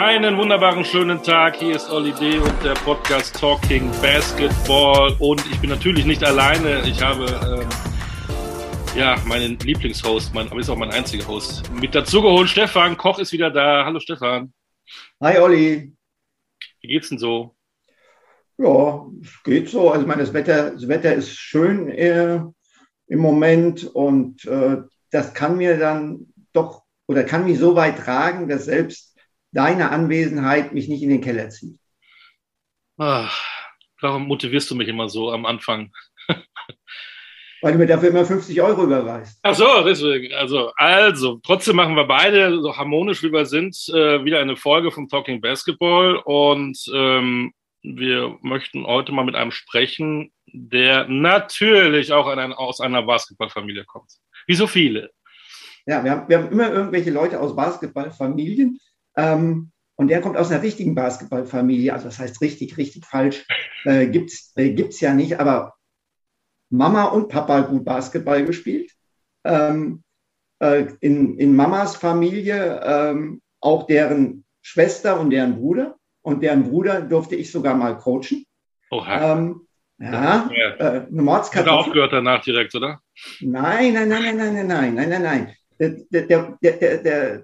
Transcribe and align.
Einen 0.00 0.38
wunderbaren 0.38 0.84
schönen 0.84 1.20
Tag. 1.24 1.56
Hier 1.56 1.74
ist 1.74 1.90
Olli 1.90 2.12
D. 2.12 2.38
und 2.38 2.54
der 2.64 2.74
Podcast 2.74 3.34
Talking 3.34 3.90
Basketball. 4.00 5.16
Und 5.18 5.44
ich 5.50 5.58
bin 5.58 5.70
natürlich 5.70 6.06
nicht 6.06 6.22
alleine. 6.22 6.82
Ich 6.86 7.02
habe 7.02 7.24
ähm, 7.26 7.68
ja 8.96 9.16
meinen 9.26 9.58
Lieblingshost, 9.58 10.32
mein, 10.32 10.46
aber 10.52 10.60
ist 10.60 10.70
auch 10.70 10.76
mein 10.76 10.92
einziger 10.92 11.26
Host, 11.26 11.68
mit 11.72 11.96
dazugeholt. 11.96 12.48
Stefan 12.48 12.96
Koch 12.96 13.18
ist 13.18 13.32
wieder 13.32 13.50
da. 13.50 13.84
Hallo 13.84 13.98
Stefan. 13.98 14.52
Hi 15.20 15.36
Olli. 15.40 15.92
Wie 16.80 16.86
geht's 16.86 17.08
denn 17.08 17.18
so? 17.18 17.56
Ja, 18.56 19.04
es 19.20 19.42
geht 19.42 19.68
so. 19.68 19.90
Also, 19.90 20.02
ich 20.02 20.06
meine, 20.06 20.22
das 20.22 20.32
Wetter, 20.32 20.70
das 20.70 20.86
Wetter 20.86 21.12
ist 21.12 21.30
schön 21.30 21.88
äh, 21.88 22.40
im 23.08 23.18
Moment 23.18 23.82
und 23.84 24.44
äh, 24.44 24.76
das 25.10 25.34
kann 25.34 25.56
mir 25.56 25.76
dann 25.76 26.32
doch 26.52 26.84
oder 27.08 27.24
kann 27.24 27.46
mich 27.46 27.58
so 27.58 27.74
weit 27.74 27.98
tragen, 27.98 28.48
dass 28.48 28.66
selbst 28.66 29.07
deine 29.52 29.90
Anwesenheit 29.90 30.72
mich 30.72 30.88
nicht 30.88 31.02
in 31.02 31.10
den 31.10 31.20
Keller 31.20 31.50
zieht. 31.50 31.78
Ach, 32.98 33.44
warum 34.00 34.26
motivierst 34.26 34.70
du 34.70 34.74
mich 34.74 34.88
immer 34.88 35.08
so 35.08 35.30
am 35.30 35.46
Anfang? 35.46 35.92
Weil 37.62 37.72
du 37.72 37.78
mir 37.78 37.86
dafür 37.86 38.10
immer 38.10 38.24
50 38.24 38.60
Euro 38.62 38.84
überweist. 38.84 39.40
Ach 39.42 39.54
so, 39.54 39.82
deswegen. 39.84 40.32
Also, 40.34 40.72
also, 40.76 41.40
trotzdem 41.42 41.76
machen 41.76 41.96
wir 41.96 42.04
beide, 42.04 42.60
so 42.60 42.76
harmonisch 42.76 43.22
wie 43.22 43.32
wir 43.32 43.46
sind, 43.46 43.76
äh, 43.88 44.24
wieder 44.24 44.38
eine 44.38 44.56
Folge 44.56 44.92
vom 44.92 45.08
Talking 45.08 45.40
Basketball. 45.40 46.16
Und 46.24 46.78
ähm, 46.94 47.52
wir 47.82 48.38
möchten 48.42 48.86
heute 48.86 49.12
mal 49.12 49.24
mit 49.24 49.34
einem 49.34 49.50
sprechen, 49.50 50.32
der 50.46 51.08
natürlich 51.08 52.12
auch 52.12 52.28
ein, 52.28 52.52
aus 52.52 52.80
einer 52.80 53.02
Basketballfamilie 53.02 53.84
kommt. 53.84 54.12
Wie 54.46 54.54
so 54.54 54.66
viele. 54.66 55.10
Ja, 55.86 56.04
wir 56.04 56.10
haben, 56.10 56.28
wir 56.28 56.38
haben 56.38 56.52
immer 56.52 56.70
irgendwelche 56.70 57.10
Leute 57.10 57.40
aus 57.40 57.56
Basketballfamilien. 57.56 58.78
Ähm, 59.18 59.72
und 59.96 60.08
der 60.08 60.20
kommt 60.20 60.36
aus 60.36 60.50
einer 60.50 60.62
richtigen 60.62 60.94
Basketballfamilie. 60.94 61.92
Also 61.92 62.06
das 62.06 62.20
heißt 62.20 62.40
richtig, 62.40 62.76
richtig 62.76 63.04
falsch. 63.04 63.44
Äh, 63.84 64.06
Gibt 64.06 64.30
es 64.30 64.52
äh, 64.54 64.70
gibt's 64.70 65.00
ja 65.00 65.12
nicht. 65.12 65.40
Aber 65.40 65.74
Mama 66.70 67.04
und 67.06 67.28
Papa 67.28 67.62
gut 67.62 67.84
Basketball 67.84 68.44
gespielt. 68.44 68.92
Ähm, 69.44 70.04
äh, 70.60 70.86
in, 71.00 71.36
in 71.38 71.56
Mamas 71.56 71.96
Familie 71.96 72.80
ähm, 72.84 73.42
auch 73.60 73.86
deren 73.86 74.44
Schwester 74.62 75.18
und 75.18 75.30
deren 75.30 75.56
Bruder. 75.56 75.96
Und 76.22 76.42
deren 76.42 76.70
Bruder 76.70 77.00
durfte 77.00 77.34
ich 77.34 77.50
sogar 77.50 77.74
mal 77.74 77.96
coachen. 77.96 78.44
Oha. 78.90 79.32
Ähm, 79.32 79.66
ja, 79.98 80.48
äh, 80.78 81.06
eine 81.10 81.40
er 81.52 81.72
aufgehört 81.72 82.12
danach 82.12 82.42
direkt, 82.42 82.72
oder? 82.74 83.00
Nein, 83.40 83.94
nein, 83.94 84.08
nein, 84.08 84.36
nein, 84.36 84.36
nein, 84.36 84.54
nein, 84.54 84.66
nein, 84.68 84.94
nein, 84.94 85.08
nein, 85.08 85.22
nein. 85.22 85.56
Der, 85.80 85.90
der, 86.10 86.58
der, 86.60 87.42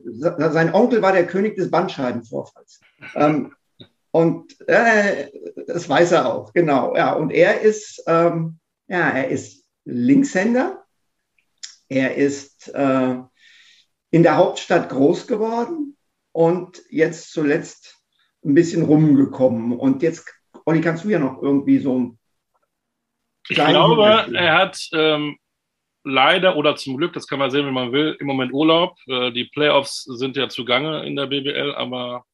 sein 0.53 0.75
Onkel 0.75 1.03
war 1.03 1.13
der 1.13 1.27
König 1.27 1.57
des 1.57 1.71
Bandscheibenvorfalls. 1.71 2.81
Ähm, 3.15 3.55
und 4.11 4.57
äh, 4.69 5.29
das 5.67 5.89
weiß 5.89 6.13
er 6.13 6.33
auch, 6.33 6.53
genau. 6.53 6.97
Ja, 6.97 7.15
und 7.15 7.31
er 7.31 7.61
ist, 7.61 8.03
ähm, 8.07 8.59
ja, 8.87 9.11
er 9.11 9.29
ist 9.29 9.65
Linkshänder. 9.85 10.85
Er 11.89 12.15
ist 12.17 12.69
äh, 12.75 13.17
in 14.11 14.23
der 14.23 14.37
Hauptstadt 14.37 14.89
groß 14.89 15.27
geworden 15.27 15.97
und 16.33 16.83
jetzt 16.89 17.33
zuletzt 17.33 18.01
ein 18.45 18.55
bisschen 18.55 18.83
rumgekommen. 18.83 19.79
Und 19.79 20.03
jetzt, 20.03 20.33
Olli, 20.65 20.81
kannst 20.81 21.05
du 21.05 21.09
ja 21.09 21.19
noch 21.19 21.43
irgendwie 21.43 21.79
so 21.79 21.99
ein 21.99 22.19
Ich 23.49 23.57
glaube, 23.57 24.05
er 24.35 24.59
hat 24.59 24.89
ähm, 24.93 25.37
leider 26.05 26.57
oder 26.57 26.77
zum 26.77 26.97
Glück, 26.97 27.13
das 27.13 27.27
kann 27.27 27.39
man 27.39 27.51
sehen, 27.51 27.67
wie 27.67 27.73
man 27.73 27.93
will, 27.93 28.17
im 28.21 28.27
Moment 28.27 28.53
Urlaub. 28.53 28.97
Äh, 29.07 29.33
die 29.33 29.45
Playoffs 29.45 30.05
sind 30.05 30.37
ja 30.37 30.49
zugange 30.49 31.05
in 31.07 31.17
der 31.17 31.27
BBL, 31.27 31.75
aber 31.75 32.25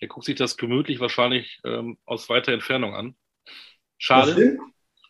er 0.00 0.08
guckt 0.08 0.24
sich 0.24 0.36
das 0.36 0.56
gemütlich 0.56 1.00
wahrscheinlich 1.00 1.60
ähm, 1.64 1.98
aus 2.06 2.28
weiter 2.28 2.52
Entfernung 2.52 2.94
an. 2.94 3.14
Schade, 3.98 4.58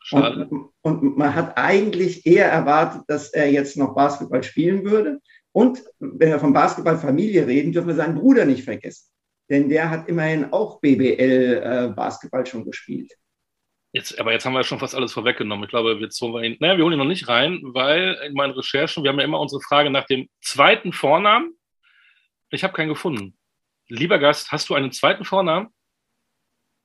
schade. 0.03 0.49
Und, 0.51 0.71
und 0.83 1.17
man 1.17 1.35
hat 1.35 1.57
eigentlich 1.57 2.27
eher 2.27 2.51
erwartet, 2.51 3.03
dass 3.07 3.29
er 3.29 3.51
jetzt 3.51 3.77
noch 3.77 3.95
Basketball 3.95 4.43
spielen 4.43 4.85
würde. 4.85 5.21
Und 5.53 5.83
wenn 5.99 6.31
wir 6.31 6.41
von 6.41 6.53
Basketballfamilie 6.53 7.47
reden, 7.47 7.73
dürfen 7.73 7.89
wir 7.89 7.95
seinen 7.95 8.17
Bruder 8.17 8.45
nicht 8.45 8.65
vergessen. 8.65 9.09
Denn 9.49 9.69
der 9.69 9.91
hat 9.91 10.09
immerhin 10.09 10.53
auch 10.53 10.81
BBL 10.81 11.63
äh, 11.63 11.93
Basketball 11.95 12.47
schon 12.47 12.65
gespielt. 12.65 13.13
Jetzt, 13.93 14.19
aber 14.21 14.33
jetzt 14.33 14.45
haben 14.45 14.53
wir 14.53 14.63
schon 14.63 14.79
fast 14.79 14.95
alles 14.95 15.13
vorweggenommen. 15.13 15.65
Ich 15.65 15.71
glaube, 15.71 15.99
jetzt 16.01 16.21
holen 16.21 16.33
wir 16.35 16.43
ihn. 16.43 16.57
Naja, 16.61 16.77
wir 16.77 16.85
holen 16.85 16.93
ihn 16.95 16.99
noch 16.99 17.05
nicht 17.05 17.27
rein, 17.27 17.61
weil 17.63 18.17
in 18.25 18.35
meinen 18.35 18.53
Recherchen, 18.53 19.03
wir 19.03 19.11
haben 19.11 19.19
ja 19.19 19.25
immer 19.25 19.41
unsere 19.41 19.61
Frage 19.61 19.91
nach 19.91 20.07
dem 20.07 20.29
zweiten 20.41 20.93
Vornamen. 20.93 21.55
Ich 22.51 22.63
habe 22.63 22.73
keinen 22.73 22.89
gefunden. 22.89 23.37
Lieber 23.89 24.19
Gast, 24.19 24.53
hast 24.53 24.69
du 24.69 24.75
einen 24.75 24.93
zweiten 24.93 25.25
Vornamen? 25.25 25.69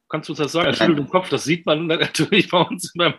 Kannst 0.09 0.29
du 0.29 0.33
das 0.33 0.51
sagen? 0.51 0.67
Er 0.67 0.73
schüttelt 0.73 0.97
den 0.97 1.09
Kopf, 1.09 1.29
das 1.29 1.43
sieht 1.43 1.65
man 1.65 1.87
natürlich 1.87 2.49
bei 2.49 2.59
uns 2.59 2.91
beim, 2.95 3.13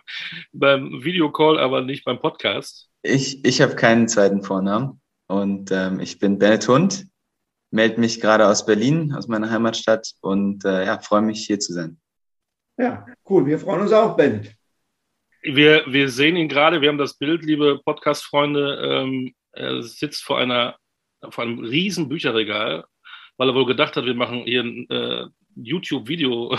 beim 0.53 1.05
Videocall, 1.05 1.59
aber 1.59 1.83
nicht 1.83 2.05
beim 2.05 2.21
Podcast. 2.21 2.89
Ich, 3.03 3.45
ich 3.45 3.61
habe 3.61 3.77
keinen 3.77 4.09
zweiten 4.09 4.43
Vornamen 4.43 5.01
und 5.29 5.71
ähm, 5.71 6.01
ich 6.01 6.19
bin 6.19 6.39
Bennett 6.39 6.67
Hund, 6.67 7.07
melde 7.71 8.01
mich 8.01 8.21
gerade 8.21 8.47
aus 8.47 8.67
Berlin, 8.67 9.15
aus 9.15 9.29
meiner 9.29 9.51
Heimatstadt 9.51 10.13
und 10.21 10.65
äh, 10.65 10.87
ja, 10.87 10.99
freue 10.99 11.23
mich 11.23 11.45
hier 11.47 11.61
zu 11.61 11.73
sein. 11.73 12.01
Ja, 12.79 13.07
cool. 13.29 13.47
Wir 13.47 13.59
freuen 13.59 13.83
uns 13.83 13.93
auch, 13.93 14.17
Bennett. 14.17 14.55
Wir, 15.43 15.85
wir 15.87 16.09
sehen 16.09 16.37
ihn 16.37 16.49
gerade, 16.49 16.81
wir 16.81 16.89
haben 16.89 16.99
das 16.99 17.17
Bild, 17.17 17.43
liebe 17.45 17.81
Podcast-Freunde. 17.85 18.81
Ähm, 18.83 19.35
er 19.53 19.83
sitzt 19.83 20.25
vor, 20.25 20.39
einer, 20.39 20.77
vor 21.31 21.45
einem 21.45 21.61
riesen 21.61 22.09
Bücherregal, 22.09 22.85
weil 23.37 23.49
er 23.49 23.55
wohl 23.55 23.67
gedacht 23.67 23.97
hat, 23.97 24.05
wir 24.05 24.15
machen 24.15 24.43
hier 24.45 24.63
ein 24.63 24.91
äh, 24.91 25.27
YouTube-Video 25.55 26.59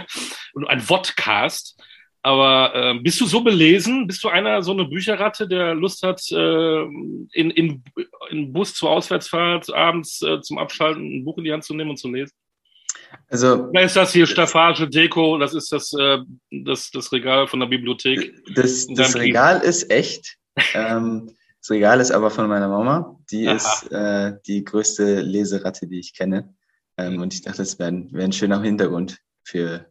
und 0.54 0.66
ein 0.68 0.80
Vodcast. 0.80 1.82
Aber 2.22 2.74
äh, 2.74 2.98
bist 3.00 3.20
du 3.20 3.26
so 3.26 3.42
belesen? 3.42 4.06
Bist 4.06 4.24
du 4.24 4.28
einer, 4.28 4.62
so 4.62 4.72
eine 4.72 4.86
Bücherratte, 4.86 5.46
der 5.46 5.74
Lust 5.74 6.02
hat, 6.02 6.22
äh, 6.30 6.82
in, 6.82 7.50
in, 7.50 7.84
in 8.30 8.52
Bus 8.52 8.74
zur 8.74 8.90
Auswärtsfahrt 8.90 9.72
abends 9.74 10.22
äh, 10.22 10.40
zum 10.40 10.58
Abschalten 10.58 11.18
ein 11.18 11.24
Buch 11.24 11.38
in 11.38 11.44
die 11.44 11.52
Hand 11.52 11.64
zu 11.64 11.74
nehmen 11.74 11.90
und 11.90 11.98
zu 11.98 12.10
lesen? 12.10 12.32
Also 13.28 13.68
Oder 13.68 13.82
ist 13.82 13.96
das 13.96 14.12
hier 14.12 14.26
Staffage, 14.26 14.88
Deko? 14.88 15.38
Das 15.38 15.54
ist 15.54 15.70
das, 15.72 15.92
äh, 15.92 16.18
das, 16.50 16.90
das 16.90 17.12
Regal 17.12 17.46
von 17.46 17.60
der 17.60 17.66
Bibliothek. 17.66 18.34
das, 18.54 18.86
das 18.86 19.16
Regal 19.16 19.60
ist 19.60 19.90
echt. 19.90 20.38
Ähm, 20.74 21.30
das 21.60 21.70
Regal 21.70 22.00
ist 22.00 22.10
aber 22.10 22.30
von 22.30 22.48
meiner 22.48 22.68
Mama. 22.68 23.18
Die 23.30 23.48
Aha. 23.48 23.56
ist 23.56 23.92
äh, 23.92 24.32
die 24.46 24.64
größte 24.64 25.20
Leseratte, 25.20 25.86
die 25.86 25.98
ich 25.98 26.14
kenne. 26.14 26.54
Ähm, 26.96 27.20
und 27.20 27.34
ich 27.34 27.42
dachte, 27.42 27.58
das 27.58 27.78
wäre 27.78 27.90
ein, 27.90 28.12
wär 28.12 28.24
ein 28.24 28.32
schöner 28.32 28.62
Hintergrund 28.62 29.18
für, 29.42 29.86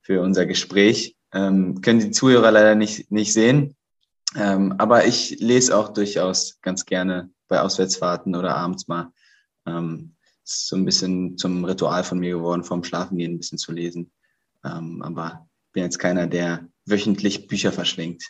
für 0.00 0.20
unser 0.20 0.46
Gespräch. 0.46 1.16
Ähm, 1.32 1.80
können 1.80 2.00
die 2.00 2.10
Zuhörer 2.10 2.50
leider 2.50 2.74
nicht, 2.74 3.10
nicht 3.10 3.32
sehen. 3.32 3.76
Ähm, 4.36 4.74
aber 4.78 5.06
ich 5.06 5.40
lese 5.40 5.76
auch 5.76 5.92
durchaus 5.92 6.60
ganz 6.62 6.86
gerne 6.86 7.30
bei 7.48 7.60
Auswärtsfahrten 7.60 8.36
oder 8.36 8.56
abends 8.56 8.86
mal. 8.86 9.12
Ähm, 9.66 10.14
ist 10.44 10.68
so 10.68 10.76
ein 10.76 10.84
bisschen 10.84 11.36
zum 11.36 11.64
Ritual 11.64 12.04
von 12.04 12.18
mir 12.18 12.36
geworden, 12.36 12.64
vorm 12.64 12.84
Schlafengehen 12.84 13.34
ein 13.34 13.38
bisschen 13.38 13.58
zu 13.58 13.72
lesen. 13.72 14.12
Ähm, 14.64 15.02
aber 15.02 15.48
bin 15.72 15.84
jetzt 15.84 15.98
keiner, 15.98 16.26
der 16.26 16.68
wöchentlich 16.86 17.46
Bücher 17.46 17.72
verschlingt. 17.72 18.24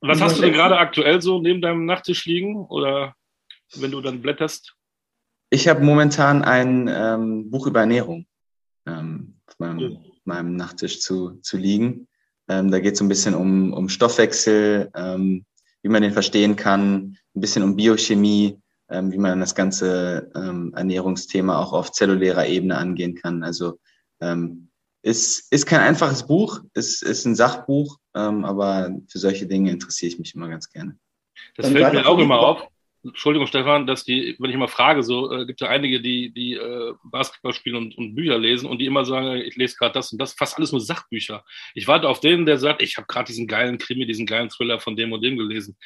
Und 0.00 0.10
was 0.10 0.20
hast 0.20 0.38
du 0.38 0.42
denn 0.42 0.52
gerade 0.52 0.76
aktuell 0.76 1.22
so 1.22 1.40
neben 1.40 1.62
deinem 1.62 1.86
Nachttisch 1.86 2.26
liegen? 2.26 2.66
Oder 2.66 3.14
wenn 3.74 3.90
du 3.90 4.00
dann 4.00 4.20
blätterst? 4.20 4.74
Ich 5.50 5.68
habe 5.68 5.82
momentan 5.82 6.42
ein 6.42 6.88
ähm, 6.92 7.50
Buch 7.50 7.66
über 7.66 7.80
Ernährung 7.80 8.26
ähm, 8.86 9.36
auf 9.46 9.58
meinem, 9.58 9.98
meinem 10.24 10.56
Nachttisch 10.56 11.00
zu, 11.00 11.38
zu 11.40 11.56
liegen. 11.56 12.08
Ähm, 12.48 12.70
da 12.70 12.80
geht 12.80 12.94
es 12.94 12.98
so 12.98 13.04
ein 13.04 13.08
bisschen 13.08 13.34
um, 13.34 13.72
um 13.72 13.88
Stoffwechsel, 13.88 14.90
ähm, 14.94 15.46
wie 15.82 15.88
man 15.88 16.02
den 16.02 16.12
verstehen 16.12 16.56
kann, 16.56 17.16
ein 17.34 17.40
bisschen 17.40 17.62
um 17.62 17.76
Biochemie, 17.76 18.58
ähm, 18.90 19.12
wie 19.12 19.18
man 19.18 19.40
das 19.40 19.54
ganze 19.54 20.30
ähm, 20.34 20.72
Ernährungsthema 20.74 21.58
auch 21.58 21.72
auf 21.72 21.92
zellulärer 21.92 22.46
Ebene 22.46 22.76
angehen 22.76 23.14
kann. 23.14 23.42
Also 23.42 23.78
ähm, 24.20 24.68
ist, 25.02 25.52
ist 25.52 25.66
kein 25.66 25.80
einfaches 25.80 26.26
Buch, 26.26 26.60
ist, 26.74 27.02
ist 27.02 27.24
ein 27.26 27.34
Sachbuch, 27.34 27.98
ähm, 28.14 28.44
aber 28.44 28.90
für 29.08 29.18
solche 29.18 29.46
Dinge 29.46 29.70
interessiere 29.70 30.12
ich 30.12 30.18
mich 30.18 30.34
immer 30.34 30.48
ganz 30.48 30.70
gerne. 30.70 30.98
Das 31.56 31.66
Dann 31.66 31.76
fällt 31.76 31.92
mir 31.92 32.06
auch 32.06 32.18
immer 32.18 32.38
auf. 32.38 32.66
Entschuldigung, 33.04 33.46
Stefan, 33.46 33.86
dass 33.86 34.04
die, 34.04 34.34
wenn 34.38 34.48
ich 34.48 34.56
immer 34.56 34.68
frage, 34.68 35.02
so 35.02 35.30
äh, 35.30 35.44
gibt 35.44 35.60
ja 35.60 35.68
einige, 35.68 36.00
die, 36.00 36.32
die 36.32 36.54
äh, 36.54 36.94
Basketball 37.04 37.52
spielen 37.52 37.76
und, 37.76 37.98
und 37.98 38.14
Bücher 38.14 38.38
lesen 38.38 38.66
und 38.66 38.78
die 38.78 38.86
immer 38.86 39.04
sagen, 39.04 39.36
ich 39.36 39.56
lese 39.56 39.76
gerade 39.76 39.92
das 39.92 40.10
und 40.10 40.18
das, 40.18 40.32
fast 40.32 40.56
alles 40.56 40.72
nur 40.72 40.80
Sachbücher. 40.80 41.44
Ich 41.74 41.86
warte 41.86 42.08
auf 42.08 42.20
den, 42.20 42.46
der 42.46 42.56
sagt, 42.56 42.80
ich 42.80 42.96
habe 42.96 43.06
gerade 43.06 43.26
diesen 43.26 43.46
geilen 43.46 43.76
Krimi, 43.76 44.06
diesen 44.06 44.24
geilen 44.24 44.48
Thriller 44.48 44.80
von 44.80 44.96
dem 44.96 45.12
und 45.12 45.22
dem 45.22 45.36
gelesen. 45.36 45.76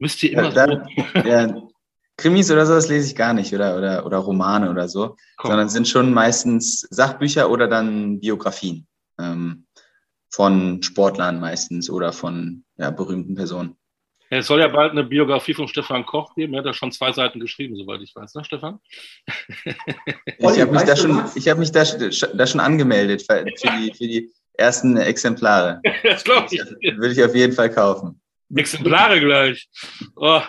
Müsst 0.00 0.22
ihr 0.24 0.32
immer 0.32 0.52
Ja, 0.52 0.66
so. 0.66 1.28
Ja, 1.28 1.62
Krimis 2.20 2.50
oder 2.50 2.66
sowas 2.66 2.88
lese 2.88 3.06
ich 3.06 3.16
gar 3.16 3.32
nicht 3.32 3.54
oder, 3.54 3.76
oder, 3.76 4.06
oder 4.06 4.18
Romane 4.18 4.70
oder 4.70 4.88
so, 4.88 5.16
Komm. 5.36 5.50
sondern 5.50 5.66
es 5.66 5.72
sind 5.72 5.88
schon 5.88 6.12
meistens 6.12 6.86
Sachbücher 6.90 7.50
oder 7.50 7.66
dann 7.66 8.20
Biografien 8.20 8.86
ähm, 9.18 9.66
von 10.30 10.82
Sportlern 10.82 11.40
meistens 11.40 11.88
oder 11.90 12.12
von 12.12 12.64
ja, 12.76 12.90
berühmten 12.90 13.34
Personen. 13.34 13.76
Es 14.32 14.46
soll 14.46 14.60
ja 14.60 14.68
bald 14.68 14.92
eine 14.92 15.02
Biografie 15.02 15.54
von 15.54 15.66
Stefan 15.66 16.06
Koch 16.06 16.36
geben. 16.36 16.54
Er 16.54 16.60
hat 16.60 16.66
ja 16.66 16.72
schon 16.72 16.92
zwei 16.92 17.10
Seiten 17.10 17.40
geschrieben, 17.40 17.74
soweit 17.74 18.00
ich 18.00 18.14
weiß, 18.14 18.34
ne, 18.34 18.44
Stefan? 18.44 18.78
ich 19.66 20.60
habe 20.60 20.70
mich, 20.70 20.82
da 20.82 20.94
schon, 20.94 21.24
ich 21.34 21.48
hab 21.48 21.58
mich 21.58 21.72
da, 21.72 21.82
da 21.82 22.46
schon 22.46 22.60
angemeldet 22.60 23.24
für 23.26 23.44
die, 23.44 23.92
für 23.92 24.06
die 24.06 24.32
ersten 24.52 24.96
Exemplare. 24.96 25.80
das 26.04 26.22
glaube 26.22 26.46
ich. 26.48 26.60
Würde 26.60 27.12
ich 27.12 27.24
auf 27.24 27.34
jeden 27.34 27.52
Fall 27.52 27.70
kaufen. 27.70 28.20
Exemplare 28.54 29.18
gleich. 29.18 29.68
Oh. 30.14 30.40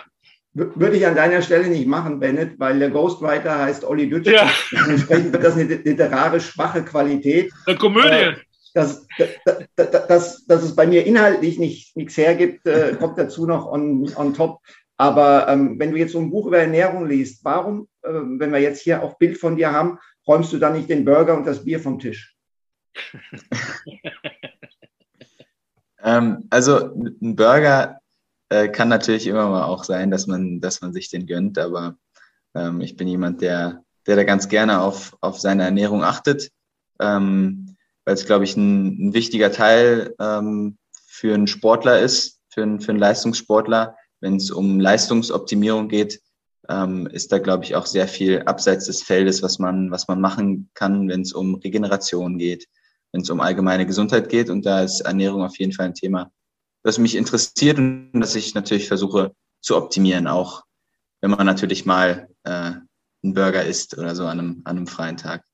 Würde 0.54 0.96
ich 0.96 1.06
an 1.06 1.16
deiner 1.16 1.40
Stelle 1.40 1.68
nicht 1.68 1.86
machen, 1.86 2.20
Bennett, 2.20 2.58
weil 2.58 2.78
der 2.78 2.90
Ghostwriter 2.90 3.58
heißt 3.58 3.84
Olli 3.84 4.10
Dütsch. 4.10 4.30
Ja. 4.30 4.50
Entsprechend 4.88 5.32
wird 5.32 5.44
das 5.44 5.56
eine 5.56 5.64
literarisch 5.64 6.50
schwache 6.50 6.82
Qualität. 6.84 7.50
Eine 7.66 7.78
Komödie. 7.78 8.08
Äh, 8.08 8.34
dass, 8.74 9.06
dass, 9.76 10.06
dass, 10.06 10.46
dass 10.46 10.62
es 10.62 10.74
bei 10.74 10.86
mir 10.86 11.06
inhaltlich 11.06 11.58
nicht, 11.58 11.96
nichts 11.96 12.16
hergibt, 12.16 12.66
äh, 12.66 12.96
kommt 12.98 13.18
dazu 13.18 13.46
noch 13.46 13.66
on, 13.66 14.10
on 14.16 14.34
top. 14.34 14.60
Aber 14.96 15.48
ähm, 15.48 15.78
wenn 15.78 15.90
du 15.90 15.98
jetzt 15.98 16.12
so 16.12 16.20
ein 16.20 16.30
Buch 16.30 16.46
über 16.46 16.58
Ernährung 16.58 17.06
liest, 17.06 17.44
warum, 17.44 17.88
äh, 18.02 18.10
wenn 18.12 18.52
wir 18.52 18.60
jetzt 18.60 18.82
hier 18.82 19.02
auch 19.02 19.18
Bild 19.18 19.38
von 19.38 19.56
dir 19.56 19.72
haben, 19.72 19.98
räumst 20.26 20.52
du 20.52 20.58
dann 20.58 20.74
nicht 20.74 20.88
den 20.88 21.04
Burger 21.04 21.36
und 21.36 21.46
das 21.46 21.64
Bier 21.64 21.80
vom 21.80 21.98
Tisch? 21.98 22.36
ähm, 26.04 26.46
also 26.50 26.94
ein 26.94 27.36
Burger 27.36 28.01
äh, 28.52 28.68
kann 28.68 28.88
natürlich 28.88 29.26
immer 29.26 29.48
mal 29.48 29.64
auch 29.64 29.84
sein, 29.84 30.10
dass 30.10 30.26
man, 30.26 30.60
dass 30.60 30.82
man 30.82 30.92
sich 30.92 31.08
den 31.08 31.26
gönnt, 31.26 31.58
aber 31.58 31.96
ähm, 32.54 32.80
ich 32.80 32.96
bin 32.96 33.08
jemand, 33.08 33.40
der, 33.40 33.82
der 34.06 34.16
da 34.16 34.24
ganz 34.24 34.48
gerne 34.48 34.80
auf, 34.80 35.16
auf 35.20 35.40
seine 35.40 35.64
Ernährung 35.64 36.04
achtet. 36.04 36.50
Ähm, 37.00 37.76
weil 38.04 38.14
es, 38.14 38.26
glaube 38.26 38.44
ich, 38.44 38.56
ein, 38.56 39.08
ein 39.08 39.14
wichtiger 39.14 39.52
Teil 39.52 40.14
ähm, 40.18 40.76
für 41.06 41.34
einen 41.34 41.46
Sportler 41.46 42.00
ist, 42.00 42.40
für 42.48 42.62
einen, 42.62 42.80
für 42.80 42.90
einen 42.90 42.98
Leistungssportler. 42.98 43.96
Wenn 44.20 44.36
es 44.36 44.50
um 44.50 44.80
Leistungsoptimierung 44.80 45.88
geht, 45.88 46.20
ähm, 46.68 47.06
ist 47.06 47.32
da, 47.32 47.38
glaube 47.38 47.64
ich, 47.64 47.74
auch 47.74 47.86
sehr 47.86 48.08
viel 48.08 48.42
abseits 48.42 48.86
des 48.86 49.02
Feldes, 49.02 49.42
was 49.42 49.58
man, 49.58 49.90
was 49.90 50.08
man 50.08 50.20
machen 50.20 50.70
kann, 50.74 51.08
wenn 51.08 51.22
es 51.22 51.32
um 51.32 51.54
Regeneration 51.56 52.38
geht, 52.38 52.66
wenn 53.12 53.22
es 53.22 53.30
um 53.30 53.40
allgemeine 53.40 53.86
Gesundheit 53.86 54.28
geht. 54.28 54.50
Und 54.50 54.66
da 54.66 54.82
ist 54.82 55.00
Ernährung 55.00 55.42
auf 55.42 55.58
jeden 55.58 55.72
Fall 55.72 55.86
ein 55.86 55.94
Thema, 55.94 56.30
das 56.82 56.98
mich 56.98 57.16
interessiert 57.16 57.78
und 57.78 58.20
das 58.20 58.34
ich 58.34 58.54
natürlich 58.54 58.88
versuche 58.88 59.34
zu 59.60 59.76
optimieren, 59.76 60.26
auch 60.26 60.64
wenn 61.20 61.30
man 61.30 61.46
natürlich 61.46 61.86
mal 61.86 62.28
äh, 62.44 62.72
einen 63.22 63.34
Burger 63.34 63.64
isst 63.64 63.96
oder 63.96 64.14
so 64.14 64.26
an 64.26 64.38
einem, 64.38 64.62
an 64.64 64.76
einem 64.76 64.86
freien 64.86 65.16
Tag. 65.16 65.44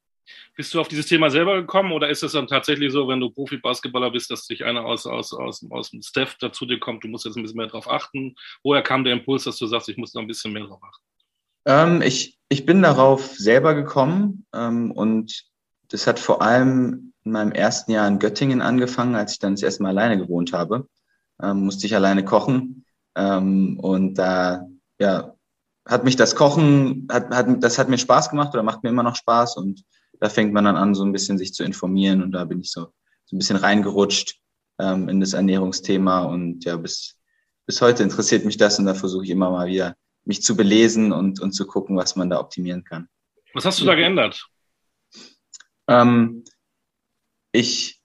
Bist 0.56 0.75
du 0.75 0.80
auf 0.80 0.88
dieses 0.88 1.06
Thema 1.06 1.30
selber 1.30 1.60
gekommen 1.60 1.92
oder 1.92 2.08
ist 2.08 2.22
es 2.22 2.32
dann 2.32 2.48
tatsächlich 2.48 2.92
so, 2.92 3.06
wenn 3.08 3.20
du 3.20 3.30
Profi-Basketballer 3.30 4.10
bist, 4.10 4.30
dass 4.30 4.46
sich 4.46 4.64
einer 4.64 4.84
aus, 4.84 5.06
aus, 5.06 5.32
aus, 5.32 5.64
aus 5.70 5.90
dem 5.90 6.02
Staff 6.02 6.36
dazu 6.40 6.66
dir 6.66 6.80
kommt, 6.80 7.04
du 7.04 7.08
musst 7.08 7.25
jetzt 7.25 7.36
ein 7.36 7.42
bisschen 7.42 7.58
mehr 7.58 7.66
darauf 7.66 7.88
achten? 7.88 8.34
Woher 8.62 8.82
kam 8.82 9.04
der 9.04 9.12
Impuls, 9.12 9.44
dass 9.44 9.56
du 9.56 9.66
sagst, 9.66 9.88
ich 9.88 9.96
muss 9.96 10.12
da 10.12 10.20
ein 10.20 10.26
bisschen 10.26 10.52
mehr 10.52 10.64
drauf 10.64 10.82
achten? 10.82 11.04
Ähm, 11.64 12.02
ich, 12.02 12.38
ich 12.48 12.66
bin 12.66 12.82
darauf 12.82 13.36
selber 13.36 13.75
gekommen 13.75 14.46
ähm, 14.52 14.90
und 14.90 15.44
das 15.88 16.06
hat 16.06 16.19
vor 16.19 16.42
allem 16.42 17.12
in 17.25 17.32
meinem 17.32 17.52
ersten 17.52 17.92
Jahr 17.92 18.08
in 18.08 18.19
Göttingen 18.19 18.60
angefangen, 18.60 19.14
als 19.14 19.34
ich 19.34 19.38
dann 19.38 19.54
das 19.54 19.62
erste 19.62 19.82
Mal 19.82 19.90
alleine 19.90 20.19
gewohnt 20.19 20.52
habe. 20.52 20.88
Ähm, 21.43 21.64
musste 21.64 21.87
ich 21.87 21.94
alleine 21.94 22.25
kochen 22.25 22.85
ähm, 23.17 23.79
und 23.81 24.14
da 24.14 24.67
ja, 24.99 25.35
hat 25.87 26.05
mich 26.05 26.17
das 26.17 26.35
Kochen, 26.35 27.08
hat, 27.11 27.31
hat, 27.31 27.62
das 27.62 27.79
hat 27.79 27.88
mir 27.88 27.99
Spaß 27.99 28.31
gemacht 28.31 28.52
oder 28.55 28.62
macht 28.62 28.82
mir 28.82 28.90
immer 28.90 29.02
noch 29.02 29.17
Spaß 29.17 29.56
und 29.56 29.85
da 30.20 30.29
fängt 30.29 30.52
man 30.52 30.64
dann 30.64 30.76
an, 30.76 30.94
so 30.94 31.05
ein 31.05 31.12
bisschen 31.12 31.38
sich 31.38 31.55
zu 31.55 31.64
informieren 31.64 32.23
und 32.23 32.32
da 32.32 32.44
bin 32.44 32.61
ich 32.61 32.70
so, 32.70 32.93
so 33.25 33.37
ein 33.37 33.38
bisschen 33.38 33.56
reingerutscht 33.56 34.40
ähm, 34.79 35.08
in 35.08 35.20
das 35.20 35.32
Ernährungsthema 35.32 36.25
und 36.25 36.64
ja, 36.64 36.76
bis, 36.76 37.17
bis 37.67 37.81
heute 37.81 38.02
interessiert 38.02 38.44
mich 38.44 38.56
das 38.56 38.79
und 38.79 38.87
da 38.87 38.94
versuche 38.94 39.25
ich 39.25 39.31
immer 39.31 39.50
mal 39.50 39.69
wieder 39.69 39.96
mich 40.25 40.43
zu 40.43 40.56
belesen 40.56 41.12
und, 41.12 41.40
und 41.40 41.52
zu 41.52 41.67
gucken, 41.67 41.96
was 41.96 42.17
man 42.17 42.29
da 42.29 42.38
optimieren 42.38 42.85
kann. 42.85 43.08
Was 43.55 43.64
hast 43.64 43.81
du 43.81 43.85
da 43.85 43.94
geändert? 43.94 44.46
Ähm, 45.88 46.44
ich 47.50 48.00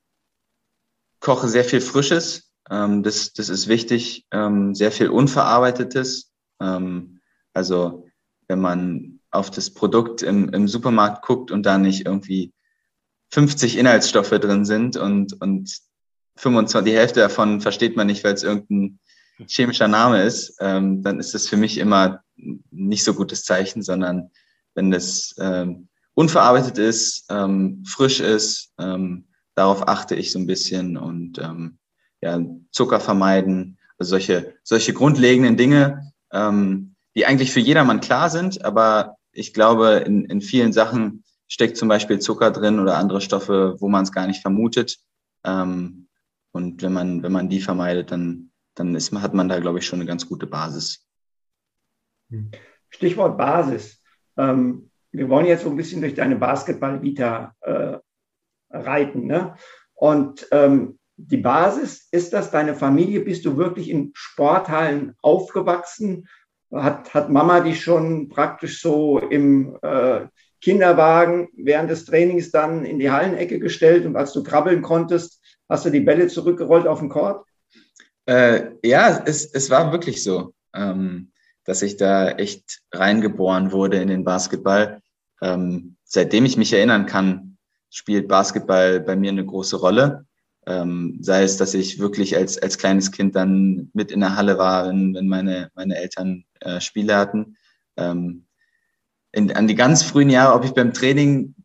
koche 1.19 1.49
sehr 1.49 1.65
viel 1.65 1.81
Frisches. 1.81 2.42
Ähm, 2.69 3.03
das, 3.03 3.33
das 3.33 3.49
ist 3.49 3.67
wichtig. 3.67 4.25
Ähm, 4.31 4.75
sehr 4.75 4.91
viel 4.91 5.09
Unverarbeitetes. 5.09 6.31
Ähm, 6.59 7.19
also 7.53 8.07
wenn 8.47 8.59
man 8.59 9.19
auf 9.31 9.49
das 9.49 9.71
Produkt 9.71 10.21
im, 10.21 10.49
im 10.49 10.67
Supermarkt 10.67 11.25
guckt 11.25 11.51
und 11.51 11.65
da 11.65 11.77
nicht 11.77 12.05
irgendwie 12.05 12.53
50 13.31 13.77
Inhaltsstoffe 13.77 14.29
drin 14.29 14.65
sind 14.65 14.95
und, 14.95 15.41
und 15.41 15.75
25, 16.37 16.91
die 16.91 16.97
Hälfte 16.97 17.19
davon 17.19 17.61
versteht 17.61 17.95
man 17.95 18.07
nicht, 18.07 18.23
weil 18.23 18.33
es 18.33 18.43
irgendein 18.43 18.99
chemischer 19.47 19.87
Name 19.87 20.23
ist, 20.23 20.55
ähm, 20.59 21.01
dann 21.01 21.19
ist 21.19 21.33
das 21.33 21.47
für 21.47 21.57
mich 21.57 21.79
immer 21.79 22.23
nicht 22.35 23.03
so 23.03 23.13
gutes 23.13 23.43
Zeichen, 23.43 23.81
sondern 23.81 24.29
wenn 24.75 24.91
das 24.91 25.35
ähm, 25.39 25.89
unverarbeitet 26.13 26.77
ist, 26.77 27.25
ähm, 27.29 27.83
frisch 27.87 28.19
ist, 28.19 28.71
ähm, 28.79 29.25
darauf 29.55 29.87
achte 29.87 30.15
ich 30.15 30.31
so 30.31 30.39
ein 30.39 30.47
bisschen 30.47 30.97
und 30.97 31.39
ähm, 31.39 31.79
ja, 32.23 32.39
Zucker 32.71 32.99
vermeiden, 32.99 33.77
also 33.97 34.11
solche, 34.11 34.55
solche 34.63 34.93
grundlegenden 34.93 35.57
Dinge, 35.57 36.11
ähm, 36.31 36.95
die 37.15 37.25
eigentlich 37.25 37.51
für 37.51 37.59
jedermann 37.59 37.99
klar 37.99 38.29
sind, 38.29 38.63
aber 38.65 39.17
ich 39.31 39.53
glaube, 39.53 40.03
in, 40.05 40.25
in 40.25 40.41
vielen 40.41 40.73
Sachen 40.73 41.23
steckt 41.47 41.77
zum 41.77 41.89
Beispiel 41.89 42.19
Zucker 42.19 42.51
drin 42.51 42.79
oder 42.79 42.97
andere 42.97 43.21
Stoffe, 43.21 43.75
wo 43.79 43.89
man 43.89 44.03
es 44.03 44.11
gar 44.11 44.25
nicht 44.25 44.41
vermutet. 44.41 44.99
Ähm, 45.43 46.07
und 46.51 46.81
wenn 46.81 46.93
man, 46.93 47.23
wenn 47.23 47.31
man 47.31 47.49
die 47.49 47.61
vermeidet, 47.61 48.11
dann, 48.11 48.51
dann 48.75 48.95
ist, 48.95 49.11
hat 49.11 49.33
man 49.33 49.49
da, 49.49 49.59
glaube 49.59 49.79
ich, 49.79 49.85
schon 49.85 49.99
eine 49.99 50.07
ganz 50.07 50.27
gute 50.27 50.47
Basis. 50.47 51.05
Stichwort 52.89 53.37
Basis. 53.37 54.01
Ähm, 54.37 54.89
wir 55.11 55.29
wollen 55.29 55.45
jetzt 55.45 55.63
so 55.63 55.69
ein 55.69 55.77
bisschen 55.77 56.01
durch 56.01 56.15
deine 56.15 56.35
Basketball-Vita 56.35 57.55
äh, 57.61 57.97
reiten. 58.69 59.27
Ne? 59.27 59.55
Und 59.93 60.47
ähm, 60.51 60.97
die 61.15 61.37
Basis, 61.37 62.07
ist 62.11 62.33
das 62.33 62.51
deine 62.51 62.75
Familie? 62.75 63.21
Bist 63.21 63.45
du 63.45 63.57
wirklich 63.57 63.89
in 63.89 64.11
Sporthallen 64.13 65.15
aufgewachsen? 65.21 66.27
hat, 66.73 67.13
hat 67.13 67.29
Mama 67.29 67.59
dich 67.59 67.81
schon 67.81 68.29
praktisch 68.29 68.81
so 68.81 69.19
im 69.19 69.77
äh, 69.81 70.21
Kinderwagen 70.61 71.49
während 71.55 71.89
des 71.89 72.05
Trainings 72.05 72.51
dann 72.51 72.85
in 72.85 72.99
die 72.99 73.11
Hallenecke 73.11 73.59
gestellt 73.59 74.05
und 74.05 74.15
als 74.15 74.33
du 74.33 74.43
krabbeln 74.43 74.81
konntest, 74.81 75.41
hast 75.69 75.85
du 75.85 75.89
die 75.89 75.99
Bälle 75.99 76.27
zurückgerollt 76.27 76.87
auf 76.87 76.99
den 76.99 77.09
Court? 77.09 77.45
Äh, 78.25 78.71
ja, 78.83 79.23
es, 79.25 79.45
es 79.45 79.69
war 79.69 79.91
wirklich 79.91 80.23
so, 80.23 80.53
ähm, 80.73 81.31
dass 81.65 81.81
ich 81.81 81.97
da 81.97 82.29
echt 82.29 82.81
reingeboren 82.91 83.71
wurde 83.71 84.01
in 84.01 84.07
den 84.07 84.23
Basketball. 84.23 85.01
Ähm, 85.41 85.97
seitdem 86.05 86.45
ich 86.45 86.57
mich 86.57 86.73
erinnern 86.73 87.05
kann, 87.05 87.57
spielt 87.89 88.27
Basketball 88.27 89.01
bei 89.01 89.15
mir 89.15 89.31
eine 89.31 89.45
große 89.45 89.77
Rolle. 89.77 90.25
Ähm, 90.65 91.17
sei 91.21 91.43
es, 91.43 91.57
dass 91.57 91.73
ich 91.73 91.99
wirklich 91.99 92.37
als, 92.37 92.57
als 92.57 92.77
kleines 92.77 93.11
Kind 93.11 93.35
dann 93.35 93.89
mit 93.93 94.11
in 94.11 94.21
der 94.21 94.35
Halle 94.35 94.57
war, 94.57 94.87
wenn, 94.87 95.13
wenn 95.13 95.27
meine, 95.27 95.71
meine 95.75 95.97
Eltern 95.97 96.45
äh, 96.61 96.79
Spiele 96.79 97.15
hatten. 97.15 97.57
Ähm, 97.97 98.45
in, 99.31 99.51
an 99.51 99.67
die 99.67 99.75
ganz 99.75 100.03
frühen 100.03 100.29
Jahre, 100.29 100.55
ob 100.55 100.63
ich 100.63 100.71
beim 100.71 100.93
Training 100.93 101.55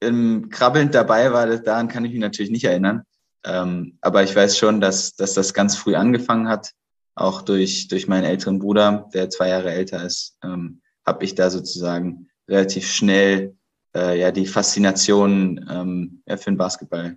im 0.00 0.48
krabbelnd 0.50 0.94
dabei 0.94 1.32
war, 1.32 1.46
das, 1.46 1.62
daran 1.62 1.88
kann 1.88 2.04
ich 2.04 2.12
mich 2.12 2.20
natürlich 2.20 2.50
nicht 2.50 2.64
erinnern. 2.64 3.02
Ähm, 3.44 3.98
aber 4.00 4.22
ich 4.22 4.34
weiß 4.34 4.58
schon, 4.58 4.80
dass, 4.80 5.14
dass 5.14 5.34
das 5.34 5.54
ganz 5.54 5.76
früh 5.76 5.94
angefangen 5.94 6.48
hat, 6.48 6.72
auch 7.14 7.42
durch, 7.42 7.88
durch 7.88 8.08
meinen 8.08 8.24
älteren 8.24 8.58
Bruder, 8.58 9.08
der 9.14 9.30
zwei 9.30 9.48
Jahre 9.48 9.70
älter 9.70 10.04
ist, 10.04 10.36
ähm, 10.42 10.80
habe 11.06 11.24
ich 11.24 11.34
da 11.34 11.50
sozusagen 11.50 12.28
relativ 12.48 12.90
schnell 12.90 13.56
äh, 13.94 14.18
ja 14.18 14.30
die 14.30 14.46
Faszination 14.46 15.66
ähm, 15.70 16.22
ja, 16.26 16.36
für 16.36 16.50
den 16.50 16.56
Basketball 16.56 17.16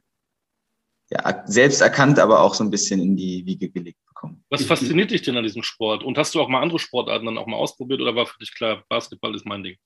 ja, 1.15 1.43
selbst 1.45 1.81
erkannt, 1.81 2.19
aber 2.19 2.41
auch 2.41 2.53
so 2.53 2.63
ein 2.63 2.69
bisschen 2.69 3.01
in 3.01 3.15
die 3.15 3.45
Wiege 3.45 3.69
gelegt 3.69 3.99
bekommen. 4.07 4.43
Was 4.49 4.63
fasziniert 4.63 5.11
dich 5.11 5.21
denn 5.21 5.37
an 5.37 5.43
diesem 5.43 5.63
Sport? 5.63 6.03
Und 6.03 6.17
hast 6.17 6.35
du 6.35 6.41
auch 6.41 6.49
mal 6.49 6.61
andere 6.61 6.79
Sportarten 6.79 7.25
dann 7.25 7.37
auch 7.37 7.47
mal 7.47 7.57
ausprobiert 7.57 8.01
oder 8.01 8.15
war 8.15 8.25
für 8.25 8.39
dich 8.39 8.53
klar, 8.53 8.83
Basketball 8.89 9.35
ist 9.35 9.45
mein 9.45 9.63
Ding? 9.63 9.77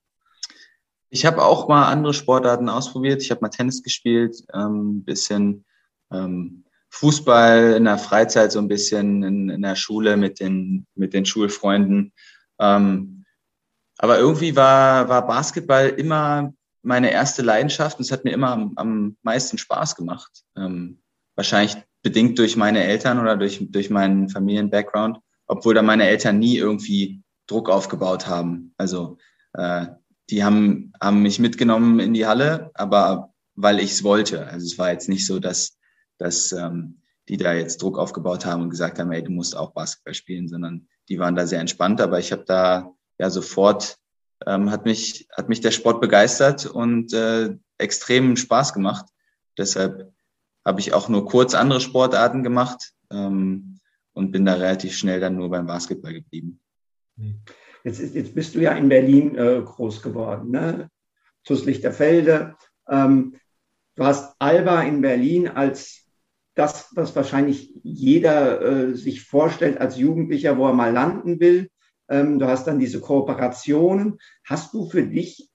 Ich 1.09 1.25
habe 1.25 1.43
auch 1.43 1.67
mal 1.67 1.91
andere 1.91 2.13
Sportarten 2.13 2.69
ausprobiert. 2.69 3.21
Ich 3.21 3.31
habe 3.31 3.41
mal 3.41 3.49
Tennis 3.49 3.81
gespielt, 3.81 4.43
ähm, 4.53 5.03
bisschen 5.03 5.65
ähm, 6.11 6.65
Fußball 6.91 7.73
in 7.73 7.85
der 7.85 7.97
Freizeit 7.97 8.51
so 8.51 8.59
ein 8.59 8.67
bisschen 8.67 9.23
in, 9.23 9.49
in 9.49 9.61
der 9.61 9.75
Schule 9.75 10.17
mit 10.17 10.39
den 10.39 10.87
mit 10.95 11.13
den 11.13 11.25
Schulfreunden. 11.25 12.13
Ähm, 12.59 13.25
aber 13.97 14.19
irgendwie 14.19 14.55
war 14.55 15.09
war 15.09 15.25
Basketball 15.25 15.89
immer 15.89 16.53
meine 16.81 17.11
erste 17.11 17.41
Leidenschaft 17.41 17.97
und 17.97 18.05
es 18.05 18.11
hat 18.11 18.23
mir 18.23 18.31
immer 18.31 18.51
am, 18.51 18.73
am 18.75 19.17
meisten 19.23 19.57
Spaß 19.57 19.95
gemacht. 19.95 20.43
Ähm, 20.55 21.01
wahrscheinlich 21.39 21.77
bedingt 22.03 22.37
durch 22.37 22.57
meine 22.57 22.83
Eltern 22.83 23.17
oder 23.17 23.37
durch, 23.37 23.65
durch 23.71 23.89
meinen 23.89 24.27
Familien-Background, 24.27 25.19
obwohl 25.47 25.73
da 25.73 25.81
meine 25.81 26.05
Eltern 26.05 26.37
nie 26.37 26.57
irgendwie 26.57 27.23
Druck 27.47 27.69
aufgebaut 27.69 28.27
haben. 28.27 28.73
Also 28.77 29.17
äh, 29.53 29.85
die 30.29 30.43
haben, 30.43 30.91
haben 31.01 31.21
mich 31.21 31.39
mitgenommen 31.39 32.01
in 32.01 32.13
die 32.13 32.27
Halle, 32.27 32.71
aber 32.73 33.33
weil 33.55 33.79
ich 33.79 33.91
es 33.91 34.03
wollte. 34.03 34.47
Also 34.47 34.65
es 34.65 34.77
war 34.77 34.91
jetzt 34.91 35.07
nicht 35.07 35.25
so, 35.25 35.39
dass, 35.39 35.77
dass 36.17 36.51
ähm, 36.51 36.99
die 37.29 37.37
da 37.37 37.53
jetzt 37.53 37.81
Druck 37.81 37.97
aufgebaut 37.97 38.45
haben 38.45 38.63
und 38.63 38.69
gesagt 38.69 38.99
haben, 38.99 39.11
hey, 39.11 39.23
du 39.23 39.31
musst 39.31 39.55
auch 39.55 39.71
Basketball 39.71 40.15
spielen, 40.15 40.49
sondern 40.49 40.89
die 41.07 41.19
waren 41.19 41.37
da 41.37 41.47
sehr 41.47 41.61
entspannt. 41.61 42.01
Aber 42.01 42.19
ich 42.19 42.33
habe 42.33 42.43
da 42.45 42.91
ja 43.17 43.29
sofort, 43.29 43.95
ähm, 44.45 44.71
hat, 44.71 44.83
mich, 44.83 45.29
hat 45.37 45.47
mich 45.47 45.61
der 45.61 45.71
Sport 45.71 46.01
begeistert 46.01 46.65
und 46.65 47.13
äh, 47.13 47.55
extrem 47.77 48.35
Spaß 48.35 48.73
gemacht. 48.73 49.05
Deshalb 49.57 50.11
habe 50.65 50.79
ich 50.79 50.93
auch 50.93 51.09
nur 51.09 51.25
kurz 51.25 51.55
andere 51.55 51.81
Sportarten 51.81 52.43
gemacht 52.43 52.93
ähm, 53.11 53.79
und 54.13 54.31
bin 54.31 54.45
da 54.45 54.55
relativ 54.55 54.95
schnell 54.95 55.19
dann 55.19 55.35
nur 55.35 55.49
beim 55.49 55.67
Basketball 55.67 56.13
geblieben. 56.13 56.59
Jetzt, 57.83 57.99
ist, 57.99 58.15
jetzt 58.15 58.35
bist 58.35 58.55
du 58.55 58.59
ja 58.59 58.73
in 58.73 58.89
Berlin 58.89 59.35
äh, 59.35 59.61
groß 59.63 60.01
geworden, 60.01 60.51
ne? 60.51 60.89
TuS 61.43 61.65
Lichterfelde. 61.65 62.55
Ähm, 62.87 63.35
du 63.95 64.05
hast 64.05 64.35
Alba 64.39 64.81
in 64.83 65.01
Berlin 65.01 65.47
als 65.47 66.05
das, 66.55 66.89
was 66.93 67.15
wahrscheinlich 67.15 67.73
jeder 67.83 68.61
äh, 68.61 68.95
sich 68.95 69.23
vorstellt 69.23 69.79
als 69.79 69.97
Jugendlicher, 69.97 70.57
wo 70.57 70.67
er 70.67 70.73
mal 70.73 70.91
landen 70.91 71.39
will. 71.39 71.69
Ähm, 72.09 72.39
du 72.39 72.47
hast 72.47 72.65
dann 72.65 72.79
diese 72.79 72.99
Kooperationen. 72.99 74.19
Hast 74.45 74.73
du 74.73 74.89
für 74.89 75.03
dich 75.03 75.48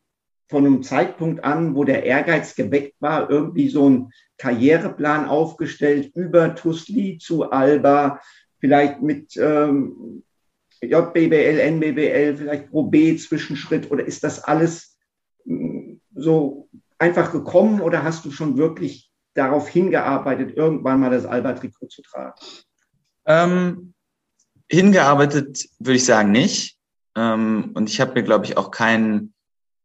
von 0.49 0.67
einem 0.67 0.83
Zeitpunkt 0.83 1.45
an, 1.45 1.75
wo 1.75 1.85
der 1.85 2.05
Ehrgeiz 2.05 2.55
geweckt 2.55 2.95
war, 3.01 3.31
irgendwie 3.31 3.69
so 3.69 3.87
einen 3.87 4.13
Karriereplan 4.39 5.27
aufgestellt 5.27 6.13
über 6.15 6.55
Tusli 6.55 7.19
zu 7.19 7.51
Alba, 7.51 8.21
vielleicht 8.59 9.03
mit 9.03 9.37
ähm, 9.37 10.23
JBBL, 10.83 11.59
NBBL, 11.59 12.37
vielleicht 12.37 12.71
Pro 12.71 12.85
B 12.85 13.17
Zwischenschritt 13.17 13.91
oder 13.91 14.05
ist 14.05 14.25
das 14.25 14.43
alles 14.45 14.99
mm, 15.45 15.95
so 16.15 16.69
einfach 16.99 17.33
gekommen 17.33 17.81
oder 17.81 18.05
hast 18.05 18.25
du 18.25 18.31
schon 18.31 18.57
wirklich 18.57 19.11
darauf 19.35 19.69
hingearbeitet, 19.69 20.57
irgendwann 20.57 21.01
mal 21.01 21.11
das 21.11 21.27
Alba-Trikot 21.27 21.89
zu 21.89 22.03
tragen? 22.03 22.35
Ähm, 23.27 23.95
hingearbeitet 24.71 25.69
würde 25.79 25.97
ich 25.97 26.05
sagen 26.05 26.31
nicht. 26.31 26.79
Ähm, 27.17 27.73
und 27.75 27.89
ich 27.89 28.01
habe 28.01 28.15
mir, 28.15 28.23
glaube 28.23 28.45
ich, 28.45 28.57
auch 28.57 28.71
keinen 28.71 29.34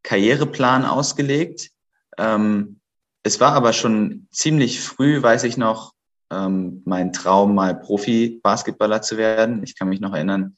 Karriereplan 0.03 0.85
ausgelegt. 0.85 1.71
Ähm, 2.17 2.79
es 3.23 3.39
war 3.39 3.53
aber 3.53 3.73
schon 3.73 4.27
ziemlich 4.31 4.81
früh, 4.81 5.21
weiß 5.21 5.43
ich 5.43 5.57
noch, 5.57 5.93
ähm, 6.31 6.81
mein 6.85 7.11
Traum, 7.11 7.55
mal 7.55 7.79
Profi-Basketballer 7.79 9.01
zu 9.01 9.17
werden. 9.17 9.63
Ich 9.63 9.77
kann 9.77 9.89
mich 9.89 9.99
noch 9.99 10.13
erinnern, 10.13 10.55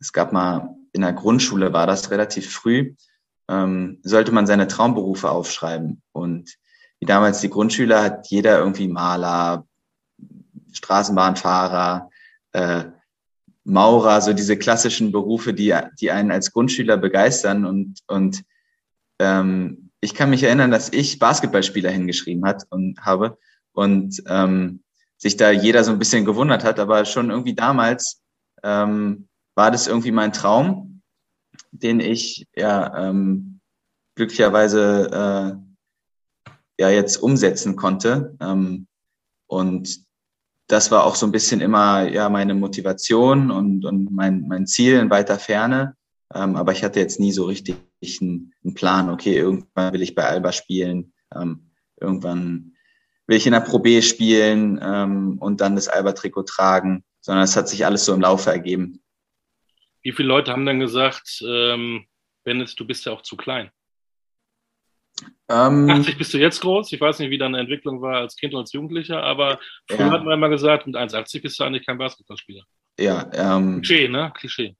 es 0.00 0.12
gab 0.12 0.32
mal 0.32 0.76
in 0.92 1.02
der 1.02 1.12
Grundschule, 1.12 1.72
war 1.72 1.86
das 1.86 2.10
relativ 2.10 2.52
früh, 2.52 2.94
ähm, 3.48 4.00
sollte 4.02 4.32
man 4.32 4.46
seine 4.46 4.68
Traumberufe 4.68 5.30
aufschreiben. 5.30 6.02
Und 6.12 6.54
wie 7.00 7.06
damals 7.06 7.40
die 7.40 7.50
Grundschüler 7.50 8.02
hat 8.02 8.28
jeder 8.28 8.58
irgendwie 8.58 8.88
Maler, 8.88 9.66
Straßenbahnfahrer, 10.72 12.10
äh, 12.52 12.84
Maurer, 13.64 14.20
so 14.20 14.32
diese 14.32 14.58
klassischen 14.58 15.10
Berufe, 15.10 15.54
die, 15.54 15.74
die 16.00 16.10
einen 16.10 16.30
als 16.30 16.52
Grundschüler 16.52 16.96
begeistern. 16.96 17.64
Und, 17.64 18.00
und 18.06 18.42
ähm, 19.18 19.90
ich 20.00 20.14
kann 20.14 20.30
mich 20.30 20.42
erinnern, 20.42 20.70
dass 20.70 20.92
ich 20.92 21.18
Basketballspieler 21.18 21.90
hingeschrieben 21.90 22.44
hat 22.44 22.64
und 22.70 23.00
habe 23.00 23.38
und 23.72 24.22
ähm, 24.28 24.82
sich 25.16 25.36
da 25.36 25.50
jeder 25.50 25.84
so 25.84 25.92
ein 25.92 25.98
bisschen 25.98 26.24
gewundert 26.24 26.64
hat, 26.64 26.78
aber 26.78 27.04
schon 27.04 27.30
irgendwie 27.30 27.54
damals 27.54 28.22
ähm, 28.62 29.28
war 29.54 29.70
das 29.70 29.86
irgendwie 29.86 30.12
mein 30.12 30.32
Traum, 30.32 31.00
den 31.70 32.00
ich 32.00 32.46
ja 32.54 33.08
ähm, 33.08 33.60
glücklicherweise 34.14 35.56
äh, 35.56 36.52
ja 36.78 36.90
jetzt 36.90 37.16
umsetzen 37.16 37.76
konnte. 37.76 38.36
Ähm, 38.40 38.86
und 39.46 40.04
das 40.66 40.90
war 40.90 41.04
auch 41.04 41.14
so 41.14 41.26
ein 41.26 41.32
bisschen 41.32 41.60
immer 41.60 42.08
ja 42.08 42.28
meine 42.28 42.54
Motivation 42.54 43.50
und, 43.50 43.84
und 43.84 44.10
mein, 44.12 44.46
mein 44.48 44.66
Ziel 44.66 44.98
in 44.98 45.10
weiter 45.10 45.38
Ferne. 45.38 45.96
Ähm, 46.32 46.56
aber 46.56 46.72
ich 46.72 46.82
hatte 46.82 47.00
jetzt 47.00 47.20
nie 47.20 47.32
so 47.32 47.44
richtig 47.44 47.76
einen, 48.20 48.54
einen 48.64 48.74
Plan, 48.74 49.10
okay, 49.10 49.36
irgendwann 49.36 49.92
will 49.92 50.02
ich 50.02 50.14
bei 50.14 50.24
Alba 50.24 50.52
spielen, 50.52 51.12
ähm, 51.34 51.70
irgendwann 52.00 52.74
will 53.26 53.36
ich 53.36 53.46
in 53.46 53.52
der 53.52 53.60
Pro 53.60 53.78
B 53.78 54.02
spielen 54.02 54.80
ähm, 54.82 55.38
und 55.38 55.60
dann 55.60 55.76
das 55.76 55.88
Alba-Trikot 55.88 56.42
tragen, 56.42 57.04
sondern 57.20 57.44
es 57.44 57.56
hat 57.56 57.68
sich 57.68 57.84
alles 57.86 58.04
so 58.04 58.14
im 58.14 58.20
Laufe 58.20 58.50
ergeben. 58.50 59.02
Wie 60.02 60.12
viele 60.12 60.28
Leute 60.28 60.52
haben 60.52 60.66
dann 60.66 60.80
gesagt, 60.80 61.42
ähm, 61.46 62.06
Bennett, 62.44 62.78
du 62.78 62.86
bist 62.86 63.06
ja 63.06 63.12
auch 63.12 63.22
zu 63.22 63.36
klein? 63.36 63.70
Ähm, 65.48 65.88
80 65.88 66.18
bist 66.18 66.34
du 66.34 66.38
jetzt 66.38 66.60
groß. 66.60 66.92
Ich 66.92 67.00
weiß 67.00 67.18
nicht, 67.20 67.30
wie 67.30 67.38
deine 67.38 67.60
Entwicklung 67.60 68.02
war 68.02 68.16
als 68.16 68.36
Kind 68.36 68.52
und 68.54 68.60
als 68.60 68.72
Jugendlicher, 68.72 69.22
aber 69.22 69.58
früher 69.88 70.06
ja. 70.06 70.10
hat 70.10 70.24
man 70.24 70.34
immer 70.34 70.48
gesagt, 70.48 70.86
mit 70.86 70.96
1,80 70.96 71.42
bist 71.42 71.58
du 71.58 71.64
eigentlich 71.64 71.86
kein 71.86 71.98
Basketballspieler. 71.98 72.64
Ja, 72.98 73.30
ähm, 73.32 73.82
Klischee, 73.82 74.08
ne? 74.08 74.32
Klischee. 74.36 74.76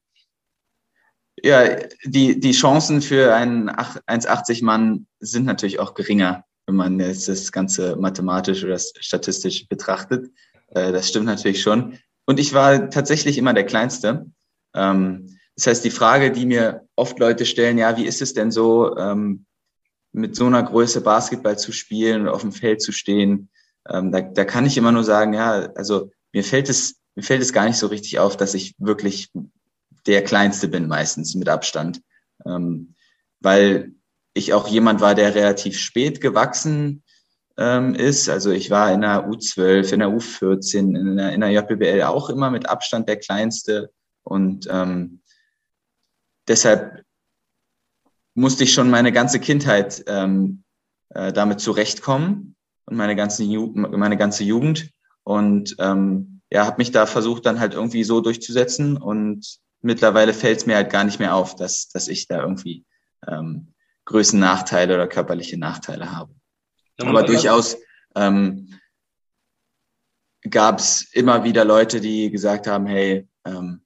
Ja, 1.43 1.77
die, 2.05 2.39
die 2.39 2.53
Chancen 2.53 3.03
für 3.03 3.35
einen 3.35 3.69
1,80 3.69 4.65
Mann 4.65 5.07
sind 5.21 5.45
natürlich 5.47 5.81
auch 5.81 5.95
geringer, 5.95 6.45
wenn 6.67 6.77
man 6.77 7.01
jetzt 7.01 7.29
das 7.29 7.53
Ganze 7.53 7.97
mathematisch 7.97 8.65
oder 8.65 8.79
statistisch 8.79 9.69
betrachtet. 9.69 10.31
Äh, 10.69 10.93
das 10.93 11.09
stimmt 11.09 11.27
natürlich 11.27 11.61
schon. 11.61 11.99
Und 12.27 12.41
ich 12.41 12.55
war 12.55 12.89
tatsächlich 12.91 13.37
immer 13.37 13.53
der 13.53 13.67
Kleinste. 13.67 14.27
Ähm, 14.75 15.37
das 15.57 15.67
heißt, 15.67 15.85
die 15.85 15.91
Frage, 15.91 16.33
die 16.33 16.47
mir 16.47 16.87
oft 16.97 17.19
Leute 17.19 17.47
stellen, 17.47 17.79
ja, 17.79 17.97
wie 17.97 18.07
ist 18.07 18.23
es 18.23 18.35
denn 18.35 18.51
so, 18.51 18.97
ähm, 18.97 19.47
mit 20.13 20.37
so 20.37 20.47
einer 20.47 20.63
Größe 20.63 21.01
Basketball 21.01 21.59
zu 21.59 21.73
spielen 21.73 22.23
und 22.23 22.29
auf 22.29 22.43
dem 22.43 22.53
Feld 22.53 22.83
zu 22.83 22.93
stehen? 22.93 23.51
Ähm, 23.89 24.11
da, 24.13 24.21
da 24.23 24.45
kann 24.45 24.67
ich 24.67 24.77
immer 24.77 24.93
nur 24.93 25.05
sagen, 25.05 25.35
ja, 25.35 25.73
also 25.75 26.11
mir 26.33 26.45
fällt 26.45 26.69
es, 26.69 27.01
mir 27.15 27.23
fällt 27.23 27.43
es 27.43 27.53
gar 27.53 27.67
nicht 27.67 27.77
so 27.77 27.89
richtig 27.89 28.19
auf, 28.19 28.37
dass 28.37 28.55
ich 28.55 28.75
wirklich 28.79 29.31
der 30.07 30.23
Kleinste 30.23 30.69
bin, 30.69 30.89
meistens 30.89 31.35
mit 31.35 31.49
Abstand. 31.49 32.01
Ähm, 32.45 32.95
weil 33.41 33.93
ich 34.35 34.53
auch 34.53 34.69
jemand 34.69 35.01
war, 35.01 35.15
der 35.15 35.35
relativ 35.35 35.79
spät 35.79 36.21
gewachsen 36.21 37.03
ähm, 37.57 37.95
ist. 37.95 38.29
Also 38.29 38.51
ich 38.51 38.71
war 38.71 38.93
in 38.93 39.03
der 39.03 39.29
U12, 39.29 39.93
in 39.93 40.01
der 40.01 40.09
U14, 40.09 40.99
in 40.99 41.17
der, 41.17 41.33
in 41.33 41.41
der 41.41 41.51
JBL 41.51 42.03
auch 42.03 42.31
immer 42.31 42.51
mit 42.51 42.69
Abstand 42.69 43.09
der 43.09 43.19
Kleinste. 43.19 43.91
Und 44.25 44.67
ähm, 44.71 45.21
deshalb 46.49 47.05
musste 48.35 48.65
ich 48.65 48.73
schon 48.73 48.91
meine 48.91 49.13
ganze 49.13 49.39
Kindheit 49.39 50.03
ähm, 50.09 50.65
äh, 51.11 51.33
damit 51.33 51.61
zurechtkommen 51.61 52.57
und 52.87 52.97
meine 52.97 53.15
ganze, 53.15 53.45
Ju 53.45 53.73
meine 53.75 54.17
ganze 54.17 54.43
Jugend. 54.43 54.91
Und 55.23 55.77
ähm, 55.79 56.41
ja, 56.51 56.67
habe 56.67 56.79
mich 56.79 56.91
da 56.91 57.07
versucht, 57.07 57.47
dann 57.47 57.61
halt 57.61 57.75
irgendwie 57.75 58.05
so 58.05 58.21
durchzusetzen. 58.21 58.97
Und 58.97 59.59
mittlerweile 59.85 60.35
fällt 60.35 60.59
es 60.59 60.67
mir 60.67 60.77
halt 60.77 60.91
gar 60.91 61.05
nicht 61.05 61.19
mehr 61.19 61.35
auf, 61.35 61.55
dass, 61.55 61.89
dass 61.89 62.09
ich 62.09 62.27
da 62.27 62.41
irgendwie 62.41 62.85
ähm, 63.29 63.75
Größennachteile 64.07 64.95
oder 64.95 65.07
körperliche 65.07 65.59
Nachteile 65.59 66.11
habe. 66.11 66.35
Ja, 66.99 67.07
Aber 67.07 67.23
durchaus 67.23 67.77
ähm, 68.17 68.79
gab 70.49 70.79
es 70.79 71.13
immer 71.13 71.45
wieder 71.45 71.65
Leute, 71.65 72.01
die 72.01 72.31
gesagt 72.31 72.67
haben, 72.67 72.87
hey, 72.87 73.29
ähm, 73.47 73.85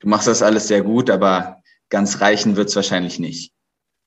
du 0.00 0.08
machst 0.08 0.28
das 0.28 0.42
alles 0.42 0.68
sehr 0.68 0.82
gut, 0.82 1.10
aber 1.10 1.62
ganz 1.88 2.20
reichen 2.20 2.56
wird 2.56 2.68
es 2.68 2.76
wahrscheinlich 2.76 3.18
nicht. 3.18 3.52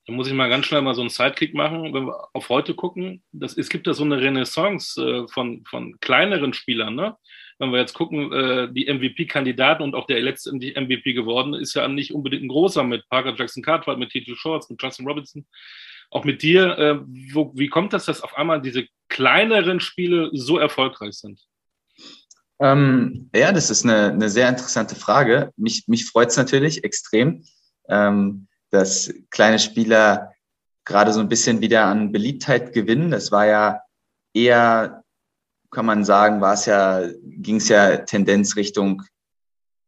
Da 0.07 0.13
muss 0.13 0.27
ich 0.27 0.33
mal 0.33 0.49
ganz 0.49 0.67
schnell 0.67 0.83
mal 0.83 0.93
so 0.93 1.01
einen 1.01 1.09
Sidekick 1.09 1.55
machen, 1.55 1.93
wenn 1.93 2.05
wir 2.05 2.27
auf 2.33 2.49
heute 2.49 2.75
gucken. 2.75 3.23
Das, 3.31 3.57
es 3.57 3.69
gibt 3.69 3.87
da 3.87 3.93
so 3.93 4.03
eine 4.03 4.21
Renaissance 4.21 5.01
äh, 5.01 5.27
von, 5.27 5.63
von 5.65 5.99
kleineren 5.99 6.53
Spielern. 6.53 6.95
Ne? 6.95 7.17
Wenn 7.57 7.71
wir 7.71 7.79
jetzt 7.79 7.93
gucken, 7.93 8.31
äh, 8.33 8.71
die 8.71 8.91
MVP-Kandidaten 8.91 9.83
und 9.83 9.95
auch 9.95 10.07
der 10.07 10.21
letzte 10.21 10.51
MVP 10.51 11.13
geworden 11.13 11.53
ist 11.53 11.73
ja 11.73 11.87
nicht 11.87 12.13
unbedingt 12.13 12.43
ein 12.43 12.49
großer 12.49 12.83
mit 12.83 13.07
Parker 13.09 13.33
Jackson 13.35 13.63
Cartwright, 13.63 13.97
mit 13.97 14.11
T.J. 14.11 14.37
Shorts, 14.37 14.69
mit 14.69 14.81
Justin 14.81 15.07
Robinson. 15.07 15.45
Auch 16.11 16.23
mit 16.23 16.41
dir, 16.41 16.77
äh, 16.77 16.99
wo, 17.33 17.51
wie 17.55 17.67
kommt 17.67 17.93
das, 17.93 18.05
dass 18.05 18.21
auf 18.21 18.37
einmal 18.37 18.61
diese 18.61 18.87
kleineren 19.07 19.79
Spiele 19.79 20.29
so 20.33 20.57
erfolgreich 20.57 21.13
sind? 21.13 21.39
Ähm, 22.59 23.29
ja, 23.35 23.51
das 23.51 23.69
ist 23.69 23.83
eine, 23.83 24.11
eine 24.11 24.29
sehr 24.29 24.49
interessante 24.49 24.95
Frage. 24.95 25.51
Mich, 25.57 25.87
mich 25.87 26.05
freut 26.05 26.29
es 26.29 26.37
natürlich 26.37 26.83
extrem, 26.83 27.43
ähm, 27.89 28.47
dass 28.69 29.13
kleine 29.29 29.59
Spieler 29.59 30.31
gerade 30.85 31.11
so 31.11 31.19
ein 31.19 31.29
bisschen 31.29 31.61
wieder 31.61 31.85
an 31.85 32.11
Beliebtheit 32.11 32.73
gewinnen. 32.73 33.11
Das 33.11 33.31
war 33.31 33.45
ja 33.45 33.81
eher, 34.33 35.03
kann 35.75 35.85
man 35.85 36.05
sagen, 36.05 36.39
war 36.39 36.53
es 36.53 36.65
ja, 36.65 37.01
ging 37.21 37.57
es 37.57 37.67
ja 37.67 37.97
Tendenz 37.97 38.55
Richtung, 38.55 39.03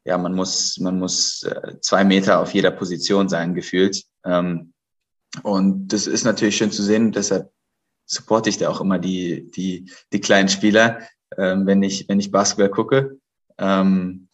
ja, 0.03 0.17
man 0.17 0.33
muss, 0.35 0.77
man 0.79 0.99
muss 0.99 1.43
äh, 1.43 1.79
zwei 1.79 2.03
Meter 2.03 2.39
auf 2.41 2.53
jeder 2.53 2.71
Position 2.71 3.29
sein, 3.29 3.55
gefühlt. 3.55 4.03
Ähm, 4.25 4.73
und 5.43 5.87
das 5.87 6.07
ist 6.07 6.25
natürlich 6.25 6.57
schön 6.57 6.71
zu 6.71 6.83
sehen. 6.83 7.13
Deshalb 7.13 7.51
supporte 8.05 8.49
ich 8.49 8.57
da 8.57 8.69
auch 8.69 8.81
immer 8.81 8.99
die, 8.99 9.49
die, 9.51 9.89
die 10.11 10.19
kleinen 10.19 10.49
Spieler, 10.49 10.99
ähm, 11.37 11.65
wenn 11.65 11.81
ich, 11.83 12.07
wenn 12.09 12.19
ich 12.19 12.31
Basketball 12.31 12.69
gucke. 12.69 13.17
Ähm, 13.57 14.27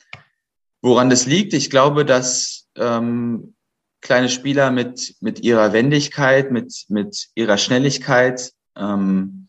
woran 0.82 1.12
das 1.12 1.28
liegt? 1.28 1.54
Ich 1.54 1.70
glaube, 1.70 2.04
dass 2.04 2.68
ähm, 2.76 3.54
kleine 4.02 4.30
Spieler 4.30 4.72
mit, 4.72 5.16
mit 5.22 5.40
ihrer 5.42 5.72
Wendigkeit, 5.72 6.52
mit, 6.52 6.86
mit 6.90 7.30
ihrer 7.36 7.58
Schnelligkeit 7.58 8.54
ähm, 8.76 9.43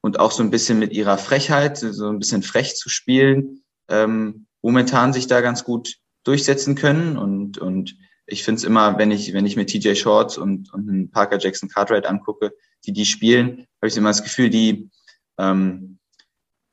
und 0.00 0.18
auch 0.18 0.32
so 0.32 0.42
ein 0.42 0.50
bisschen 0.50 0.78
mit 0.78 0.92
ihrer 0.92 1.18
Frechheit, 1.18 1.78
so 1.78 2.08
ein 2.08 2.18
bisschen 2.18 2.42
frech 2.42 2.76
zu 2.76 2.88
spielen, 2.88 3.62
ähm, 3.88 4.46
momentan 4.62 5.12
sich 5.12 5.26
da 5.26 5.40
ganz 5.40 5.64
gut 5.64 5.96
durchsetzen 6.24 6.74
können. 6.74 7.16
Und, 7.16 7.58
und 7.58 7.96
ich 8.26 8.42
finde 8.42 8.58
es 8.58 8.64
immer, 8.64 8.98
wenn 8.98 9.10
ich, 9.10 9.32
wenn 9.32 9.46
ich 9.46 9.56
mir 9.56 9.66
TJ 9.66 9.94
Shorts 9.94 10.38
und, 10.38 10.72
und 10.72 11.10
Parker 11.10 11.38
Jackson 11.38 11.68
Cartwright 11.68 12.06
angucke, 12.06 12.52
die 12.86 12.92
die 12.92 13.06
spielen, 13.06 13.66
habe 13.80 13.88
ich 13.88 13.96
immer 13.96 14.10
das 14.10 14.22
Gefühl, 14.22 14.50
die, 14.50 14.90
ähm, 15.38 15.98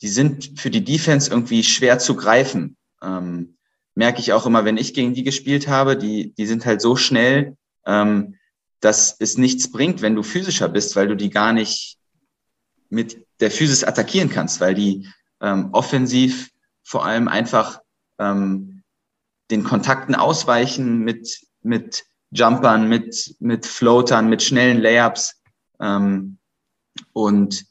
die 0.01 0.09
sind 0.09 0.59
für 0.59 0.69
die 0.69 0.83
Defense 0.83 1.29
irgendwie 1.29 1.63
schwer 1.63 1.99
zu 1.99 2.15
greifen. 2.15 2.77
Ähm, 3.01 3.57
merke 3.95 4.19
ich 4.19 4.31
auch 4.31 4.45
immer, 4.45 4.63
wenn 4.63 4.77
ich 4.77 4.93
gegen 4.93 5.13
die 5.13 5.23
gespielt 5.23 5.67
habe, 5.67 5.97
die, 5.97 6.33
die 6.35 6.45
sind 6.45 6.65
halt 6.65 6.81
so 6.81 6.95
schnell, 6.95 7.57
ähm, 7.85 8.35
dass 8.79 9.15
es 9.19 9.37
nichts 9.37 9.71
bringt, 9.71 10.01
wenn 10.01 10.15
du 10.15 10.21
physischer 10.21 10.69
bist, 10.69 10.95
weil 10.95 11.07
du 11.07 11.15
die 11.15 11.31
gar 11.31 11.51
nicht 11.51 11.97
mit 12.89 13.25
der 13.39 13.51
Physis 13.51 13.83
attackieren 13.83 14.29
kannst, 14.29 14.59
weil 14.61 14.73
die 14.73 15.07
ähm, 15.41 15.69
offensiv 15.71 16.49
vor 16.83 17.05
allem 17.05 17.27
einfach 17.27 17.81
ähm, 18.19 18.83
den 19.51 19.63
Kontakten 19.63 20.15
ausweichen 20.15 20.99
mit, 20.99 21.41
mit 21.61 22.05
Jumpern, 22.31 22.89
mit, 22.89 23.35
mit 23.39 23.65
Floatern, 23.65 24.29
mit 24.29 24.41
schnellen 24.41 24.79
Layups. 24.79 25.41
Ähm, 25.79 26.37
und 27.13 27.65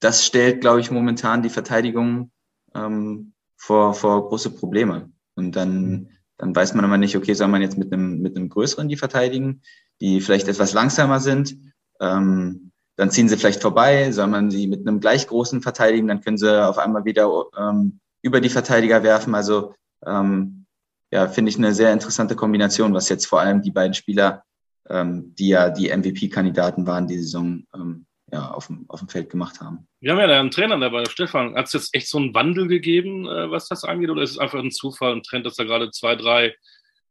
das 0.00 0.26
stellt, 0.26 0.60
glaube 0.60 0.80
ich, 0.80 0.90
momentan 0.90 1.42
die 1.42 1.48
Verteidigung 1.48 2.30
ähm, 2.74 3.32
vor, 3.56 3.94
vor 3.94 4.28
große 4.28 4.50
Probleme. 4.50 5.10
Und 5.34 5.56
dann, 5.56 6.10
dann 6.36 6.54
weiß 6.54 6.74
man 6.74 6.84
immer 6.84 6.98
nicht, 6.98 7.16
okay, 7.16 7.34
soll 7.34 7.48
man 7.48 7.62
jetzt 7.62 7.78
mit 7.78 7.92
einem, 7.92 8.20
mit 8.20 8.36
einem 8.36 8.48
größeren 8.48 8.88
die 8.88 8.96
verteidigen, 8.96 9.62
die 10.00 10.20
vielleicht 10.20 10.48
etwas 10.48 10.74
langsamer 10.74 11.20
sind. 11.20 11.56
Ähm, 12.00 12.72
dann 12.96 13.10
ziehen 13.10 13.28
sie 13.28 13.36
vielleicht 13.36 13.62
vorbei, 13.62 14.12
soll 14.12 14.28
man 14.28 14.50
sie 14.50 14.66
mit 14.66 14.86
einem 14.86 15.00
gleich 15.00 15.26
großen 15.26 15.62
verteidigen, 15.62 16.08
dann 16.08 16.20
können 16.20 16.38
sie 16.38 16.66
auf 16.66 16.78
einmal 16.78 17.04
wieder 17.04 17.28
ähm, 17.58 18.00
über 18.22 18.40
die 18.40 18.48
Verteidiger 18.48 19.02
werfen. 19.02 19.34
Also 19.34 19.74
ähm, 20.06 20.66
ja, 21.10 21.28
finde 21.28 21.50
ich 21.50 21.58
eine 21.58 21.74
sehr 21.74 21.92
interessante 21.92 22.36
Kombination, 22.36 22.94
was 22.94 23.08
jetzt 23.08 23.26
vor 23.26 23.40
allem 23.40 23.62
die 23.62 23.70
beiden 23.70 23.94
Spieler, 23.94 24.42
ähm, 24.88 25.34
die 25.36 25.48
ja 25.48 25.70
die 25.70 25.88
MVP-Kandidaten 25.88 26.86
waren, 26.86 27.06
die 27.06 27.18
Saison 27.18 27.64
ähm, 27.74 28.06
ja, 28.32 28.50
auf, 28.50 28.68
dem, 28.68 28.84
auf 28.88 29.00
dem 29.00 29.08
Feld 29.08 29.30
gemacht 29.30 29.60
haben. 29.60 29.86
Wir 30.00 30.12
haben 30.12 30.18
ja 30.18 30.26
da 30.26 30.40
einen 30.40 30.50
Trainer 30.50 30.78
dabei, 30.78 31.04
Stefan. 31.06 31.54
Hat 31.54 31.66
es 31.66 31.72
jetzt 31.72 31.94
echt 31.94 32.08
so 32.08 32.18
einen 32.18 32.34
Wandel 32.34 32.68
gegeben, 32.68 33.26
äh, 33.26 33.50
was 33.50 33.68
das 33.68 33.84
angeht, 33.84 34.10
oder 34.10 34.22
ist 34.22 34.32
es 34.32 34.38
einfach 34.38 34.58
ein 34.58 34.70
Zufall, 34.70 35.12
ein 35.12 35.22
Trend, 35.22 35.46
dass 35.46 35.56
da 35.56 35.64
gerade 35.64 35.90
zwei, 35.90 36.16
drei 36.16 36.54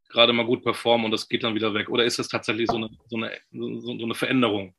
gerade 0.10 0.34
mal 0.34 0.46
gut 0.46 0.64
performen 0.64 1.06
und 1.06 1.12
das 1.12 1.28
geht 1.28 1.44
dann 1.44 1.56
wieder 1.56 1.74
weg? 1.74 1.90
Oder 1.90 2.06
ist 2.06 2.20
es 2.20 2.28
tatsächlich 2.28 2.70
so 2.70 2.78
eine, 2.78 2.90
so 3.10 3.18
eine, 3.18 3.32
so 3.52 3.92
eine 3.92 4.16
Veränderung? 4.16 4.76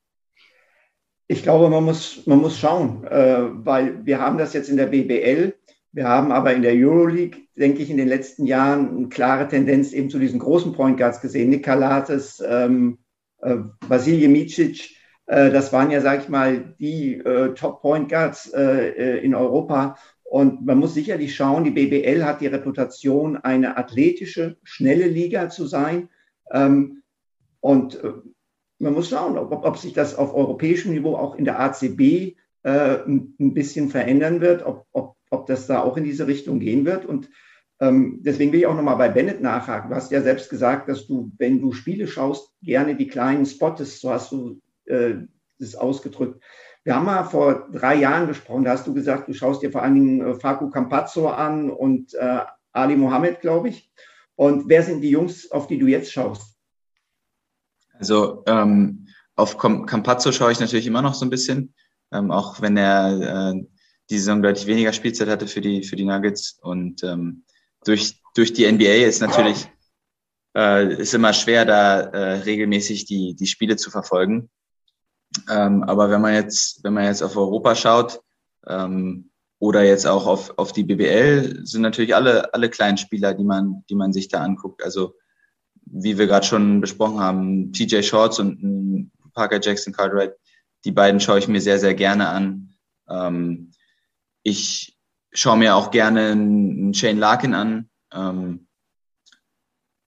Ich 1.26 1.42
glaube, 1.42 1.70
man 1.70 1.84
muss, 1.84 2.26
man 2.26 2.38
muss 2.38 2.58
schauen, 2.58 3.04
äh, 3.04 3.38
weil 3.64 4.04
wir 4.04 4.20
haben 4.20 4.36
das 4.36 4.52
jetzt 4.52 4.68
in 4.68 4.76
der 4.76 4.86
BBL, 4.86 5.54
wir 5.92 6.08
haben 6.08 6.32
aber 6.32 6.52
in 6.52 6.62
der 6.62 6.74
Euroleague, 6.74 7.42
denke 7.56 7.82
ich, 7.82 7.88
in 7.88 7.96
den 7.96 8.08
letzten 8.08 8.46
Jahren 8.46 8.96
eine 8.96 9.08
klare 9.08 9.46
Tendenz 9.46 9.92
eben 9.92 10.10
zu 10.10 10.18
diesen 10.18 10.40
großen 10.40 10.72
Point 10.72 10.98
Guards 10.98 11.20
gesehen. 11.20 11.50
Nick 11.50 11.64
Kalates, 11.64 12.42
ähm, 12.46 12.98
äh, 13.40 13.58
Vasilij 13.86 14.26
Micic, 14.28 14.96
äh, 15.26 15.50
das 15.50 15.72
waren 15.72 15.92
ja, 15.92 16.00
sag 16.00 16.22
ich 16.22 16.28
mal, 16.28 16.74
die 16.80 17.14
äh, 17.14 17.54
Top 17.54 17.80
Point 17.80 18.08
Guards 18.08 18.52
äh, 18.52 18.88
äh, 18.88 19.24
in 19.24 19.34
Europa. 19.34 19.96
Und 20.24 20.66
man 20.66 20.78
muss 20.78 20.94
sicherlich 20.94 21.36
schauen, 21.36 21.62
die 21.62 21.70
BBL 21.70 22.24
hat 22.24 22.40
die 22.40 22.48
Reputation, 22.48 23.36
eine 23.36 23.76
athletische, 23.76 24.56
schnelle 24.64 25.06
Liga 25.06 25.48
zu 25.48 25.66
sein. 25.66 26.08
Ähm, 26.50 27.02
und 27.60 28.02
äh, 28.02 28.12
man 28.78 28.94
muss 28.94 29.08
schauen, 29.08 29.38
ob, 29.38 29.52
ob, 29.52 29.78
sich 29.78 29.92
das 29.92 30.16
auf 30.16 30.34
europäischem 30.34 30.92
Niveau 30.92 31.16
auch 31.16 31.36
in 31.36 31.44
der 31.44 31.60
ACB 31.60 32.36
äh, 32.62 33.04
ein, 33.06 33.54
bisschen 33.54 33.88
verändern 33.88 34.40
wird, 34.40 34.64
ob, 34.64 34.86
ob, 34.92 35.16
ob 35.30 35.46
das 35.46 35.66
da 35.66 35.82
auch 35.82 35.96
in 35.96 36.04
diese 36.04 36.26
Richtung 36.26 36.60
gehen 36.60 36.84
wird. 36.84 37.04
Und 37.04 37.30
ähm, 37.80 38.20
deswegen 38.22 38.52
will 38.52 38.60
ich 38.60 38.66
auch 38.66 38.74
nochmal 38.74 38.96
bei 38.96 39.08
Bennett 39.08 39.40
nachhaken. 39.40 39.90
Du 39.90 39.96
hast 39.96 40.10
ja 40.10 40.22
selbst 40.22 40.50
gesagt, 40.50 40.88
dass 40.88 41.06
du, 41.06 41.32
wenn 41.38 41.60
du 41.60 41.72
Spiele 41.72 42.06
schaust, 42.06 42.52
gerne 42.62 42.96
die 42.96 43.08
kleinen 43.08 43.46
Spottest, 43.46 44.00
so 44.00 44.10
hast 44.10 44.32
du 44.32 44.60
äh, 44.86 45.14
das 45.58 45.74
ausgedrückt. 45.74 46.42
Wir 46.84 46.96
haben 46.96 47.06
mal 47.06 47.24
vor 47.24 47.68
drei 47.72 47.94
Jahren 47.94 48.26
gesprochen, 48.26 48.64
da 48.64 48.72
hast 48.72 48.86
du 48.86 48.92
gesagt, 48.92 49.28
du 49.28 49.32
schaust 49.32 49.62
dir 49.62 49.72
vor 49.72 49.82
allen 49.82 49.94
Dingen 49.94 50.20
äh, 50.20 50.34
Faku 50.34 50.68
Campazzo 50.68 51.28
an 51.28 51.70
und 51.70 52.14
äh, 52.14 52.40
Ali 52.72 52.96
Mohammed, 52.96 53.40
glaube 53.40 53.70
ich. 53.70 53.90
Und 54.36 54.68
wer 54.68 54.82
sind 54.82 55.00
die 55.00 55.10
Jungs, 55.10 55.50
auf 55.50 55.66
die 55.66 55.78
du 55.78 55.86
jetzt 55.86 56.12
schaust? 56.12 56.53
Also 57.98 58.42
ähm, 58.46 59.08
auf 59.36 59.58
Campazzo 59.58 60.32
schaue 60.32 60.52
ich 60.52 60.60
natürlich 60.60 60.86
immer 60.86 61.02
noch 61.02 61.14
so 61.14 61.24
ein 61.24 61.30
bisschen, 61.30 61.74
ähm, 62.12 62.30
auch 62.30 62.60
wenn 62.60 62.76
er 62.76 63.52
äh, 63.52 63.66
die 64.10 64.18
Saison 64.18 64.42
deutlich 64.42 64.66
weniger 64.66 64.92
Spielzeit 64.92 65.28
hatte 65.28 65.46
für 65.46 65.60
die, 65.60 65.82
für 65.82 65.96
die 65.96 66.04
Nuggets. 66.04 66.58
Und 66.60 67.02
ähm, 67.02 67.44
durch, 67.84 68.20
durch 68.34 68.52
die 68.52 68.70
NBA 68.70 69.06
ist 69.06 69.20
natürlich 69.20 69.68
äh, 70.56 70.94
ist 70.94 71.14
immer 71.14 71.32
schwer, 71.32 71.64
da 71.64 72.00
äh, 72.00 72.32
regelmäßig 72.42 73.06
die, 73.06 73.34
die 73.34 73.46
Spiele 73.46 73.76
zu 73.76 73.90
verfolgen. 73.90 74.50
Ähm, 75.50 75.82
aber 75.82 76.10
wenn 76.10 76.20
man 76.20 76.34
jetzt, 76.34 76.84
wenn 76.84 76.94
man 76.94 77.04
jetzt 77.04 77.22
auf 77.22 77.36
Europa 77.36 77.74
schaut 77.74 78.20
ähm, 78.66 79.30
oder 79.58 79.82
jetzt 79.82 80.06
auch 80.06 80.26
auf, 80.26 80.56
auf 80.58 80.72
die 80.72 80.84
BBL, 80.84 81.66
sind 81.66 81.82
natürlich 81.82 82.14
alle, 82.14 82.54
alle 82.54 82.70
kleinen 82.70 82.98
Spieler, 82.98 83.34
die 83.34 83.44
man, 83.44 83.84
die 83.90 83.96
man 83.96 84.12
sich 84.12 84.28
da 84.28 84.42
anguckt. 84.42 84.84
Also 84.84 85.16
wie 85.94 86.18
wir 86.18 86.26
gerade 86.26 86.44
schon 86.44 86.80
besprochen 86.80 87.20
haben, 87.20 87.72
TJ 87.72 88.02
Shorts 88.02 88.40
und 88.40 89.12
Parker 89.32 89.60
Jackson 89.62 89.92
Cartwright, 89.92 90.34
die 90.84 90.90
beiden 90.90 91.20
schaue 91.20 91.38
ich 91.38 91.48
mir 91.48 91.60
sehr, 91.60 91.78
sehr 91.78 91.94
gerne 91.94 92.28
an. 92.28 92.74
Ähm, 93.08 93.70
ich 94.42 94.96
schaue 95.32 95.56
mir 95.56 95.76
auch 95.76 95.90
gerne 95.90 96.32
einen 96.32 96.94
Shane 96.94 97.18
Larkin 97.18 97.54
an. 97.54 97.90
Ähm, 98.12 98.66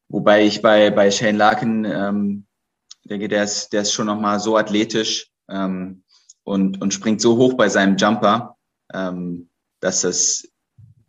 wobei 0.09 0.45
ich 0.45 0.61
bei, 0.61 0.89
bei 0.91 1.09
Shane 1.09 1.37
Larkin 1.37 1.85
ähm, 1.85 2.47
denke, 3.05 3.27
der 3.29 3.43
ist, 3.43 3.71
der 3.71 3.81
ist 3.81 3.93
schon 3.93 4.07
nochmal 4.07 4.39
so 4.39 4.57
athletisch 4.57 5.31
ähm, 5.49 6.03
und, 6.43 6.81
und 6.81 6.93
springt 6.93 7.21
so 7.21 7.37
hoch 7.37 7.53
bei 7.53 7.69
seinem 7.69 7.95
Jumper, 7.95 8.57
ähm, 8.93 9.49
dass 9.79 10.03
es 10.03 10.51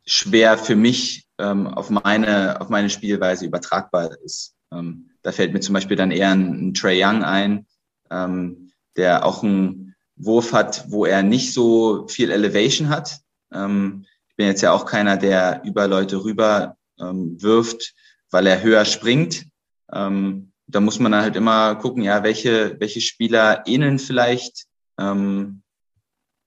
schwer 0.06 0.56
für 0.56 0.76
mich 0.76 1.26
ähm, 1.38 1.66
auf, 1.66 1.90
meine, 1.90 2.60
auf 2.60 2.68
meine 2.68 2.90
Spielweise 2.90 3.44
übertragbar 3.44 4.16
ist. 4.24 4.54
Ähm, 4.72 5.11
da 5.22 5.33
fällt 5.33 5.52
mir 5.52 5.61
zum 5.61 5.74
Beispiel 5.74 5.96
dann 5.96 6.11
eher 6.11 6.31
ein, 6.31 6.68
ein 6.68 6.74
Trey 6.74 7.02
Young 7.02 7.22
ein, 7.22 7.66
ähm, 8.11 8.70
der 8.96 9.24
auch 9.24 9.42
einen 9.42 9.94
Wurf 10.16 10.52
hat, 10.52 10.90
wo 10.90 11.04
er 11.04 11.22
nicht 11.22 11.52
so 11.52 12.07
viel 12.09 12.31
Elevation 12.31 12.88
hat. 12.88 13.20
Ähm, 13.52 14.04
ich 14.28 14.37
bin 14.37 14.46
jetzt 14.46 14.62
ja 14.62 14.72
auch 14.72 14.87
keiner, 14.87 15.16
der 15.16 15.62
über 15.64 15.87
Leute 15.87 16.24
rüber 16.24 16.76
ähm, 17.00 17.40
wirft, 17.40 17.94
weil 18.31 18.46
er 18.46 18.62
höher 18.62 18.85
springt. 18.85 19.46
Ähm, 19.92 20.52
da 20.66 20.81
muss 20.81 20.98
man 20.98 21.12
dann 21.12 21.22
halt 21.22 21.37
immer 21.37 21.76
gucken, 21.76 22.02
ja, 22.02 22.22
welche, 22.22 22.78
welche 22.78 23.00
Spieler 23.00 23.66
ähneln 23.66 23.98
vielleicht 23.98 24.66
ähm, 24.98 25.62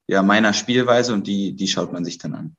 ja, 0.08 0.22
meiner 0.22 0.54
Spielweise 0.54 1.14
und 1.14 1.26
die, 1.26 1.54
die 1.56 1.68
schaut 1.68 1.94
man 1.94 2.06
sich 2.06 2.18
dann 2.18 2.36
an. 2.36 2.56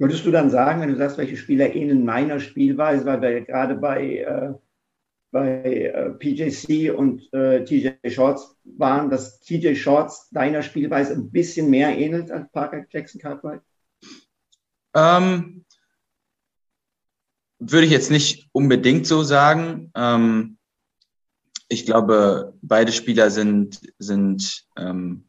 Würdest 0.00 0.24
du 0.24 0.30
dann 0.30 0.48
sagen, 0.48 0.80
wenn 0.80 0.88
du 0.88 0.96
sagst, 0.96 1.18
welche 1.18 1.36
Spieler 1.36 1.74
ähneln 1.74 2.06
meiner 2.06 2.40
Spielweise, 2.40 3.04
weil 3.04 3.20
wir 3.20 3.40
gerade 3.42 3.74
bei, 3.74 4.16
äh, 4.16 4.54
bei 5.30 5.62
äh, 5.62 6.10
PJC 6.12 6.96
und 6.96 7.30
äh, 7.34 7.66
TJ 7.66 7.90
Shorts 8.08 8.56
waren, 8.64 9.10
dass 9.10 9.40
TJ 9.40 9.74
Shorts 9.74 10.30
deiner 10.30 10.62
Spielweise 10.62 11.12
ein 11.12 11.30
bisschen 11.30 11.68
mehr 11.68 11.98
ähnelt 11.98 12.30
als 12.30 12.50
Parker 12.50 12.86
Jackson 12.88 13.20
Cartwright? 13.20 13.60
Ähm, 14.94 15.66
würde 17.58 17.84
ich 17.84 17.92
jetzt 17.92 18.10
nicht 18.10 18.48
unbedingt 18.52 19.06
so 19.06 19.22
sagen. 19.22 19.92
Ähm, 19.94 20.56
ich 21.68 21.84
glaube, 21.84 22.54
beide 22.62 22.92
Spieler 22.92 23.30
sind, 23.30 23.82
sind 23.98 24.64
ähm, 24.78 25.28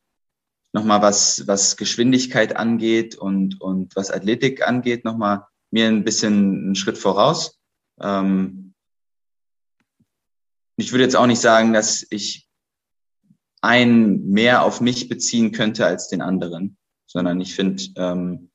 nochmal 0.74 1.02
was, 1.02 1.48
was 1.48 1.78
Geschwindigkeit 1.78 2.56
angeht 2.56 3.16
und, 3.16 3.60
und 3.62 3.96
was 3.96 4.12
Athletik 4.12 4.68
angeht, 4.68 5.06
nochmal 5.06 5.46
mir 5.70 5.88
ein 5.88 6.04
bisschen 6.04 6.64
einen 6.64 6.76
Schritt 6.76 6.98
voraus. 6.98 7.60
Ähm, 8.00 8.74
ich 10.78 10.92
würde 10.92 11.04
jetzt 11.04 11.16
auch 11.16 11.28
nicht 11.28 11.42
sagen, 11.42 11.74
dass 11.74 12.06
ich 12.10 12.48
einen 13.62 14.30
mehr 14.30 14.64
auf 14.64 14.82
mich 14.82 15.08
beziehen 15.10 15.52
könnte 15.52 15.86
als 15.86 16.08
den 16.08 16.22
anderen, 16.22 16.78
sondern 17.06 17.40
ich 17.40 17.54
finde, 17.54 17.84
ähm, 17.96 18.50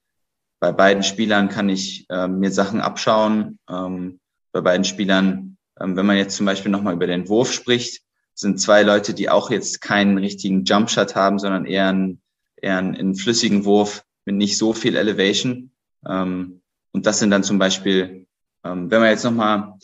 bei 0.58 0.72
beiden 0.72 1.02
Spielern 1.02 1.48
kann 1.48 1.68
ich 1.68 2.06
ähm, 2.10 2.40
mir 2.40 2.50
Sachen 2.50 2.80
abschauen. 2.80 3.58
Ähm, 3.68 4.20
bei 4.52 4.62
beiden 4.62 4.84
Spielern, 4.84 5.58
ähm, 5.78 5.96
wenn 5.96 6.06
man 6.06 6.16
jetzt 6.16 6.36
zum 6.36 6.46
Beispiel 6.46 6.72
nochmal 6.72 6.94
über 6.94 7.06
den 7.06 7.28
Wurf 7.28 7.52
spricht, 7.52 8.02
sind 8.38 8.60
zwei 8.60 8.82
Leute, 8.82 9.14
die 9.14 9.28
auch 9.28 9.50
jetzt 9.50 9.80
keinen 9.80 10.18
richtigen 10.18 10.64
Jumpshot 10.64 11.14
haben, 11.14 11.38
sondern 11.38 11.64
eher 11.66 11.88
einen, 11.88 12.20
eher 12.56 12.78
einen, 12.78 12.94
einen 12.94 13.14
flüssigen 13.16 13.64
Wurf 13.64 14.04
mit 14.24 14.36
nicht 14.36 14.58
so 14.58 14.72
viel 14.72 14.94
Elevation. 14.96 15.70
Ähm, 16.06 16.60
und 16.92 17.06
das 17.06 17.18
sind 17.18 17.30
dann 17.30 17.42
zum 17.42 17.58
Beispiel, 17.58 18.26
ähm, 18.62 18.90
wenn 18.90 19.00
man 19.00 19.10
jetzt 19.10 19.24
nochmal 19.24 19.74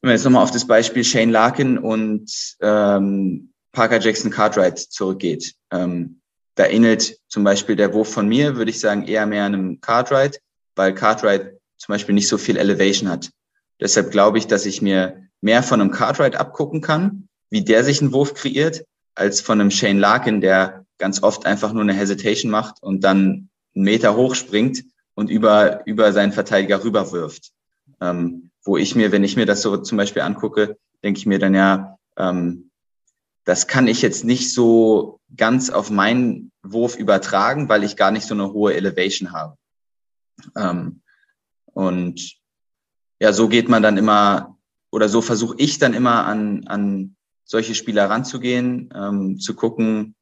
wenn 0.00 0.10
wir 0.10 0.14
jetzt 0.14 0.24
nochmal 0.24 0.42
auf 0.42 0.50
das 0.50 0.66
Beispiel 0.66 1.02
Shane 1.02 1.30
Larkin 1.30 1.76
und 1.76 2.30
ähm, 2.60 3.52
Parker 3.72 4.00
Jackson 4.00 4.30
Cartwright 4.30 4.78
zurückgeht. 4.78 5.54
Ähm, 5.72 6.20
da 6.54 6.66
ähnelt 6.66 7.18
zum 7.28 7.44
Beispiel 7.44 7.76
der 7.76 7.92
Wurf 7.94 8.12
von 8.12 8.28
mir, 8.28 8.56
würde 8.56 8.70
ich 8.70 8.80
sagen, 8.80 9.06
eher 9.06 9.26
mehr 9.26 9.44
einem 9.44 9.80
Cartwright, 9.80 10.40
weil 10.76 10.94
Cartwright 10.94 11.58
zum 11.76 11.92
Beispiel 11.92 12.14
nicht 12.14 12.28
so 12.28 12.38
viel 12.38 12.56
Elevation 12.56 13.08
hat. 13.08 13.30
Deshalb 13.80 14.10
glaube 14.10 14.38
ich, 14.38 14.46
dass 14.46 14.66
ich 14.66 14.82
mir 14.82 15.28
mehr 15.40 15.62
von 15.62 15.80
einem 15.80 15.90
Cartwright 15.90 16.36
abgucken 16.36 16.80
kann, 16.80 17.27
wie 17.50 17.64
der 17.64 17.84
sich 17.84 18.00
einen 18.00 18.12
Wurf 18.12 18.34
kreiert, 18.34 18.84
als 19.14 19.40
von 19.40 19.60
einem 19.60 19.70
Shane 19.70 19.98
Larkin, 19.98 20.40
der 20.40 20.84
ganz 20.98 21.22
oft 21.22 21.46
einfach 21.46 21.72
nur 21.72 21.82
eine 21.82 21.94
Hesitation 21.94 22.50
macht 22.50 22.82
und 22.82 23.02
dann 23.02 23.48
einen 23.74 23.84
Meter 23.84 24.16
hochspringt 24.16 24.84
und 25.14 25.30
über, 25.30 25.86
über 25.86 26.12
seinen 26.12 26.32
Verteidiger 26.32 26.84
rüberwirft. 26.84 27.52
Ähm, 28.00 28.50
wo 28.64 28.76
ich 28.76 28.94
mir, 28.94 29.12
wenn 29.12 29.24
ich 29.24 29.36
mir 29.36 29.46
das 29.46 29.62
so 29.62 29.76
zum 29.78 29.98
Beispiel 29.98 30.22
angucke, 30.22 30.76
denke 31.02 31.18
ich 31.18 31.26
mir 31.26 31.38
dann 31.38 31.54
ja, 31.54 31.96
ähm, 32.16 32.70
das 33.44 33.66
kann 33.66 33.88
ich 33.88 34.02
jetzt 34.02 34.24
nicht 34.24 34.52
so 34.52 35.20
ganz 35.36 35.70
auf 35.70 35.90
meinen 35.90 36.52
Wurf 36.62 36.96
übertragen, 36.96 37.68
weil 37.68 37.82
ich 37.82 37.96
gar 37.96 38.10
nicht 38.10 38.26
so 38.26 38.34
eine 38.34 38.52
hohe 38.52 38.74
Elevation 38.74 39.32
habe. 39.32 39.56
Ähm, 40.54 41.00
und 41.72 42.36
ja, 43.20 43.32
so 43.32 43.48
geht 43.48 43.68
man 43.68 43.82
dann 43.82 43.96
immer, 43.96 44.58
oder 44.90 45.08
so 45.08 45.22
versuche 45.22 45.56
ich 45.58 45.78
dann 45.78 45.94
immer 45.94 46.26
an, 46.26 46.66
an 46.66 47.16
solche 47.48 47.74
Spieler 47.74 48.10
ranzugehen, 48.10 48.90
ähm, 48.94 49.40
zu 49.40 49.56
gucken, 49.56 50.14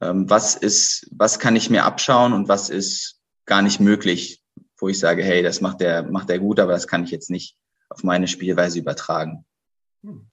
ähm, 0.00 0.28
was 0.30 0.56
ist, 0.56 1.06
was 1.12 1.38
kann 1.38 1.54
ich 1.54 1.68
mir 1.68 1.84
abschauen 1.84 2.32
und 2.32 2.48
was 2.48 2.70
ist 2.70 3.20
gar 3.44 3.60
nicht 3.60 3.80
möglich, 3.80 4.42
wo 4.78 4.88
ich 4.88 4.98
sage, 4.98 5.22
hey, 5.22 5.42
das 5.42 5.60
macht 5.60 5.80
der, 5.80 6.04
macht 6.04 6.30
der 6.30 6.38
gut, 6.38 6.58
aber 6.58 6.72
das 6.72 6.88
kann 6.88 7.04
ich 7.04 7.10
jetzt 7.10 7.28
nicht 7.28 7.56
auf 7.90 8.02
meine 8.02 8.26
Spielweise 8.26 8.78
übertragen. 8.78 9.44
Hm. 10.02 10.26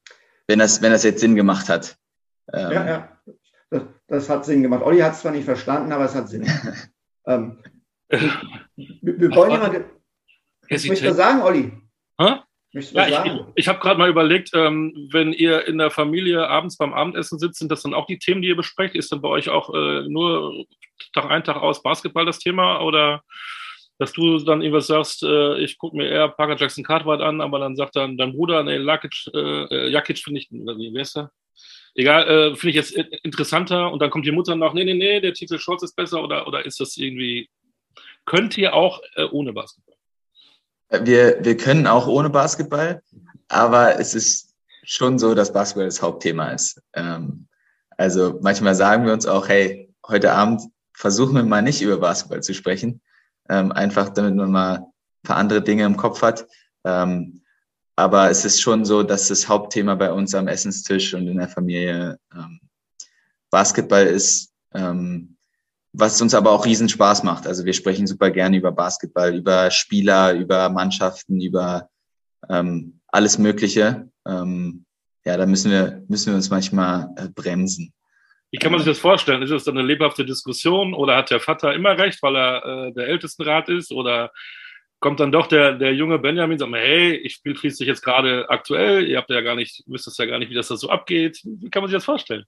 Wenn 0.47 0.59
das, 0.59 0.81
wenn 0.81 0.93
das 0.93 1.03
jetzt 1.03 1.19
Sinn 1.19 1.35
gemacht 1.35 1.67
hat. 1.67 1.97
Ähm, 2.53 2.71
ja, 2.71 2.87
ja. 2.87 3.17
Das, 3.69 3.83
das, 4.07 4.29
hat 4.29 4.45
Sinn 4.45 4.63
gemacht. 4.63 4.83
Olli 4.83 4.99
hat 4.99 5.13
es 5.13 5.21
zwar 5.21 5.33
nicht 5.33 5.43
verstanden, 5.43 5.91
aber 5.91 6.05
es 6.05 6.15
hat 6.15 6.29
Sinn 6.29 6.43
gemacht. 6.45 6.89
ähm, 7.25 7.61
wir, 8.07 9.19
wir 9.19 9.35
wollen 9.35 9.51
immer. 9.51 9.85
Was 10.69 10.85
möchtest 10.85 11.11
du 11.11 11.13
sagen, 11.13 11.41
Olli? 11.41 11.73
Ja, 12.71 13.25
ich, 13.25 13.41
ich 13.55 13.67
habe 13.67 13.79
gerade 13.79 13.97
mal 13.97 14.09
überlegt, 14.09 14.51
ähm, 14.53 15.07
wenn 15.11 15.33
ihr 15.33 15.67
in 15.67 15.77
der 15.77 15.89
Familie 15.89 16.47
abends 16.47 16.77
beim 16.77 16.93
Abendessen 16.93 17.39
sitzt, 17.39 17.59
sind 17.59 17.71
das 17.71 17.81
dann 17.81 17.93
auch 17.93 18.05
die 18.05 18.19
Themen, 18.19 18.41
die 18.41 18.49
ihr 18.49 18.57
besprecht? 18.57 18.95
Ist 18.95 19.11
dann 19.11 19.21
bei 19.21 19.29
euch 19.29 19.49
auch 19.49 19.73
äh, 19.73 20.01
nur 20.07 20.65
Tag 21.13 21.31
ein, 21.31 21.43
Tag 21.43 21.57
aus 21.57 21.81
Basketball 21.81 22.25
das 22.25 22.39
Thema? 22.39 22.81
Oder 22.81 23.23
dass 23.99 24.13
du 24.13 24.37
dann 24.39 24.61
irgendwas 24.61 24.87
sagst, 24.87 25.23
äh, 25.23 25.57
ich 25.59 25.77
gucke 25.77 25.97
mir 25.97 26.09
eher 26.09 26.29
Parker 26.29 26.57
Jackson 26.57 26.83
Cartwright 26.83 27.21
an, 27.21 27.41
aber 27.41 27.59
dann 27.59 27.75
sagt 27.75 27.95
dann 27.95 28.17
dein 28.17 28.33
Bruder, 28.33 28.63
nee, 28.63 28.77
Lakic, 28.77 29.13
äh, 29.33 29.89
Jakic 29.89 30.19
finde 30.19 30.39
ich, 30.39 30.51
wie 30.51 30.93
wär's 30.93 31.13
da? 31.13 31.31
Egal, 31.95 32.27
äh, 32.27 32.55
finde 32.55 32.69
ich 32.69 32.75
jetzt 32.75 32.91
interessanter 33.23 33.91
und 33.91 34.01
dann 34.01 34.11
kommt 34.11 34.25
die 34.25 34.31
Mutter 34.31 34.55
noch, 34.55 34.73
nee, 34.73 34.83
nee, 34.83 34.93
nee, 34.93 35.19
der 35.19 35.33
Titel 35.33 35.57
Shorts 35.57 35.83
ist 35.83 35.95
besser 35.95 36.23
oder, 36.23 36.47
oder 36.47 36.63
ist 36.63 36.79
das 36.79 36.95
irgendwie, 36.97 37.49
könnt 38.25 38.55
ihr 38.57 38.75
auch 38.75 39.01
äh, 39.15 39.23
ohne 39.23 39.51
Basketball? 39.51 39.96
Wir, 40.89 41.43
wir 41.43 41.57
können 41.57 41.87
auch 41.87 42.07
ohne 42.07 42.29
Basketball, 42.29 43.01
aber 43.47 43.99
es 43.99 44.15
ist 44.15 44.53
schon 44.83 45.19
so, 45.19 45.35
dass 45.35 45.51
Basketball 45.51 45.85
das 45.85 46.01
Hauptthema 46.01 46.49
ist. 46.51 46.81
Ähm, 46.93 47.47
also 47.97 48.39
manchmal 48.41 48.75
sagen 48.75 49.05
wir 49.05 49.13
uns 49.13 49.25
auch, 49.25 49.47
hey, 49.49 49.93
heute 50.07 50.31
Abend 50.31 50.61
versuchen 50.93 51.35
wir 51.35 51.43
mal 51.43 51.61
nicht 51.61 51.81
über 51.81 51.97
Basketball 51.97 52.41
zu 52.41 52.53
sprechen, 52.53 53.01
ähm, 53.49 53.71
einfach 53.71 54.09
damit 54.09 54.35
man 54.35 54.51
mal 54.51 54.75
ein 54.77 54.83
paar 55.23 55.37
andere 55.37 55.61
Dinge 55.61 55.85
im 55.85 55.97
Kopf 55.97 56.21
hat. 56.21 56.47
Ähm, 56.83 57.41
aber 57.95 58.29
es 58.29 58.45
ist 58.45 58.61
schon 58.61 58.85
so, 58.85 59.03
dass 59.03 59.27
das 59.27 59.49
Hauptthema 59.49 59.95
bei 59.95 60.11
uns 60.11 60.35
am 60.35 60.47
Essenstisch 60.47 61.13
und 61.13 61.27
in 61.27 61.37
der 61.37 61.49
Familie 61.49 62.19
ähm, 62.33 62.59
Basketball 63.49 64.05
ist. 64.05 64.53
Ähm, 64.73 65.36
was 65.99 66.21
uns 66.21 66.35
aber 66.35 66.51
auch 66.51 66.65
riesen 66.65 66.89
Spaß 66.89 67.23
macht. 67.23 67.47
Also 67.47 67.65
wir 67.65 67.73
sprechen 67.73 68.05
super 68.05 68.29
gerne 68.29 68.57
über 68.57 68.71
Basketball, 68.71 69.35
über 69.35 69.71
Spieler, 69.71 70.33
über 70.33 70.69
Mannschaften, 70.69 71.41
über 71.41 71.89
ähm, 72.49 72.99
alles 73.07 73.39
Mögliche. 73.39 74.07
Ähm, 74.27 74.85
ja, 75.25 75.37
da 75.37 75.45
müssen 75.45 75.71
wir, 75.71 76.03
müssen 76.07 76.31
wir 76.31 76.35
uns 76.35 76.49
manchmal 76.49 77.09
äh, 77.17 77.27
bremsen. 77.29 77.93
Wie 78.51 78.59
kann 78.59 78.71
man 78.71 78.79
sich 78.79 78.87
das 78.87 78.99
vorstellen? 78.99 79.41
Ist 79.41 79.49
das 79.49 79.63
dann 79.63 79.77
eine 79.77 79.87
lebhafte 79.87 80.23
Diskussion 80.23 80.93
oder 80.93 81.17
hat 81.17 81.31
der 81.31 81.39
Vater 81.39 81.73
immer 81.73 81.97
recht, 81.97 82.21
weil 82.21 82.35
er 82.35 82.65
äh, 82.65 82.93
der 82.93 83.07
Ältestenrat 83.07 83.67
ist? 83.67 83.91
Oder 83.91 84.31
kommt 84.99 85.19
dann 85.19 85.31
doch 85.31 85.47
der, 85.47 85.73
der 85.73 85.93
junge 85.93 86.19
Benjamin 86.19 86.53
und 86.53 86.59
sagt, 86.59 86.73
hey, 86.73 87.15
ich 87.15 87.33
spiele 87.33 87.55
schließlich 87.55 87.87
jetzt 87.87 88.03
gerade 88.03 88.49
aktuell, 88.49 89.07
ihr 89.07 89.17
habt 89.17 89.29
ja 89.29 89.41
gar 89.41 89.55
nicht, 89.55 89.83
wisst 89.87 90.07
es 90.07 90.17
ja 90.17 90.25
gar 90.25 90.39
nicht, 90.39 90.49
wie 90.49 90.55
das 90.55 90.69
da 90.69 90.77
so 90.77 90.89
abgeht. 90.89 91.39
Wie 91.43 91.69
kann 91.69 91.81
man 91.81 91.89
sich 91.89 91.97
das 91.97 92.05
vorstellen? 92.05 92.45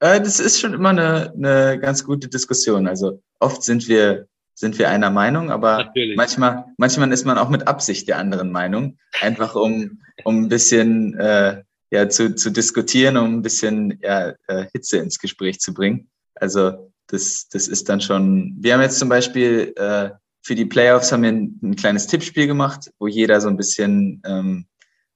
Äh, 0.00 0.20
das 0.20 0.40
ist 0.40 0.60
schon 0.60 0.74
immer 0.74 0.90
eine, 0.90 1.32
eine 1.34 1.78
ganz 1.78 2.04
gute 2.04 2.28
Diskussion. 2.28 2.86
Also 2.86 3.22
oft 3.40 3.62
sind 3.62 3.88
wir, 3.88 4.26
sind 4.54 4.78
wir 4.78 4.88
einer 4.88 5.10
Meinung, 5.10 5.50
aber 5.50 5.92
manchmal, 6.14 6.66
manchmal 6.76 7.12
ist 7.12 7.26
man 7.26 7.38
auch 7.38 7.48
mit 7.48 7.66
Absicht 7.66 8.08
der 8.08 8.18
anderen 8.18 8.50
Meinung. 8.50 8.98
Einfach 9.20 9.54
um, 9.54 10.00
um 10.24 10.44
ein 10.44 10.48
bisschen 10.48 11.18
äh, 11.18 11.62
ja, 11.90 12.08
zu, 12.08 12.34
zu 12.34 12.50
diskutieren, 12.50 13.16
um 13.16 13.38
ein 13.38 13.42
bisschen 13.42 13.98
ja, 14.02 14.34
äh, 14.48 14.66
Hitze 14.72 14.98
ins 14.98 15.18
Gespräch 15.18 15.60
zu 15.60 15.72
bringen. 15.72 16.08
Also 16.34 16.92
das, 17.06 17.48
das 17.48 17.68
ist 17.68 17.88
dann 17.88 18.00
schon. 18.00 18.56
Wir 18.58 18.74
haben 18.74 18.80
jetzt 18.80 18.98
zum 18.98 19.08
Beispiel 19.08 19.72
äh, 19.76 20.10
für 20.42 20.54
die 20.54 20.64
Playoffs 20.64 21.10
haben 21.10 21.22
wir 21.22 21.30
ein, 21.30 21.58
ein 21.62 21.76
kleines 21.76 22.06
Tippspiel 22.06 22.46
gemacht, 22.46 22.90
wo 22.98 23.06
jeder 23.06 23.40
so 23.40 23.48
ein 23.48 23.56
bisschen 23.56 24.22
ähm, 24.24 24.66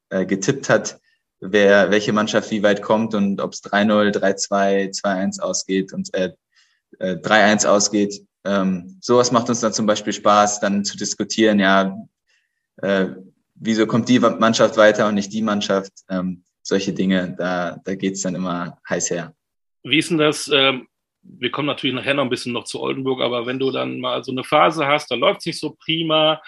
äh, 0.09 0.27
getippt 0.27 0.69
hat, 0.69 1.01
wer, 1.40 1.90
welche 1.90 2.12
Mannschaft 2.12 2.50
wie 2.50 2.62
weit 2.62 2.83
kommt 2.83 3.14
und 3.14 3.40
ob 3.40 3.53
es 3.53 3.62
3-0, 3.64 4.16
3-2, 4.16 5.00
2-1 5.00 5.40
ausgeht 5.40 5.92
und 5.92 6.12
äh, 6.14 6.33
äh, 6.98 7.14
3-1 7.16 7.66
ausgeht. 7.66 8.22
Ähm, 8.44 8.98
sowas 9.00 9.33
macht 9.33 9.48
uns 9.48 9.61
dann 9.61 9.72
zum 9.72 9.87
Beispiel 9.87 10.12
Spaß, 10.12 10.61
dann 10.61 10.85
zu 10.85 10.96
diskutieren, 10.96 11.59
ja, 11.59 11.96
äh, 12.79 13.09
wieso 13.55 13.87
kommt 13.87 14.09
die 14.09 14.18
Mannschaft 14.18 14.76
weiter 14.76 15.09
und 15.09 15.14
nicht 15.14 15.33
die 15.33 15.42
Mannschaft. 15.42 15.92
Ähm, 16.09 16.44
solche 16.62 16.92
Dinge, 16.92 17.35
da, 17.37 17.81
da 17.85 17.94
geht's 17.94 18.22
dann 18.22 18.35
immer 18.35 18.79
heiß 18.88 19.11
her. 19.11 19.35
Wie 19.83 19.98
ist 19.98 20.11
denn 20.11 20.18
das? 20.18 20.48
Ähm, 20.53 20.87
wir 21.22 21.50
kommen 21.50 21.66
natürlich 21.66 21.94
nachher 21.94 22.14
noch 22.14 22.24
ein 22.24 22.31
bisschen 22.31 22.53
noch 22.53 22.64
zu 22.64 22.81
Oldenburg, 22.81 23.20
aber 23.20 23.46
wenn 23.46 23.59
du 23.59 23.70
dann 23.70 24.00
mal 24.00 24.24
so 24.24 24.33
eine 24.33 24.44
Phase 24.44 24.87
hast, 24.87 25.11
da 25.11 25.14
läuft 25.14 25.40
es 25.40 25.46
nicht 25.46 25.61
so 25.61 25.76
prima, 25.85 26.40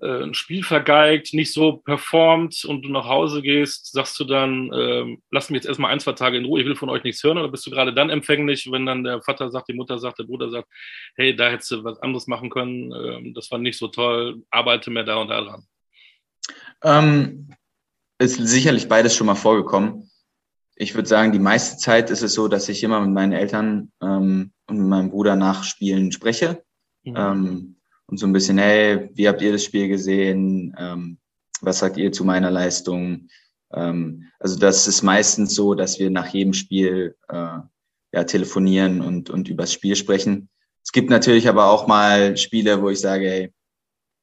äh, 0.00 0.22
ein 0.22 0.34
Spiel 0.34 0.62
vergeigt, 0.62 1.32
nicht 1.32 1.52
so 1.52 1.78
performt 1.78 2.64
und 2.64 2.82
du 2.82 2.90
nach 2.90 3.06
Hause 3.06 3.40
gehst, 3.42 3.92
sagst 3.92 4.18
du 4.20 4.24
dann, 4.24 4.72
äh, 4.72 5.16
lass 5.30 5.48
mich 5.48 5.56
jetzt 5.56 5.68
erstmal 5.68 5.92
ein, 5.92 6.00
zwei 6.00 6.12
Tage 6.12 6.36
in 6.36 6.44
Ruhe, 6.44 6.60
ich 6.60 6.66
will 6.66 6.76
von 6.76 6.90
euch 6.90 7.02
nichts 7.02 7.22
hören, 7.22 7.38
oder 7.38 7.48
bist 7.48 7.66
du 7.66 7.70
gerade 7.70 7.94
dann 7.94 8.10
empfänglich, 8.10 8.70
wenn 8.70 8.86
dann 8.86 9.04
der 9.04 9.22
Vater 9.22 9.50
sagt, 9.50 9.68
die 9.68 9.74
Mutter 9.74 9.98
sagt, 9.98 10.18
der 10.18 10.24
Bruder 10.24 10.50
sagt, 10.50 10.68
hey, 11.16 11.34
da 11.34 11.48
hättest 11.48 11.70
du 11.70 11.84
was 11.84 11.98
anderes 12.00 12.26
machen 12.26 12.50
können, 12.50 12.92
äh, 12.92 13.32
das 13.32 13.50
war 13.50 13.58
nicht 13.58 13.78
so 13.78 13.88
toll, 13.88 14.42
arbeite 14.50 14.90
mehr 14.90 15.04
da 15.04 15.16
und 15.16 15.28
da 15.28 15.40
dran? 15.40 15.66
Ähm, 16.82 17.54
ist 18.18 18.36
sicherlich 18.36 18.88
beides 18.88 19.16
schon 19.16 19.26
mal 19.26 19.34
vorgekommen. 19.34 20.10
Ich 20.74 20.94
würde 20.94 21.08
sagen, 21.08 21.32
die 21.32 21.38
meiste 21.38 21.78
Zeit 21.78 22.10
ist 22.10 22.22
es 22.22 22.34
so, 22.34 22.48
dass 22.48 22.68
ich 22.68 22.82
immer 22.82 23.00
mit 23.00 23.10
meinen 23.10 23.32
Eltern 23.32 23.92
ähm, 24.02 24.52
und 24.66 24.78
mit 24.78 24.86
meinem 24.86 25.10
Bruder 25.10 25.36
nach 25.36 25.64
Spielen 25.64 26.12
spreche. 26.12 26.62
Mhm. 27.04 27.14
Ähm, 27.16 27.75
und 28.06 28.18
so 28.18 28.26
ein 28.26 28.32
bisschen, 28.32 28.58
hey, 28.58 29.10
wie 29.14 29.28
habt 29.28 29.42
ihr 29.42 29.52
das 29.52 29.64
Spiel 29.64 29.88
gesehen? 29.88 30.74
Ähm, 30.78 31.18
was 31.60 31.78
sagt 31.80 31.96
ihr 31.96 32.12
zu 32.12 32.24
meiner 32.24 32.50
Leistung? 32.50 33.28
Ähm, 33.72 34.24
also 34.38 34.58
das 34.58 34.86
ist 34.86 35.02
meistens 35.02 35.54
so, 35.54 35.74
dass 35.74 35.98
wir 35.98 36.10
nach 36.10 36.28
jedem 36.28 36.52
Spiel 36.52 37.16
äh, 37.28 37.58
ja, 38.12 38.24
telefonieren 38.24 39.00
und, 39.00 39.30
und 39.30 39.48
übers 39.48 39.72
Spiel 39.72 39.96
sprechen. 39.96 40.48
Es 40.84 40.92
gibt 40.92 41.10
natürlich 41.10 41.48
aber 41.48 41.70
auch 41.70 41.86
mal 41.86 42.36
Spiele, 42.36 42.80
wo 42.80 42.90
ich 42.90 43.00
sage, 43.00 43.28
hey, 43.28 43.52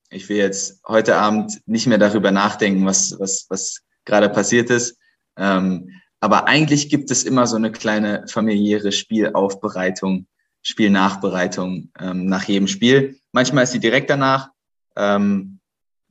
ich 0.10 0.30
will 0.30 0.38
jetzt 0.38 0.82
heute 0.88 1.16
Abend 1.16 1.62
nicht 1.66 1.88
mehr 1.88 1.98
darüber 1.98 2.32
nachdenken, 2.32 2.86
was, 2.86 3.20
was, 3.20 3.48
was 3.50 3.82
gerade 4.06 4.30
passiert 4.30 4.70
ist. 4.70 4.98
Ähm, 5.38 5.90
aber 6.20 6.48
eigentlich 6.48 6.88
gibt 6.90 7.12
es 7.12 7.24
immer 7.24 7.48
so 7.48 7.58
eine 7.58 7.72
kleine 7.72 8.26
familiäre 8.30 8.94
Spielaufbereitung, 8.94 10.28
Spielnachbereitung 10.64 11.92
ähm, 12.00 12.26
nach 12.26 12.46
jedem 12.46 12.68
Spiel. 12.68 13.20
Manchmal 13.32 13.66
ist 13.66 13.72
sie 13.72 13.80
direkt 13.80 14.10
danach. 14.10 14.50
Ähm, 14.96 15.60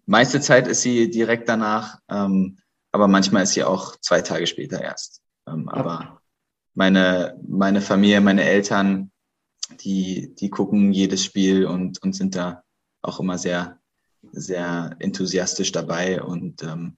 meiste 0.06 0.40
Zeit 0.40 0.68
ist 0.68 0.82
sie 0.82 1.10
direkt 1.10 1.48
danach. 1.48 1.98
Ähm, 2.08 2.58
aber 2.92 3.08
manchmal 3.08 3.44
ist 3.44 3.54
sie 3.54 3.64
auch 3.64 3.96
zwei 3.96 4.20
Tage 4.20 4.46
später 4.46 4.80
erst. 4.80 5.22
Ähm, 5.48 5.68
aber 5.68 6.20
meine, 6.74 7.38
meine 7.48 7.80
Familie, 7.80 8.20
meine 8.20 8.44
Eltern, 8.44 9.10
die, 9.80 10.34
die 10.34 10.50
gucken 10.50 10.92
jedes 10.92 11.24
Spiel 11.24 11.64
und, 11.64 12.02
und 12.02 12.14
sind 12.14 12.36
da 12.36 12.62
auch 13.00 13.20
immer 13.20 13.38
sehr, 13.38 13.80
sehr 14.32 14.94
enthusiastisch 14.98 15.72
dabei. 15.72 16.22
Und 16.22 16.62
ähm, 16.62 16.96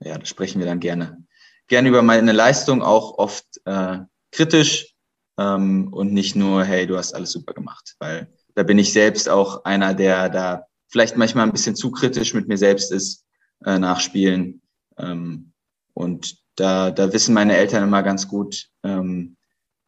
ja, 0.00 0.18
da 0.18 0.24
sprechen 0.24 0.58
wir 0.58 0.66
dann 0.66 0.80
gerne. 0.80 1.24
Gerne 1.68 1.88
über 1.88 2.02
meine 2.02 2.32
Leistung, 2.32 2.82
auch 2.82 3.16
oft 3.16 3.46
äh, 3.64 3.98
kritisch, 4.32 4.93
ähm, 5.38 5.92
und 5.92 6.12
nicht 6.12 6.36
nur, 6.36 6.64
hey, 6.64 6.86
du 6.86 6.96
hast 6.96 7.14
alles 7.14 7.32
super 7.32 7.54
gemacht. 7.54 7.96
Weil 7.98 8.32
da 8.54 8.62
bin 8.62 8.78
ich 8.78 8.92
selbst 8.92 9.28
auch 9.28 9.64
einer, 9.64 9.94
der 9.94 10.28
da 10.28 10.66
vielleicht 10.88 11.16
manchmal 11.16 11.46
ein 11.46 11.52
bisschen 11.52 11.76
zu 11.76 11.90
kritisch 11.90 12.34
mit 12.34 12.48
mir 12.48 12.58
selbst 12.58 12.92
ist 12.92 13.24
äh, 13.64 13.78
nach 13.78 14.00
Spielen. 14.00 14.62
Ähm, 14.98 15.52
und 15.92 16.36
da, 16.56 16.90
da 16.90 17.12
wissen 17.12 17.34
meine 17.34 17.56
Eltern 17.56 17.82
immer 17.82 18.02
ganz 18.02 18.28
gut, 18.28 18.68
ähm, 18.84 19.36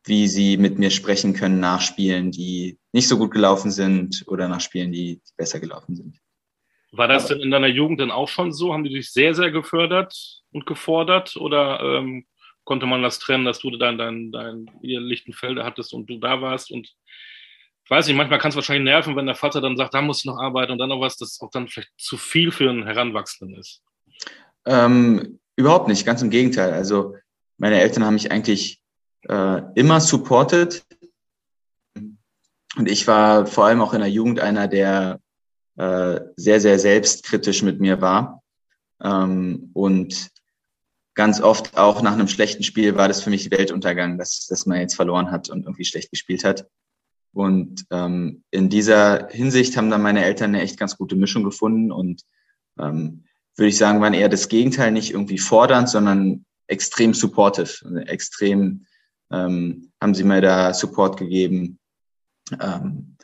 wie 0.05 0.29
sie 0.29 0.57
mit 0.57 0.79
mir 0.79 0.91
sprechen 0.91 1.35
können 1.35 1.61
nach 1.61 1.81
Spielen, 1.81 2.31
die 2.31 2.79
nicht 2.93 3.09
so 3.09 3.19
gut 3.19 3.33
gelaufen 3.33 3.71
sind 3.71 4.25
oder 4.29 4.49
nach 4.49 4.61
Spielen, 4.61 4.93
die 4.93 5.21
besser 5.37 5.61
gelaufen 5.61 5.97
sind. 5.97 6.21
War 6.93 7.09
das 7.09 7.27
denn 7.27 7.41
in 7.41 7.51
deiner 7.51 7.67
Jugend 7.67 8.01
denn 8.01 8.11
auch 8.11 8.29
schon 8.29 8.53
so? 8.53 8.73
Haben 8.73 8.85
die 8.85 8.95
dich 8.95 9.13
sehr, 9.13 9.35
sehr 9.35 9.51
gefördert 9.51 10.43
und 10.53 10.67
gefordert? 10.67 11.37
Oder 11.37 11.81
ähm, 11.81 12.25
konnte 12.67 12.85
man 12.85 13.03
das 13.03 13.19
trennen, 13.19 13.47
dass 13.47 13.61
du 13.61 13.71
dein, 13.71 13.97
dein, 13.97 14.31
dein 14.33 14.71
ihr 14.83 15.01
Lichtenfelde 15.01 15.65
hattest 15.65 15.95
und 15.95 16.11
du 16.11 16.19
da 16.19 16.43
warst? 16.43 16.71
Und 16.71 16.87
ich 17.85 17.91
weiß 17.91 18.09
nicht, 18.09 18.17
manchmal 18.17 18.41
kann 18.41 18.51
es 18.51 18.57
wahrscheinlich 18.57 18.85
nerven, 18.85 19.17
wenn 19.17 19.27
der 19.27 19.37
Vater 19.37 19.61
dann 19.61 19.77
sagt, 19.77 19.95
da 19.95 20.03
muss 20.03 20.19
ich 20.19 20.25
noch 20.27 20.39
arbeiten 20.39 20.73
und 20.73 20.79
dann 20.79 20.89
noch 20.89 21.01
was, 21.01 21.17
das 21.17 21.41
auch 21.41 21.51
dann 21.51 21.69
vielleicht 21.69 21.93
zu 21.97 22.19
viel 22.19 22.51
für 22.51 22.69
einen 22.69 22.85
Heranwachsenden 22.85 23.57
ist. 23.57 23.81
Ähm, 24.67 25.39
überhaupt 25.55 25.89
nicht, 25.89 26.05
ganz 26.05 26.21
im 26.21 26.31
Gegenteil. 26.31 26.73
Also 26.73 27.15
meine 27.57 27.81
Eltern 27.81 28.05
haben 28.05 28.15
mich 28.15 28.33
eigentlich 28.33 28.83
äh, 29.29 29.63
immer 29.77 30.01
supported. 30.01 30.85
Und 31.95 32.91
ich 32.91 33.07
war 33.07 33.47
vor 33.47 33.67
allem 33.67 33.81
auch 33.81 33.95
in 33.95 34.01
der 34.01 34.11
Jugend 34.11 34.41
einer, 34.41 34.67
der 34.67 35.21
äh, 35.77 36.21
sehr, 36.35 36.61
sehr 36.61 36.81
selbstkritisch 36.81 37.63
mit 37.63 37.81
mir 37.81 38.01
war. 38.01 38.43
Ähm, 39.01 39.71
und 39.73 40.31
ganz 41.17 41.41
oft 41.41 41.77
auch 41.77 42.03
nach 42.03 42.13
einem 42.13 42.29
schlechten 42.29 42.63
Spiel 42.63 42.95
war 42.95 43.09
das 43.09 43.23
für 43.23 43.31
mich 43.31 43.51
Weltuntergang, 43.51 44.19
dass, 44.19 44.47
dass 44.47 44.67
man 44.67 44.79
jetzt 44.79 44.95
verloren 44.95 45.31
hat 45.31 45.49
und 45.49 45.65
irgendwie 45.65 45.85
schlecht 45.85 46.11
gespielt 46.11 46.45
hat. 46.45 46.69
Und 47.33 47.85
ähm, 47.91 48.45
in 48.51 48.69
dieser 48.69 49.29
Hinsicht 49.29 49.77
haben 49.77 49.91
dann 49.91 50.03
meine 50.03 50.25
Eltern 50.25 50.55
eine 50.55 50.63
echt 50.63 50.79
ganz 50.79 50.97
gute 50.97 51.17
Mischung 51.17 51.43
gefunden 51.43 51.91
und 51.91 52.23
ähm, 52.79 53.25
würde 53.57 53.69
ich 53.69 53.79
sagen, 53.79 54.01
waren 54.01 54.15
eher 54.15 54.29
das 54.29 54.49
Gegenteil, 54.49 54.93
nicht 54.93 55.11
irgendwie 55.11 55.39
fordernd, 55.39 55.89
sondern 55.89 56.45
extrem 56.67 57.15
supportive, 57.15 57.85
also 57.85 57.97
extrem 57.99 58.87
ähm, 59.33 59.91
haben 60.01 60.15
sie 60.15 60.25
mir 60.25 60.43
da 60.43 60.75
Support 60.75 61.17
gegeben. 61.17 61.79
Ähm, 62.61 63.17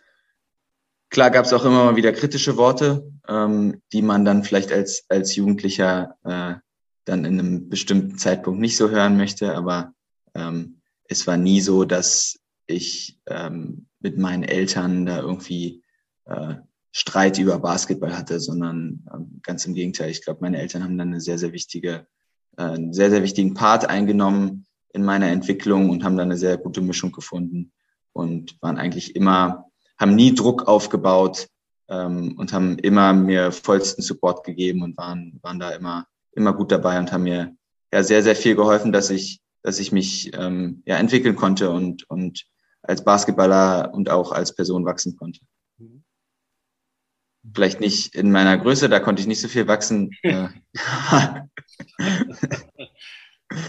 klar 1.11 1.31
gab 1.31 1.45
es 1.45 1.53
auch 1.53 1.65
immer 1.65 1.85
mal 1.85 1.97
wieder 1.97 2.13
kritische 2.13 2.57
Worte, 2.57 3.11
ähm, 3.29 3.83
die 3.93 4.03
man 4.03 4.25
dann 4.25 4.45
vielleicht 4.45 4.73
als, 4.73 5.05
als 5.09 5.37
Jugendlicher 5.37 6.17
äh, 6.25 6.55
dann 7.05 7.25
in 7.25 7.39
einem 7.39 7.69
bestimmten 7.69 8.19
Zeitpunkt 8.19 8.61
nicht 8.61 8.77
so 8.77 8.91
hören 8.91 9.17
möchte, 9.17 9.55
aber 9.55 9.93
ähm, 10.35 10.81
es 11.09 11.27
war 11.27 11.37
nie 11.37 11.61
so, 11.61 11.85
dass 11.85 12.39
ich 12.67 13.19
ähm, 13.27 13.87
mit 14.01 14.19
meinen 14.19 14.45
Eltern 14.45 15.07
da 15.07 15.21
irgendwie 15.21 15.83
äh, 16.25 16.55
Streit 16.93 17.39
über 17.39 17.59
Basketball 17.59 18.17
hatte, 18.17 18.39
sondern 18.39 19.07
ähm, 19.13 19.41
ganz 19.43 19.65
im 19.65 19.75
Gegenteil. 19.75 20.11
Ich 20.11 20.23
glaube, 20.25 20.41
meine 20.43 20.59
Eltern 20.59 20.85
haben 20.85 20.99
dann 20.99 21.09
eine 21.09 21.21
sehr, 21.21 21.39
sehr 21.39 21.53
wichtige, 21.53 22.07
äh, 22.57 22.63
einen 22.63 22.93
sehr, 22.93 23.11
sehr 23.11 23.23
wichtigen 23.23 23.55
Part 23.55 23.89
eingenommen 23.89 24.67
in 24.93 25.03
meiner 25.03 25.29
Entwicklung 25.29 25.91
und 25.91 26.05
haben 26.05 26.17
dann 26.17 26.31
eine 26.31 26.39
sehr 26.39 26.59
gute 26.59 26.83
Mischung 26.83 27.13
gefunden 27.13 27.73
und 28.13 28.61
waren 28.61 28.77
eigentlich 28.77 29.17
immer, 29.17 29.67
haben 29.99 30.15
nie 30.15 30.35
Druck 30.35 30.69
aufgebaut 30.69 31.49
ähm, 31.89 32.35
und 32.39 32.53
haben 32.53 32.79
immer 32.79 33.15
mir 33.15 33.53
vollsten 33.53 34.03
Support 34.03 34.45
gegeben 34.45 34.83
und 34.83 34.97
waren, 34.99 35.39
waren 35.43 35.59
da 35.59 35.71
immer, 35.71 36.07
immer 36.33 36.53
gut 36.53 36.73
dabei 36.73 36.99
und 36.99 37.13
haben 37.13 37.25
mir 37.25 37.55
ja 37.93 38.03
sehr, 38.03 38.23
sehr 38.23 38.37
viel 38.37 38.57
geholfen, 38.57 38.93
dass 38.93 39.11
ich, 39.11 39.41
dass 39.63 39.79
ich 39.79 39.93
mich 39.93 40.33
ähm, 40.35 40.83
ja 40.87 40.97
entwickeln 40.97 41.37
konnte 41.37 41.71
und, 41.71 42.09
und 42.09 42.47
als 42.83 43.05
Basketballer 43.05 43.93
und 43.95 44.11
auch 44.11 44.33
als 44.33 44.55
Person 44.55 44.85
wachsen 44.85 45.17
konnte. 45.17 45.41
Vielleicht 47.55 47.81
nicht 47.81 48.15
in 48.15 48.31
meiner 48.31 48.57
Größe, 48.57 48.89
da 48.89 49.01
konnte 49.01 49.21
ich 49.21 49.27
nicht 49.27 49.41
so 49.41 49.49
viel 49.49 49.67
wachsen. 49.67 50.11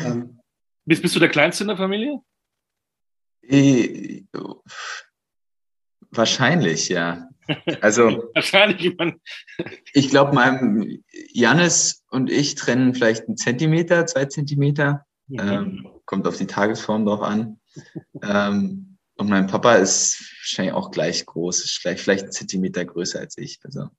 ähm, 0.03 0.39
bist, 0.85 1.01
bist 1.01 1.15
du 1.15 1.19
der 1.19 1.29
Kleinste 1.29 1.63
in 1.63 1.69
der 1.69 1.77
Familie? 1.77 2.19
Äh, 3.41 4.23
wahrscheinlich, 6.11 6.89
ja. 6.89 7.29
Also 7.81 8.29
wahrscheinlich. 8.35 8.95
ich 9.93 10.09
glaube, 10.09 10.33
meinem 10.33 11.03
Jannis 11.31 12.03
und 12.09 12.29
ich 12.29 12.55
trennen 12.55 12.93
vielleicht 12.93 13.27
einen 13.27 13.37
Zentimeter, 13.37 14.05
zwei 14.05 14.25
Zentimeter. 14.25 15.05
Mhm. 15.27 15.39
Ähm, 15.39 15.87
kommt 16.05 16.27
auf 16.27 16.37
die 16.37 16.47
Tagesform 16.47 17.05
drauf 17.05 17.21
an. 17.21 17.59
Ähm, 18.21 18.97
und 19.15 19.29
mein 19.29 19.47
Papa 19.47 19.75
ist 19.75 20.19
wahrscheinlich 20.41 20.73
auch 20.73 20.91
gleich 20.91 21.25
groß, 21.25 21.63
ist 21.63 21.77
vielleicht, 21.77 22.01
vielleicht 22.01 22.23
einen 22.23 22.31
Zentimeter 22.31 22.83
größer 22.83 23.19
als 23.19 23.37
ich. 23.37 23.59
Also 23.63 23.89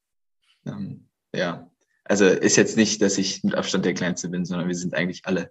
ähm, 0.67 1.09
ja, 1.35 1.71
also 2.05 2.27
ist 2.27 2.57
jetzt 2.57 2.77
nicht, 2.77 3.01
dass 3.01 3.19
ich 3.19 3.43
mit 3.43 3.55
Abstand 3.55 3.85
der 3.85 3.95
Kleinste 3.95 4.29
bin, 4.29 4.45
sondern 4.45 4.69
wir 4.69 4.75
sind 4.75 4.95
eigentlich 4.95 5.23
alle 5.25 5.51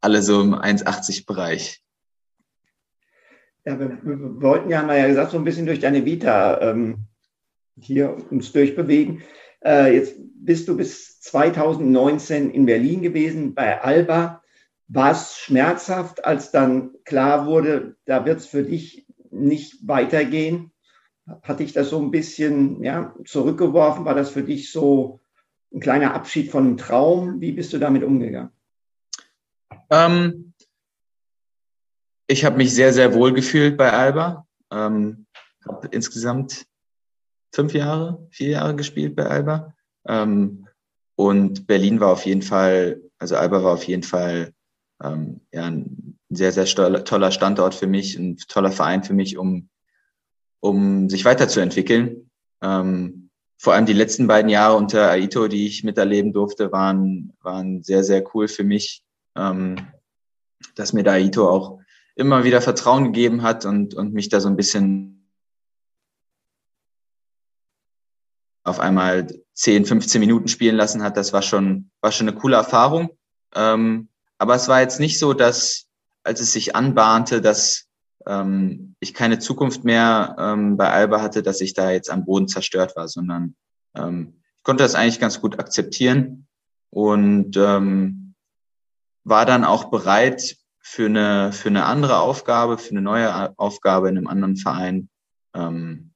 alle 0.00 0.22
so 0.22 0.40
im 0.40 0.54
1,80 0.54 1.26
Bereich. 1.26 1.82
Ja, 3.64 3.78
wir, 3.78 3.98
wir, 4.02 4.42
wollten 4.42 4.70
ja, 4.70 4.78
haben 4.78 4.88
wir 4.88 4.96
ja 4.96 5.08
gesagt, 5.08 5.32
so 5.32 5.38
ein 5.38 5.44
bisschen 5.44 5.66
durch 5.66 5.80
deine 5.80 6.04
Vita 6.04 6.60
ähm, 6.60 7.06
hier 7.80 8.16
uns 8.30 8.52
durchbewegen. 8.52 9.22
Äh, 9.64 9.94
jetzt 9.94 10.16
bist 10.18 10.68
du 10.68 10.76
bis 10.76 11.20
2019 11.20 12.50
in 12.50 12.66
Berlin 12.66 13.02
gewesen 13.02 13.54
bei 13.54 13.80
Alba. 13.80 14.42
War 14.88 15.10
es 15.10 15.36
schmerzhaft, 15.36 16.24
als 16.24 16.52
dann 16.52 16.92
klar 17.04 17.46
wurde, 17.46 17.96
da 18.04 18.24
wird 18.24 18.38
es 18.38 18.46
für 18.46 18.62
dich 18.62 19.06
nicht 19.30 19.86
weitergehen? 19.86 20.72
Hat 21.42 21.58
dich 21.58 21.72
das 21.72 21.90
so 21.90 22.00
ein 22.00 22.12
bisschen 22.12 22.82
ja, 22.84 23.14
zurückgeworfen? 23.24 24.04
War 24.04 24.14
das 24.14 24.30
für 24.30 24.44
dich 24.44 24.70
so 24.70 25.20
ein 25.74 25.80
kleiner 25.80 26.14
Abschied 26.14 26.50
von 26.50 26.64
einem 26.64 26.76
Traum? 26.76 27.40
Wie 27.40 27.52
bist 27.52 27.72
du 27.72 27.78
damit 27.78 28.04
umgegangen? 28.04 28.52
Ähm, 29.90 30.52
ich 32.28 32.44
habe 32.44 32.56
mich 32.56 32.72
sehr, 32.72 32.92
sehr 32.92 33.14
wohl 33.14 33.32
gefühlt 33.32 33.76
bei 33.76 33.92
Alba. 33.92 34.46
Ähm, 34.70 35.26
habe 35.66 35.88
insgesamt 35.90 36.66
fünf 37.52 37.74
Jahre, 37.74 38.26
vier 38.30 38.50
Jahre 38.50 38.76
gespielt 38.76 39.16
bei 39.16 39.26
Alba. 39.26 39.74
Ähm, 40.06 40.66
und 41.16 41.66
Berlin 41.66 42.00
war 42.00 42.10
auf 42.10 42.26
jeden 42.26 42.42
Fall, 42.42 43.00
also 43.18 43.36
Alba 43.36 43.64
war 43.64 43.72
auf 43.72 43.84
jeden 43.84 44.02
Fall 44.02 44.52
ähm, 45.02 45.40
ja, 45.52 45.64
ein 45.64 46.18
sehr, 46.28 46.52
sehr 46.52 46.66
toller 46.66 47.30
Standort 47.30 47.74
für 47.74 47.86
mich, 47.86 48.16
ein 48.18 48.36
toller 48.48 48.72
Verein 48.72 49.04
für 49.04 49.14
mich, 49.14 49.38
um, 49.38 49.68
um 50.60 51.08
sich 51.08 51.24
weiterzuentwickeln. 51.24 52.30
Ähm, 52.62 53.30
vor 53.58 53.72
allem 53.72 53.86
die 53.86 53.94
letzten 53.94 54.26
beiden 54.26 54.50
Jahre 54.50 54.76
unter 54.76 55.10
Aito, 55.10 55.48
die 55.48 55.66
ich 55.66 55.84
miterleben 55.84 56.32
durfte, 56.32 56.72
waren, 56.72 57.32
waren 57.40 57.82
sehr, 57.82 58.04
sehr 58.04 58.22
cool 58.34 58.48
für 58.48 58.64
mich 58.64 59.02
ähm, 59.36 59.76
dass 60.74 60.92
mir 60.92 61.04
da 61.04 61.16
Ito 61.16 61.48
auch 61.48 61.78
immer 62.14 62.44
wieder 62.44 62.62
Vertrauen 62.62 63.04
gegeben 63.04 63.42
hat 63.42 63.64
und, 63.64 63.94
und 63.94 64.14
mich 64.14 64.28
da 64.28 64.40
so 64.40 64.48
ein 64.48 64.56
bisschen 64.56 65.15
auf 68.66 68.80
einmal 68.80 69.26
10, 69.54 69.86
15 69.86 70.20
Minuten 70.20 70.48
spielen 70.48 70.76
lassen 70.76 71.02
hat. 71.02 71.16
Das 71.16 71.32
war 71.32 71.42
schon, 71.42 71.90
war 72.00 72.12
schon 72.12 72.28
eine 72.28 72.36
coole 72.36 72.56
Erfahrung. 72.56 73.10
Ähm, 73.54 74.08
aber 74.38 74.54
es 74.54 74.68
war 74.68 74.80
jetzt 74.80 75.00
nicht 75.00 75.18
so, 75.18 75.32
dass, 75.32 75.86
als 76.24 76.40
es 76.40 76.52
sich 76.52 76.74
anbahnte, 76.74 77.40
dass 77.40 77.86
ähm, 78.26 78.96
ich 79.00 79.14
keine 79.14 79.38
Zukunft 79.38 79.84
mehr 79.84 80.36
ähm, 80.38 80.76
bei 80.76 80.90
Alba 80.90 81.22
hatte, 81.22 81.42
dass 81.42 81.60
ich 81.60 81.74
da 81.74 81.90
jetzt 81.90 82.10
am 82.10 82.24
Boden 82.24 82.48
zerstört 82.48 82.96
war, 82.96 83.08
sondern 83.08 83.54
ähm, 83.94 84.34
ich 84.56 84.62
konnte 84.62 84.82
das 84.82 84.94
eigentlich 84.94 85.20
ganz 85.20 85.40
gut 85.40 85.58
akzeptieren. 85.58 86.46
Und 86.90 87.56
ähm, 87.56 88.34
war 89.24 89.44
dann 89.46 89.64
auch 89.64 89.90
bereit 89.90 90.56
für 90.78 91.06
eine, 91.06 91.52
für 91.52 91.68
eine 91.68 91.84
andere 91.84 92.18
Aufgabe, 92.18 92.78
für 92.78 92.90
eine 92.90 93.02
neue 93.02 93.58
Aufgabe 93.58 94.08
in 94.08 94.16
einem 94.16 94.28
anderen 94.28 94.56
Verein. 94.56 95.08
Ähm, 95.54 96.12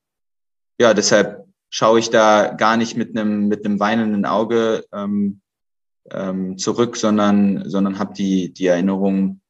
ja, 0.78 0.94
deshalb 0.94 1.49
schaue 1.70 2.00
ich 2.00 2.10
da 2.10 2.48
gar 2.48 2.76
nicht 2.76 2.96
mit 2.96 3.16
einem, 3.16 3.48
mit 3.48 3.64
einem 3.64 3.80
weinenden 3.80 4.26
Auge 4.26 4.84
ähm, 4.92 5.40
ähm, 6.10 6.58
zurück, 6.58 6.96
sondern, 6.96 7.68
sondern 7.68 7.98
habe 7.98 8.12
die, 8.12 8.52
die 8.52 8.66
Erinnerung, 8.66 9.40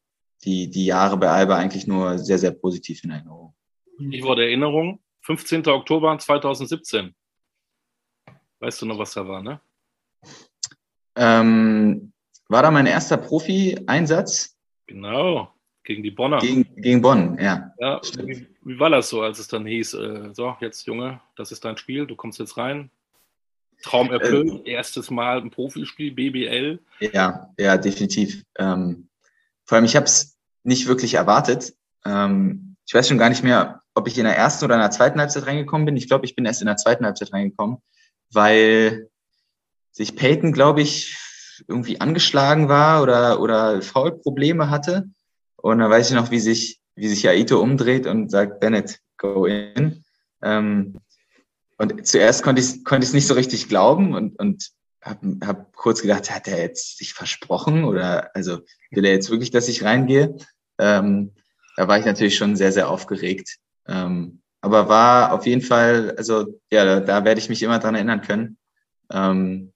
die, 0.45 0.71
die 0.71 0.87
Jahre 0.87 1.17
bei 1.17 1.29
Alba 1.29 1.57
eigentlich 1.57 1.87
nur 1.87 2.19
sehr, 2.19 2.39
sehr 2.39 2.53
positiv 2.53 3.03
in 3.05 3.11
Erinnerung. 3.11 3.55
Ich 4.11 4.23
wurde 4.23 4.45
Erinnerung, 4.45 5.01
15. 5.23 5.67
Oktober 5.69 6.17
2017. 6.19 7.15
Weißt 8.61 8.83
du 8.83 8.87
noch, 8.87 8.99
was 8.99 9.15
da 9.15 9.27
war, 9.27 9.43
ne? 9.43 9.61
Ähm, 11.17 12.13
war 12.49 12.63
da 12.63 12.71
mein 12.71 12.87
erster 12.87 13.17
Profi-Einsatz. 13.17 14.57
Genau, 14.87 15.53
gegen 15.85 16.03
die 16.03 16.11
Bonner. 16.11 16.39
Gegen, 16.39 16.75
gegen 16.77 17.01
Bonn, 17.01 17.39
ja. 17.41 17.73
ja 17.79 18.01
wie, 18.23 18.47
wie, 18.63 18.79
war 18.79 18.91
das 18.91 19.09
so, 19.09 19.23
als 19.23 19.39
es 19.39 19.49
dann 19.49 19.67
hieß, 19.67 19.95
äh, 19.95 20.31
so, 20.33 20.57
jetzt 20.61 20.87
Junge, 20.87 21.21
das 21.37 21.53
ist 21.53 21.65
dein 21.65 21.77
Spiel, 21.77 22.07
du 22.07 22.17
kommst 22.17 22.39
jetzt 22.39 22.57
rein. 22.57 22.91
Traum 23.83 24.11
erfüllt, 24.11 24.67
äh, 24.67 24.73
erstes 24.73 25.11
Mal 25.11 25.41
ein 25.41 25.51
Profispiel, 25.51 26.13
BBL. 26.13 26.81
Ja, 27.01 27.51
ja, 27.59 27.77
definitiv. 27.79 28.45
Ähm, 28.59 29.09
vor 29.65 29.77
allem, 29.77 29.85
ich 29.85 29.97
habe 29.97 30.07
es 30.07 30.37
nicht 30.65 30.87
wirklich 30.87 31.15
erwartet. 31.15 31.75
Ähm, 32.05 32.77
ich 32.87 32.93
weiß 32.93 33.09
schon 33.09 33.19
gar 33.19 33.31
nicht 33.31 33.43
mehr, 33.43 33.83
ob 33.95 34.07
ich 34.07 34.19
in 34.19 34.25
der 34.25 34.37
ersten 34.37 34.65
oder 34.65 34.75
in 34.75 34.81
der 34.81 34.91
zweiten 34.91 35.19
Halbzeit 35.19 35.47
reingekommen 35.47 35.87
bin. 35.87 35.97
Ich 35.97 36.09
glaube, 36.09 36.27
ich 36.27 36.35
bin 36.35 36.45
erst 36.45 36.61
in 36.61 36.67
der 36.67 36.77
zweiten 36.77 37.05
Halbzeit 37.05 37.33
reingekommen, 37.33 37.79
weil 38.33 39.09
sich 39.93 40.15
Peyton, 40.15 40.53
glaube 40.53 40.83
ich, 40.83 41.17
irgendwie 41.69 42.01
angeschlagen 42.01 42.69
war 42.69 43.03
oder, 43.03 43.41
oder 43.41 43.83
Foulprobleme 43.83 44.71
hatte. 44.71 45.09
Und 45.63 45.79
dann 45.79 45.91
weiß 45.91 46.11
ich 46.11 46.17
noch, 46.17 46.31
wie 46.31 46.41
sich, 46.41 46.81
wie 46.95 47.09
sich 47.09 47.29
Aito 47.29 47.61
umdreht 47.61 48.07
und 48.07 48.31
sagt, 48.31 48.61
Bennett, 48.61 49.01
go 49.17 49.47
in. 49.47 50.05
Ähm, 50.43 51.01
und 51.79 52.07
zuerst 52.07 52.43
konnte 52.43 52.61
ich 52.61 52.85
konnte 52.85 53.05
ich 53.05 53.11
es 53.11 53.15
nicht 53.15 53.27
so 53.27 53.35
richtig 53.35 53.69
glauben 53.69 54.15
und, 54.15 54.39
und 54.39 54.71
habe 55.03 55.39
hab 55.47 55.75
kurz 55.75 56.03
gedacht, 56.03 56.31
hat 56.31 56.47
er 56.47 56.61
jetzt 56.61 56.99
sich 56.99 57.15
versprochen 57.15 57.85
oder 57.85 58.35
also 58.35 58.61
will 58.91 59.05
er 59.05 59.13
jetzt 59.13 59.31
wirklich, 59.31 59.51
dass 59.51 59.69
ich 59.69 59.83
reingehe? 59.83 60.37
Ähm, 60.79 61.33
da 61.77 61.89
war 61.89 61.99
ich 61.99 62.05
natürlich 62.05 62.37
schon 62.37 62.57
sehr, 62.57 62.73
sehr 62.73 62.91
aufgeregt. 62.91 63.57
Ähm, 63.87 64.43
aber 64.61 64.89
war 64.89 65.33
auf 65.33 65.47
jeden 65.47 65.63
Fall, 65.63 66.15
also 66.19 66.61
ja, 66.71 66.85
da, 66.85 67.01
da 67.01 67.25
werde 67.25 67.41
ich 67.41 67.49
mich 67.49 67.63
immer 67.63 67.79
dran 67.79 67.95
erinnern 67.95 68.21
können. 68.21 68.59
Ähm, 69.11 69.73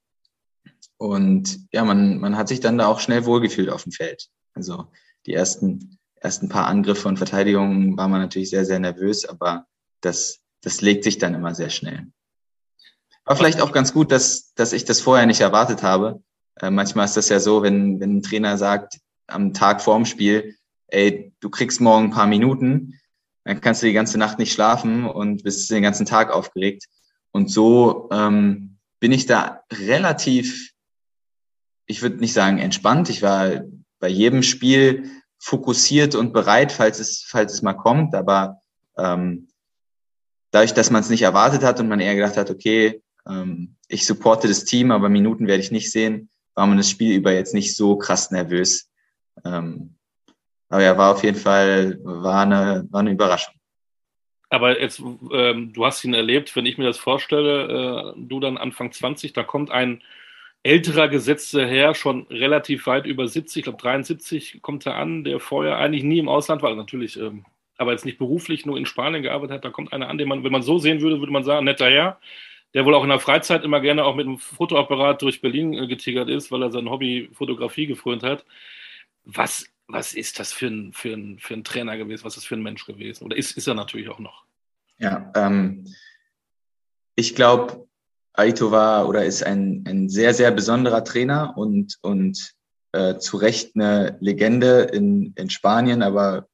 und 0.97 1.59
ja, 1.71 1.83
man, 1.83 2.19
man 2.19 2.37
hat 2.37 2.47
sich 2.47 2.59
dann 2.59 2.77
da 2.77 2.87
auch 2.87 2.99
schnell 2.99 3.25
wohlgefühlt 3.25 3.69
auf 3.69 3.83
dem 3.83 3.91
Feld. 3.91 4.27
Also 4.53 4.87
die 5.25 5.33
ersten, 5.33 5.97
ersten 6.15 6.49
paar 6.49 6.67
Angriffe 6.67 7.07
und 7.07 7.17
Verteidigungen 7.17 7.97
war 7.97 8.07
man 8.07 8.21
natürlich 8.21 8.49
sehr, 8.49 8.65
sehr 8.65 8.79
nervös, 8.79 9.25
aber 9.25 9.65
das, 10.01 10.39
das 10.61 10.81
legt 10.81 11.03
sich 11.03 11.17
dann 11.17 11.33
immer 11.33 11.55
sehr 11.55 11.69
schnell. 11.69 12.07
War 13.25 13.35
vielleicht 13.35 13.61
auch 13.61 13.71
ganz 13.71 13.91
gut, 13.93 14.11
dass, 14.11 14.53
dass 14.53 14.73
ich 14.73 14.85
das 14.85 15.01
vorher 15.01 15.25
nicht 15.25 15.41
erwartet 15.41 15.81
habe. 15.81 16.21
Äh, 16.61 16.69
manchmal 16.69 17.05
ist 17.05 17.17
das 17.17 17.29
ja 17.29 17.39
so, 17.39 17.63
wenn, 17.63 17.99
wenn 17.99 18.17
ein 18.17 18.21
Trainer 18.21 18.57
sagt, 18.57 18.99
am 19.27 19.53
Tag 19.53 19.81
vorm 19.81 20.05
Spiel, 20.05 20.55
ey, 20.87 21.33
du 21.39 21.49
kriegst 21.49 21.81
morgen 21.81 22.05
ein 22.05 22.11
paar 22.11 22.27
Minuten, 22.27 22.99
dann 23.43 23.61
kannst 23.61 23.81
du 23.81 23.87
die 23.87 23.93
ganze 23.93 24.17
Nacht 24.17 24.39
nicht 24.39 24.53
schlafen 24.53 25.05
und 25.05 25.43
bist 25.43 25.69
den 25.71 25.83
ganzen 25.83 26.05
Tag 26.05 26.31
aufgeregt. 26.31 26.85
Und 27.31 27.51
so 27.51 28.09
ähm, 28.11 28.77
bin 28.99 29.11
ich 29.11 29.25
da 29.25 29.63
relativ, 29.71 30.71
ich 31.85 32.01
würde 32.01 32.17
nicht 32.17 32.33
sagen 32.33 32.59
entspannt. 32.59 33.09
Ich 33.09 33.21
war 33.21 33.61
bei 33.99 34.07
jedem 34.07 34.43
Spiel 34.43 35.09
fokussiert 35.39 36.15
und 36.15 36.33
bereit, 36.33 36.71
falls 36.71 36.99
es, 36.99 37.25
falls 37.27 37.53
es 37.53 37.61
mal 37.61 37.73
kommt. 37.73 38.15
Aber 38.15 38.61
ähm, 38.97 39.47
dadurch, 40.51 40.73
dass 40.73 40.91
man 40.91 41.01
es 41.01 41.09
nicht 41.09 41.21
erwartet 41.21 41.63
hat 41.63 41.79
und 41.79 41.87
man 41.87 41.99
eher 41.99 42.15
gedacht 42.15 42.37
hat, 42.37 42.49
okay, 42.49 43.01
ähm, 43.27 43.75
ich 43.87 44.05
supporte 44.05 44.47
das 44.47 44.65
Team, 44.65 44.91
aber 44.91 45.09
Minuten 45.09 45.47
werde 45.47 45.61
ich 45.61 45.71
nicht 45.71 45.91
sehen, 45.91 46.29
war 46.55 46.67
man 46.67 46.77
das 46.77 46.89
Spiel 46.89 47.15
über 47.15 47.33
jetzt 47.33 47.53
nicht 47.53 47.75
so 47.75 47.97
krass 47.97 48.31
nervös. 48.31 48.89
Ähm, 49.43 49.95
aber 50.69 50.83
ja, 50.83 50.97
war 50.97 51.13
auf 51.13 51.23
jeden 51.23 51.37
Fall, 51.37 51.99
war 52.03 52.43
eine, 52.43 52.87
war 52.89 53.01
eine 53.01 53.11
Überraschung. 53.11 53.53
Aber 54.49 54.79
jetzt, 54.79 55.01
ähm, 55.31 55.73
du 55.73 55.85
hast 55.85 56.03
ihn 56.03 56.13
erlebt, 56.13 56.55
wenn 56.55 56.65
ich 56.65 56.77
mir 56.77 56.85
das 56.85 56.97
vorstelle, 56.97 58.13
äh, 58.15 58.19
du 58.19 58.39
dann 58.39 58.57
Anfang 58.57 58.91
20, 58.91 59.33
da 59.33 59.43
kommt 59.43 59.71
ein 59.71 60.01
älterer 60.65 61.07
gesetzter 61.07 61.65
Herr, 61.67 61.93
schon 61.93 62.27
relativ 62.29 62.87
weit 62.87 63.05
über 63.05 63.27
70, 63.27 63.57
ich 63.57 63.63
glaube 63.63 63.81
73 63.81 64.61
kommt 64.61 64.85
er 64.85 64.95
an, 64.95 65.23
der 65.23 65.39
vorher 65.39 65.77
eigentlich 65.77 66.03
nie 66.03 66.19
im 66.19 66.27
Ausland 66.27 66.61
war, 66.61 66.73
natürlich, 66.75 67.19
ähm, 67.19 67.45
aber 67.77 67.91
jetzt 67.91 68.05
nicht 68.05 68.17
beruflich, 68.17 68.65
nur 68.65 68.77
in 68.77 68.85
Spanien 68.85 69.21
gearbeitet 69.21 69.57
hat, 69.57 69.65
da 69.65 69.69
kommt 69.69 69.93
einer 69.93 70.09
an, 70.09 70.17
den 70.17 70.27
man, 70.27 70.43
wenn 70.43 70.51
man 70.51 70.63
so 70.63 70.79
sehen 70.79 71.01
würde, 71.01 71.19
würde 71.19 71.31
man 71.31 71.43
sagen, 71.43 71.65
netter 71.65 71.89
Herr, 71.89 72.19
der 72.73 72.85
wohl 72.85 72.95
auch 72.95 73.03
in 73.03 73.09
der 73.09 73.19
Freizeit 73.19 73.63
immer 73.63 73.79
gerne 73.79 74.05
auch 74.05 74.15
mit 74.15 74.25
einem 74.25 74.39
Fotoapparat 74.39 75.21
durch 75.21 75.39
Berlin 75.39 75.73
äh, 75.73 75.87
getigert 75.87 76.29
ist, 76.29 76.51
weil 76.51 76.63
er 76.63 76.71
sein 76.71 76.89
Hobby 76.89 77.29
Fotografie 77.33 77.85
gefrönt 77.85 78.23
hat. 78.23 78.45
Was 79.23 79.69
was 79.87 80.13
ist 80.13 80.39
das 80.39 80.51
für 80.51 80.67
ein, 80.67 80.93
für 80.93 81.13
ein, 81.13 81.39
für 81.39 81.53
ein 81.53 81.63
Trainer 81.63 81.97
gewesen? 81.97 82.23
Was 82.23 82.33
ist 82.33 82.37
das 82.37 82.45
für 82.45 82.55
ein 82.55 82.63
Mensch 82.63 82.85
gewesen? 82.85 83.23
Oder 83.23 83.37
ist, 83.37 83.55
ist 83.55 83.67
er 83.67 83.75
natürlich 83.75 84.09
auch 84.09 84.19
noch? 84.19 84.45
Ja, 84.97 85.31
ähm, 85.35 85.85
ich 87.15 87.35
glaube, 87.35 87.87
Aito 88.37 88.71
war 88.71 89.07
oder 89.07 89.25
ist 89.25 89.43
ein, 89.43 89.83
ein 89.87 90.09
sehr, 90.09 90.33
sehr 90.33 90.51
besonderer 90.51 91.03
Trainer 91.03 91.57
und, 91.57 91.97
und 92.01 92.53
äh, 92.91 93.17
zu 93.17 93.37
Recht 93.37 93.75
eine 93.75 94.17
Legende 94.19 94.81
in, 94.81 95.33
in 95.35 95.49
Spanien, 95.49 96.01
aber 96.01 96.47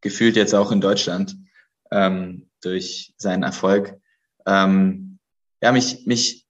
gefühlt 0.00 0.36
jetzt 0.36 0.54
auch 0.54 0.72
in 0.72 0.80
Deutschland 0.80 1.36
ähm, 1.90 2.48
durch 2.60 3.14
seinen 3.16 3.42
Erfolg. 3.42 3.96
Ähm, 4.46 5.18
ja, 5.62 5.72
mich, 5.72 6.06
mich 6.06 6.44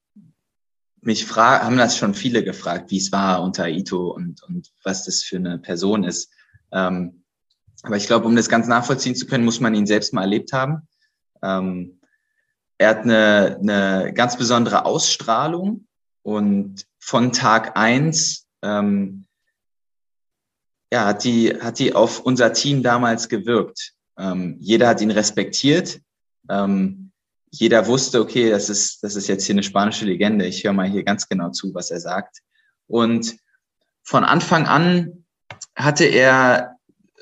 mich 1.04 1.26
fra 1.26 1.62
haben 1.62 1.76
das 1.76 1.98
schon 1.98 2.14
viele 2.14 2.42
gefragt, 2.42 2.90
wie 2.90 2.96
es 2.96 3.12
war 3.12 3.42
unter 3.42 3.68
Ito 3.68 4.08
und, 4.08 4.42
und 4.44 4.72
was 4.82 5.04
das 5.04 5.22
für 5.22 5.36
eine 5.36 5.58
Person 5.58 6.02
ist. 6.02 6.32
Ähm, 6.72 7.24
aber 7.82 7.96
ich 7.96 8.06
glaube, 8.06 8.26
um 8.26 8.34
das 8.34 8.48
ganz 8.48 8.66
nachvollziehen 8.66 9.14
zu 9.14 9.26
können, 9.26 9.44
muss 9.44 9.60
man 9.60 9.74
ihn 9.74 9.86
selbst 9.86 10.14
mal 10.14 10.22
erlebt 10.22 10.52
haben. 10.52 10.88
Ähm, 11.42 12.00
er 12.84 12.90
hat 12.90 13.04
eine, 13.04 13.58
eine 13.60 14.12
ganz 14.12 14.36
besondere 14.36 14.84
Ausstrahlung 14.84 15.86
und 16.22 16.84
von 16.98 17.32
Tag 17.32 17.78
eins 17.78 18.46
ähm, 18.62 19.24
ja, 20.92 21.06
hat 21.06 21.24
die, 21.24 21.48
hat 21.60 21.78
die 21.78 21.94
auf 21.94 22.20
unser 22.20 22.52
Team 22.52 22.82
damals 22.82 23.30
gewirkt. 23.30 23.94
Ähm, 24.18 24.58
jeder 24.60 24.88
hat 24.88 25.00
ihn 25.00 25.10
respektiert. 25.10 26.00
Ähm, 26.50 27.10
jeder 27.50 27.86
wusste, 27.86 28.20
okay, 28.20 28.50
das 28.50 28.68
ist, 28.68 29.02
das 29.02 29.16
ist 29.16 29.28
jetzt 29.28 29.46
hier 29.46 29.54
eine 29.54 29.62
spanische 29.62 30.04
Legende. 30.04 30.44
Ich 30.46 30.62
höre 30.62 30.74
mal 30.74 30.88
hier 30.88 31.04
ganz 31.04 31.26
genau 31.26 31.50
zu, 31.50 31.72
was 31.74 31.90
er 31.90 32.00
sagt. 32.00 32.42
Und 32.86 33.34
von 34.02 34.24
Anfang 34.24 34.66
an 34.66 35.24
hatte 35.74 36.04
er 36.04 36.76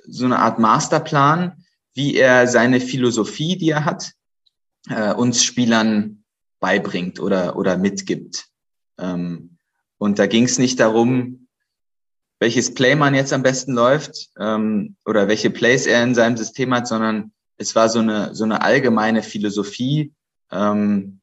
so 0.08 0.24
eine 0.24 0.40
Art 0.40 0.58
Masterplan, 0.58 1.64
wie 1.94 2.16
er 2.16 2.48
seine 2.48 2.80
Philosophie, 2.80 3.56
die 3.56 3.70
er 3.70 3.84
hat, 3.84 4.12
äh, 4.88 5.12
uns 5.12 5.44
Spielern 5.44 6.24
beibringt 6.60 7.20
oder, 7.20 7.56
oder 7.56 7.76
mitgibt. 7.76 8.46
Ähm, 8.98 9.58
und 9.98 10.18
da 10.18 10.26
ging 10.26 10.44
es 10.44 10.58
nicht 10.58 10.80
darum, 10.80 11.48
welches 12.40 12.74
Play 12.74 12.96
man 12.96 13.14
jetzt 13.14 13.32
am 13.32 13.44
besten 13.44 13.72
läuft 13.72 14.30
ähm, 14.38 14.96
oder 15.04 15.28
welche 15.28 15.50
Plays 15.50 15.86
er 15.86 16.02
in 16.02 16.14
seinem 16.14 16.36
System 16.36 16.74
hat, 16.74 16.88
sondern 16.88 17.32
es 17.56 17.76
war 17.76 17.88
so 17.88 18.00
eine, 18.00 18.34
so 18.34 18.42
eine 18.42 18.62
allgemeine 18.62 19.22
Philosophie, 19.22 20.12
ähm, 20.50 21.20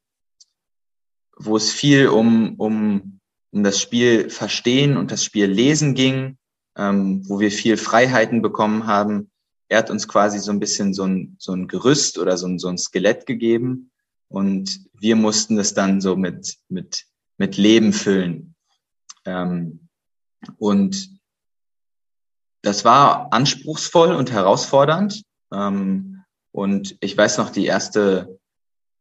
wo 1.35 1.57
es 1.57 1.71
viel 1.71 2.07
um, 2.07 2.55
um, 2.55 3.19
um 3.51 3.63
das 3.63 3.81
Spiel 3.81 4.29
verstehen 4.29 4.95
und 4.95 5.11
das 5.11 5.23
Spiel 5.23 5.47
lesen 5.47 5.93
ging, 5.93 6.37
ähm, 6.77 7.27
wo 7.27 7.39
wir 7.39 7.51
viel 7.51 7.75
Freiheiten 7.75 8.41
bekommen 8.41 8.87
haben. 8.87 9.29
Er 9.69 9.79
hat 9.79 9.89
uns 9.89 10.07
quasi 10.07 10.39
so 10.39 10.51
ein 10.51 10.59
bisschen 10.59 10.93
so 10.93 11.03
ein, 11.03 11.35
so 11.39 11.53
ein 11.53 11.67
Gerüst 11.67 12.17
oder 12.17 12.37
so 12.37 12.47
ein, 12.47 12.59
so 12.59 12.67
ein 12.67 12.77
Skelett 12.77 13.25
gegeben 13.25 13.91
und 14.27 14.81
wir 14.99 15.15
mussten 15.15 15.55
das 15.55 15.73
dann 15.73 16.01
so 16.01 16.15
mit, 16.15 16.57
mit, 16.67 17.05
mit 17.37 17.57
Leben 17.57 17.93
füllen. 17.93 18.55
Ähm, 19.25 19.87
und 20.57 21.19
das 22.61 22.83
war 22.83 23.31
anspruchsvoll 23.31 24.13
und 24.13 24.31
herausfordernd. 24.31 25.23
Ähm, 25.53 26.23
und 26.51 26.97
ich 26.99 27.15
weiß 27.15 27.37
noch, 27.37 27.51
die 27.51 27.65
erste 27.65 28.39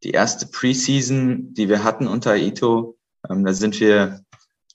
die 0.02 0.11
erste 0.11 0.46
Preseason, 0.46 1.54
die 1.54 1.68
wir 1.68 1.83
hatten 1.83 2.07
unter 2.07 2.37
Ito, 2.37 2.96
ähm, 3.28 3.44
da 3.44 3.52
sind 3.52 3.81
wir, 3.81 4.20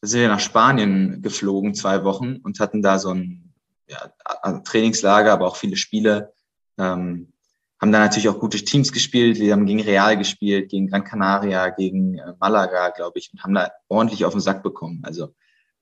da 0.02 0.08
sind 0.08 0.22
wir 0.22 0.28
nach 0.28 0.40
Spanien 0.40 1.22
geflogen, 1.22 1.76
zwei 1.76 2.04
Wochen 2.04 2.38
und 2.38 2.60
hatten 2.60 2.82
da 2.82 3.00
so 3.00 3.10
ein 3.10 3.53
ja, 3.88 4.60
Trainingslager, 4.64 5.32
aber 5.34 5.48
auch 5.48 5.56
viele 5.56 5.78
Spiele. 5.78 6.34
Ähm, 6.78 7.34
haben 7.80 7.92
da 7.92 8.00
natürlich 8.00 8.30
auch 8.30 8.40
gute 8.40 8.64
Teams 8.64 8.94
gespielt. 8.94 9.40
Wir 9.40 9.52
haben 9.52 9.66
gegen 9.66 9.82
Real 9.82 10.18
gespielt, 10.18 10.70
gegen 10.70 10.88
Gran 10.88 11.04
Canaria, 11.04 11.70
gegen 11.70 12.18
äh, 12.18 12.34
Malaga, 12.40 12.90
glaube 12.90 13.20
ich, 13.20 13.32
und 13.34 13.44
haben 13.44 13.54
da 13.54 13.72
ordentlich 13.90 14.24
auf 14.24 14.34
den 14.34 14.40
Sack 14.40 14.64
bekommen. 14.64 15.02
Also 15.04 15.36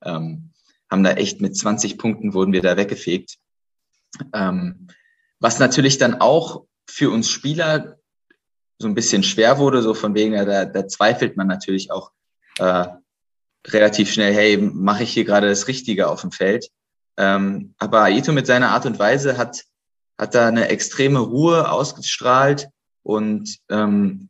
ähm, 0.04 0.50
haben 0.90 1.04
da 1.04 1.12
echt 1.12 1.40
mit 1.40 1.56
20 1.56 1.98
Punkten 1.98 2.34
wurden 2.34 2.52
wir 2.52 2.60
da 2.60 2.76
weggefegt. 2.76 3.38
Ähm, 4.34 4.88
was 5.38 5.58
natürlich 5.58 5.98
dann 5.98 6.20
auch 6.20 6.64
für 6.86 7.10
uns 7.10 7.30
Spieler 7.30 7.98
so 8.78 8.88
ein 8.88 8.94
bisschen 8.94 9.22
schwer 9.22 9.58
wurde, 9.58 9.80
so 9.80 9.94
von 9.94 10.14
wegen, 10.14 10.32
da, 10.32 10.64
da 10.64 10.88
zweifelt 10.88 11.36
man 11.36 11.46
natürlich 11.46 11.90
auch 11.92 12.10
äh, 12.58 12.86
relativ 13.68 14.12
schnell, 14.12 14.34
hey, 14.34 14.56
mache 14.58 15.04
ich 15.04 15.12
hier 15.12 15.24
gerade 15.24 15.48
das 15.48 15.68
Richtige 15.68 16.08
auf 16.08 16.20
dem 16.20 16.32
Feld? 16.32 16.68
Ähm, 17.16 17.74
aber 17.78 18.02
Aito 18.02 18.32
mit 18.32 18.46
seiner 18.46 18.70
Art 18.70 18.86
und 18.86 18.98
Weise 18.98 19.36
hat, 19.36 19.64
hat 20.18 20.34
da 20.34 20.48
eine 20.48 20.68
extreme 20.68 21.18
Ruhe 21.18 21.70
ausgestrahlt 21.70 22.68
und 23.02 23.58
ähm, 23.68 24.28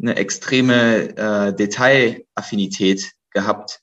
eine 0.00 0.16
extreme 0.16 1.16
äh, 1.16 1.54
Detailaffinität 1.54 3.12
gehabt. 3.32 3.80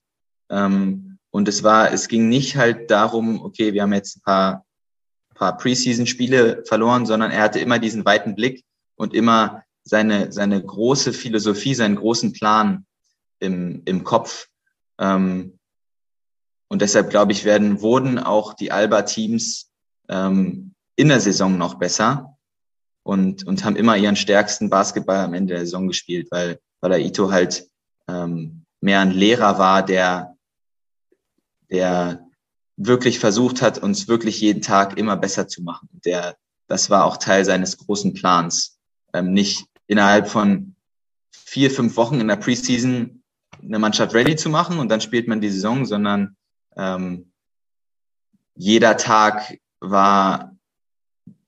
Ähm, 0.50 1.18
und 1.30 1.48
es 1.48 1.64
war, 1.64 1.92
es 1.92 2.08
ging 2.08 2.30
nicht 2.30 2.56
halt 2.56 2.90
darum, 2.90 3.42
okay, 3.44 3.74
wir 3.74 3.84
haben 3.84 3.94
jetzt 3.94 4.18
ein 4.18 4.22
paar, 4.22 4.66
paar 5.36 5.58
Preseason-Spiele 5.58 6.64
verloren, 6.66 7.06
sondern 7.06 7.32
er 7.32 7.44
hatte 7.44 7.60
immer 7.60 7.80
diesen 7.80 8.06
weiten 8.06 8.36
Blick 8.36 8.64
und 8.96 9.14
immer 9.14 9.64
seine, 9.84 10.32
seine 10.32 10.64
große 10.64 11.14
Philosophie, 11.14 11.76
seinen 11.76 11.96
großen 11.96 12.34
Plan 12.34 12.86
im, 13.40 13.84
im 13.86 14.04
Kopf. 14.04 14.48
Ähm, 15.00 15.57
und 16.68 16.82
deshalb 16.82 17.10
glaube 17.10 17.32
ich, 17.32 17.46
werden, 17.46 17.82
wurden 17.82 18.20
auch 18.20 18.54
die 18.54 18.72
Alba-Teams 18.72 19.72
ähm, 20.10 20.74
in 20.96 21.10
der 21.10 21.20
Saison 21.20 21.58
noch 21.58 21.76
besser 21.76 22.38
und, 23.04 23.46
und 23.46 23.64
haben 23.64 23.76
immer 23.76 23.96
ihren 23.96 24.16
stärksten 24.16 24.70
Basketball 24.70 25.20
am 25.20 25.34
Ende 25.34 25.54
der 25.54 25.66
Saison 25.66 25.88
gespielt, 25.88 26.28
weil, 26.32 26.60
weil 26.82 26.94
Aito 26.94 27.32
halt 27.32 27.70
ähm, 28.08 28.66
mehr 28.82 29.00
ein 29.00 29.12
Lehrer 29.12 29.60
war, 29.60 29.86
der, 29.86 30.36
der 31.70 32.26
wirklich 32.76 33.20
versucht 33.20 33.62
hat, 33.62 33.80
uns 33.80 34.08
wirklich 34.08 34.42
jeden 34.42 34.62
Tag 34.62 34.98
immer 34.98 35.18
besser 35.18 35.48
zu 35.48 35.64
machen. 35.64 35.90
Der, 36.06 36.36
das 36.68 36.90
war 36.90 37.06
auch 37.06 37.18
Teil 37.18 37.46
seines 37.46 37.78
großen 37.78 38.14
Plans. 38.14 38.78
Ähm, 39.14 39.34
nicht 39.34 39.66
innerhalb 39.88 40.28
von 40.28 40.76
vier, 41.32 41.72
fünf 41.72 41.96
Wochen 41.98 42.20
in 42.20 42.28
der 42.28 42.36
Preseason 42.36 43.24
eine 43.62 43.80
Mannschaft 43.80 44.14
ready 44.14 44.36
zu 44.36 44.50
machen 44.50 44.80
und 44.80 44.90
dann 44.90 45.02
spielt 45.02 45.28
man 45.28 45.42
die 45.42 45.50
Saison, 45.50 45.86
sondern 45.86 46.36
ähm, 46.78 47.32
jeder 48.56 48.98
Tag 48.98 49.60
war 49.80 50.56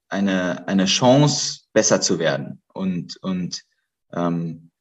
eine, 0.10 0.68
eine 0.68 0.86
Chance, 0.86 1.62
besser 1.74 2.02
zu 2.02 2.20
werden. 2.20 2.62
Und, 2.74 3.18
und 3.18 3.64
ähm, 4.14 4.72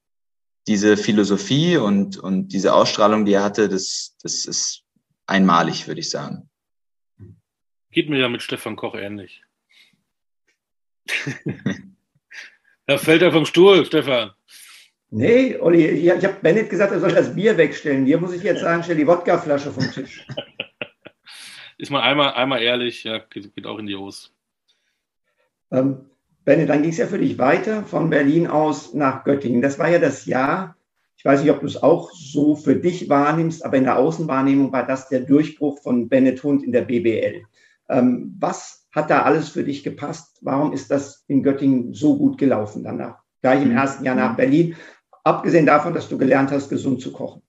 diese 0.66 0.96
Philosophie 0.96 1.76
und, 1.76 2.18
und 2.18 2.48
diese 2.48 2.74
Ausstrahlung, 2.74 3.24
die 3.24 3.32
er 3.32 3.42
hatte, 3.42 3.68
das, 3.68 4.16
das 4.22 4.44
ist 4.44 4.84
einmalig, 5.26 5.86
würde 5.86 6.00
ich 6.00 6.10
sagen. 6.10 6.50
Geht 7.90 8.10
mir 8.10 8.18
ja 8.18 8.28
mit 8.28 8.42
Stefan 8.42 8.76
Koch 8.76 8.94
ähnlich. 8.94 9.42
da 12.86 12.98
fällt 12.98 13.22
er 13.22 13.32
vom 13.32 13.46
Stuhl, 13.46 13.86
Stefan. 13.86 14.32
Nee, 15.10 15.56
Olli, 15.56 15.86
ich 15.86 16.10
habe 16.10 16.36
Bennett 16.42 16.68
gesagt, 16.68 16.92
er 16.92 17.00
soll 17.00 17.12
das 17.12 17.34
Bier 17.34 17.56
wegstellen. 17.56 18.04
Hier 18.04 18.18
muss 18.18 18.34
ich 18.34 18.42
jetzt 18.42 18.60
sagen, 18.60 18.82
stell 18.82 18.96
die 18.96 19.06
Wodkaflasche 19.06 19.70
vom 19.70 19.90
Tisch. 19.90 20.26
Ist 21.78 21.90
man 21.90 22.02
einmal, 22.02 22.32
einmal 22.34 22.60
ehrlich, 22.60 23.04
ja, 23.04 23.18
geht, 23.18 23.54
geht 23.54 23.66
auch 23.66 23.78
in 23.78 23.86
die 23.86 23.96
Hose. 23.96 24.28
Ähm, 25.70 26.10
Bennett, 26.44 26.68
dann 26.68 26.82
ging 26.82 26.90
es 26.90 26.98
ja 26.98 27.06
für 27.06 27.18
dich 27.18 27.38
weiter 27.38 27.84
von 27.84 28.10
Berlin 28.10 28.46
aus 28.46 28.94
nach 28.94 29.24
Göttingen. 29.24 29.62
Das 29.62 29.78
war 29.78 29.88
ja 29.88 29.98
das 29.98 30.26
Jahr, 30.26 30.76
ich 31.16 31.24
weiß 31.24 31.42
nicht, 31.42 31.50
ob 31.50 31.60
du 31.60 31.66
es 31.66 31.82
auch 31.82 32.10
so 32.12 32.56
für 32.56 32.76
dich 32.76 33.08
wahrnimmst, 33.08 33.64
aber 33.64 33.76
in 33.76 33.84
der 33.84 33.98
Außenwahrnehmung 33.98 34.72
war 34.72 34.86
das 34.86 35.08
der 35.08 35.20
Durchbruch 35.20 35.80
von 35.80 36.08
Bennett 36.08 36.42
Hund 36.42 36.62
in 36.62 36.72
der 36.72 36.82
BBL. 36.82 37.42
Ähm, 37.88 38.36
was 38.38 38.86
hat 38.92 39.10
da 39.10 39.22
alles 39.22 39.48
für 39.48 39.64
dich 39.64 39.82
gepasst? 39.82 40.38
Warum 40.42 40.72
ist 40.72 40.90
das 40.90 41.24
in 41.28 41.42
Göttingen 41.42 41.92
so 41.92 42.16
gut 42.16 42.38
gelaufen 42.38 42.84
danach? 42.84 43.18
Gleich 43.40 43.62
im 43.62 43.70
mhm. 43.70 43.76
ersten 43.76 44.04
Jahr 44.04 44.14
nach 44.14 44.36
Berlin, 44.36 44.76
abgesehen 45.28 45.66
davon, 45.66 45.94
dass 45.94 46.08
du 46.08 46.18
gelernt 46.18 46.50
hast, 46.50 46.68
gesund 46.68 47.00
zu 47.00 47.12
kochen. 47.12 47.42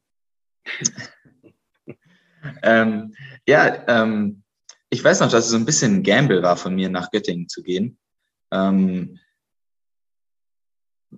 ähm, 2.64 3.16
ja, 3.48 3.84
ähm, 3.88 4.44
ich 4.90 5.04
weiß 5.04 5.20
noch, 5.20 5.30
dass 5.30 5.46
es 5.46 5.52
so 5.52 5.58
ein 5.58 5.66
bisschen 5.66 5.98
ein 5.98 6.04
Gamble 6.04 6.42
war 6.42 6.58
von 6.58 6.76
mir, 6.76 6.90
nach 6.90 7.12
Göttingen 7.12 7.48
zu 7.48 7.62
gehen. 7.62 7.98
Ähm, 8.52 9.20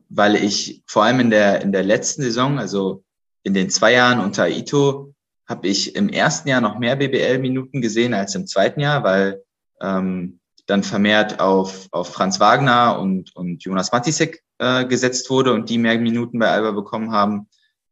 weil 0.10 0.36
ich 0.36 0.84
vor 0.86 1.04
allem 1.04 1.20
in 1.20 1.30
der, 1.30 1.62
in 1.62 1.72
der 1.72 1.84
letzten 1.84 2.22
Saison, 2.22 2.60
also 2.60 3.04
in 3.44 3.54
den 3.54 3.70
zwei 3.70 3.94
Jahren 3.94 4.20
unter 4.20 4.48
Ito, 4.50 5.14
habe 5.48 5.68
ich 5.68 5.96
im 5.96 6.10
ersten 6.10 6.48
Jahr 6.48 6.62
noch 6.62 6.80
mehr 6.80 6.96
BBL-Minuten 6.96 7.82
gesehen 7.82 8.14
als 8.14 8.36
im 8.36 8.48
zweiten 8.48 8.80
Jahr, 8.80 9.04
weil 9.04 9.44
ähm, 9.82 10.40
dann 10.68 10.84
vermehrt 10.84 11.40
auf, 11.40 11.88
auf 11.92 12.14
Franz 12.14 12.40
Wagner 12.40 13.00
und, 13.00 13.36
und 13.36 13.64
Jonas 13.64 13.92
Matisek 13.92 14.44
äh, 14.62 14.86
gesetzt 14.86 15.30
wurde 15.32 15.54
und 15.54 15.70
die 15.70 15.80
mehr 15.80 15.98
Minuten 15.98 16.38
bei 16.38 16.48
Alba 16.48 16.70
bekommen 16.72 17.12
haben 17.12 17.48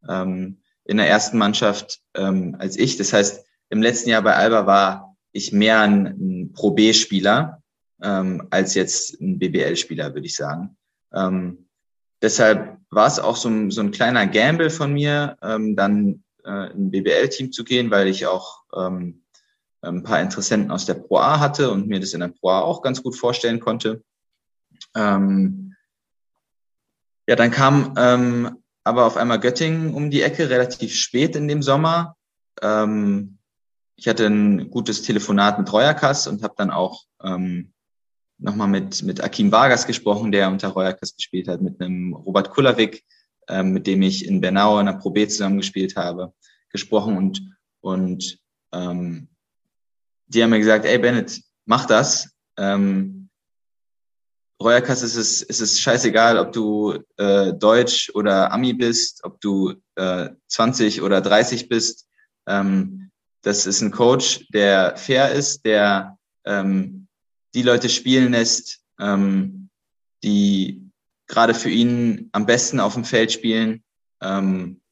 ähm, 0.08 0.58
in 0.84 0.98
der 0.98 1.08
ersten 1.08 1.36
Mannschaft 1.36 2.00
ähm, 2.14 2.56
als 2.60 2.76
ich. 2.76 2.96
Das 2.96 3.12
heißt, 3.12 3.44
im 3.70 3.82
letzten 3.82 4.10
Jahr 4.10 4.22
bei 4.22 4.36
Alba 4.36 4.66
war 4.66 5.16
ich 5.32 5.52
mehr 5.52 5.80
ein, 5.80 6.06
ein 6.06 6.52
Pro 6.52 6.70
B-Spieler 6.70 7.60
ähm, 8.02 8.46
als 8.50 8.74
jetzt 8.74 9.20
ein 9.20 9.40
BBL-Spieler, 9.40 10.14
würde 10.14 10.26
ich 10.26 10.36
sagen. 10.36 10.76
Ähm, 11.12 11.66
deshalb 12.22 12.78
war 12.90 13.08
es 13.08 13.18
auch 13.18 13.36
so 13.36 13.68
so 13.70 13.80
ein 13.80 13.90
kleiner 13.90 14.28
Gamble 14.28 14.70
von 14.70 14.92
mir, 14.92 15.36
ähm, 15.42 15.74
dann 15.74 16.22
äh, 16.44 16.70
ein 16.70 16.92
BBL-Team 16.92 17.50
zu 17.50 17.64
gehen, 17.64 17.90
weil 17.90 18.06
ich 18.06 18.26
auch 18.26 18.62
ähm, 18.76 19.22
ein 19.82 20.04
paar 20.04 20.20
Interessenten 20.20 20.70
aus 20.70 20.86
der 20.86 20.94
Pro 20.94 21.18
A 21.18 21.40
hatte 21.40 21.72
und 21.72 21.88
mir 21.88 21.98
das 21.98 22.14
in 22.14 22.20
der 22.20 22.28
Pro 22.28 22.50
A 22.50 22.60
auch 22.60 22.80
ganz 22.80 23.02
gut 23.02 23.16
vorstellen 23.16 23.58
konnte. 23.58 24.04
Ähm, 24.94 25.74
ja, 27.26 27.36
dann 27.36 27.50
kam 27.50 27.94
ähm, 27.96 28.56
aber 28.84 29.06
auf 29.06 29.16
einmal 29.16 29.40
Göttingen 29.40 29.94
um 29.94 30.10
die 30.10 30.22
Ecke, 30.22 30.50
relativ 30.50 30.94
spät 30.94 31.36
in 31.36 31.48
dem 31.48 31.62
Sommer. 31.62 32.16
Ähm, 32.62 33.38
ich 33.96 34.08
hatte 34.08 34.26
ein 34.26 34.70
gutes 34.70 35.02
Telefonat 35.02 35.58
mit 35.58 35.72
Reuerkass 35.72 36.26
und 36.26 36.42
habe 36.42 36.54
dann 36.56 36.70
auch 36.70 37.04
ähm, 37.22 37.72
nochmal 38.38 38.68
mit, 38.68 39.02
mit 39.02 39.22
Akim 39.22 39.52
Vargas 39.52 39.86
gesprochen, 39.86 40.32
der 40.32 40.48
unter 40.48 40.68
Reuerkas 40.68 41.14
gespielt 41.14 41.48
hat, 41.48 41.60
mit 41.60 41.80
einem 41.80 42.14
Robert 42.14 42.50
Kulawik, 42.50 43.04
ähm, 43.48 43.72
mit 43.72 43.86
dem 43.86 44.00
ich 44.02 44.26
in 44.26 44.40
Bernau 44.40 44.78
in 44.80 44.86
der 44.86 44.94
Pro 44.94 45.10
B 45.10 45.28
zusammengespielt 45.28 45.96
habe, 45.96 46.32
gesprochen 46.70 47.16
und, 47.16 47.42
und 47.80 48.38
ähm, 48.72 49.28
die 50.26 50.42
haben 50.42 50.50
mir 50.50 50.58
gesagt, 50.58 50.86
ey 50.86 50.98
Bennett, 50.98 51.42
mach 51.66 51.86
das. 51.86 52.30
Ähm, 52.56 53.19
Reuerkas 54.60 55.02
ist 55.02 55.16
es, 55.16 55.42
ist 55.42 55.60
es 55.60 55.80
scheißegal, 55.80 56.38
ob 56.38 56.52
du 56.52 56.98
äh, 57.16 57.52
Deutsch 57.54 58.10
oder 58.14 58.52
Ami 58.52 58.74
bist, 58.74 59.24
ob 59.24 59.40
du 59.40 59.74
äh, 59.94 60.28
20 60.48 61.00
oder 61.00 61.22
30 61.22 61.68
bist. 61.68 62.06
Ähm, 62.46 63.10
das 63.42 63.66
ist 63.66 63.80
ein 63.80 63.90
Coach, 63.90 64.46
der 64.52 64.96
fair 64.96 65.32
ist, 65.32 65.64
der 65.64 66.18
ähm, 66.44 67.08
die 67.54 67.62
Leute 67.62 67.88
spielen 67.88 68.32
lässt, 68.32 68.80
ähm, 68.98 69.70
die 70.22 70.90
gerade 71.26 71.54
für 71.54 71.70
ihn 71.70 72.28
am 72.32 72.44
besten 72.44 72.80
auf 72.80 72.94
dem 72.94 73.04
Feld 73.04 73.32
spielen. 73.32 73.82
Ähm, 74.20 74.82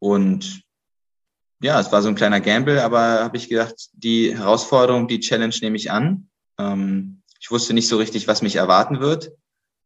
und 0.00 0.62
ja, 1.62 1.80
es 1.80 1.90
war 1.90 2.02
so 2.02 2.08
ein 2.08 2.14
kleiner 2.14 2.40
Gamble, 2.40 2.82
aber 2.82 3.24
habe 3.24 3.38
ich 3.38 3.48
gedacht, 3.48 3.74
die 3.92 4.36
Herausforderung, 4.36 5.08
die 5.08 5.20
Challenge 5.20 5.54
nehme 5.62 5.76
ich 5.76 5.90
an. 5.90 6.28
Ähm, 6.58 7.17
ich 7.48 7.50
wusste 7.50 7.72
nicht 7.72 7.88
so 7.88 7.96
richtig, 7.96 8.28
was 8.28 8.42
mich 8.42 8.56
erwarten 8.56 9.00
wird, 9.00 9.32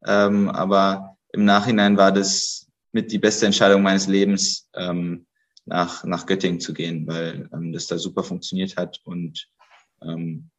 ähm, 0.04 0.48
aber 0.50 1.16
im 1.32 1.44
Nachhinein 1.44 1.96
war 1.96 2.10
das 2.10 2.66
mit 2.90 3.12
die 3.12 3.20
beste 3.20 3.46
Entscheidung 3.46 3.82
meines 3.82 4.08
Lebens, 4.08 4.68
ähm, 4.74 5.26
nach, 5.64 6.02
nach 6.02 6.26
Göttingen 6.26 6.58
zu 6.58 6.74
gehen, 6.74 7.06
weil 7.06 7.48
ähm, 7.52 7.72
das 7.72 7.86
da 7.86 7.98
super 7.98 8.24
funktioniert 8.24 8.76
hat 8.76 9.00
und 9.04 9.48
ähm, 10.02 10.50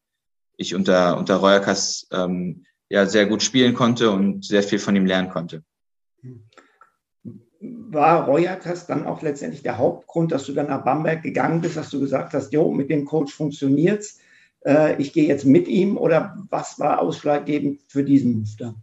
ich 0.56 0.74
unter, 0.74 1.18
unter 1.18 1.36
Reuerkas 1.36 2.06
ähm, 2.10 2.64
ja 2.88 3.04
sehr 3.04 3.26
gut 3.26 3.42
spielen 3.42 3.74
konnte 3.74 4.10
und 4.10 4.42
sehr 4.46 4.62
viel 4.62 4.78
von 4.78 4.96
ihm 4.96 5.04
lernen 5.04 5.28
konnte. 5.28 5.62
War 7.60 8.24
Reuerkas 8.24 8.86
dann 8.86 9.04
auch 9.04 9.20
letztendlich 9.20 9.62
der 9.62 9.76
Hauptgrund, 9.76 10.32
dass 10.32 10.46
du 10.46 10.54
dann 10.54 10.68
nach 10.68 10.86
Bamberg 10.86 11.22
gegangen 11.22 11.60
bist, 11.60 11.76
dass 11.76 11.90
du 11.90 12.00
gesagt 12.00 12.32
hast, 12.32 12.50
jo, 12.54 12.72
mit 12.72 12.88
dem 12.88 13.04
Coach 13.04 13.34
funktioniert's, 13.34 14.20
äh, 14.64 15.00
ich 15.00 15.12
gehe 15.12 15.26
jetzt 15.26 15.44
mit 15.44 15.68
ihm 15.68 15.96
oder 15.96 16.36
was 16.50 16.78
war 16.78 17.00
ausschlaggebend 17.00 17.82
für 17.88 18.04
diesen 18.04 18.38
Move 18.38 18.74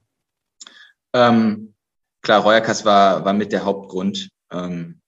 Ähm, 1.14 1.74
klar, 2.22 2.42
Reuerkas 2.42 2.86
war, 2.86 3.26
war 3.26 3.34
mit 3.34 3.52
der 3.52 3.66
Hauptgrund. 3.66 4.30
Ähm, 4.52 5.02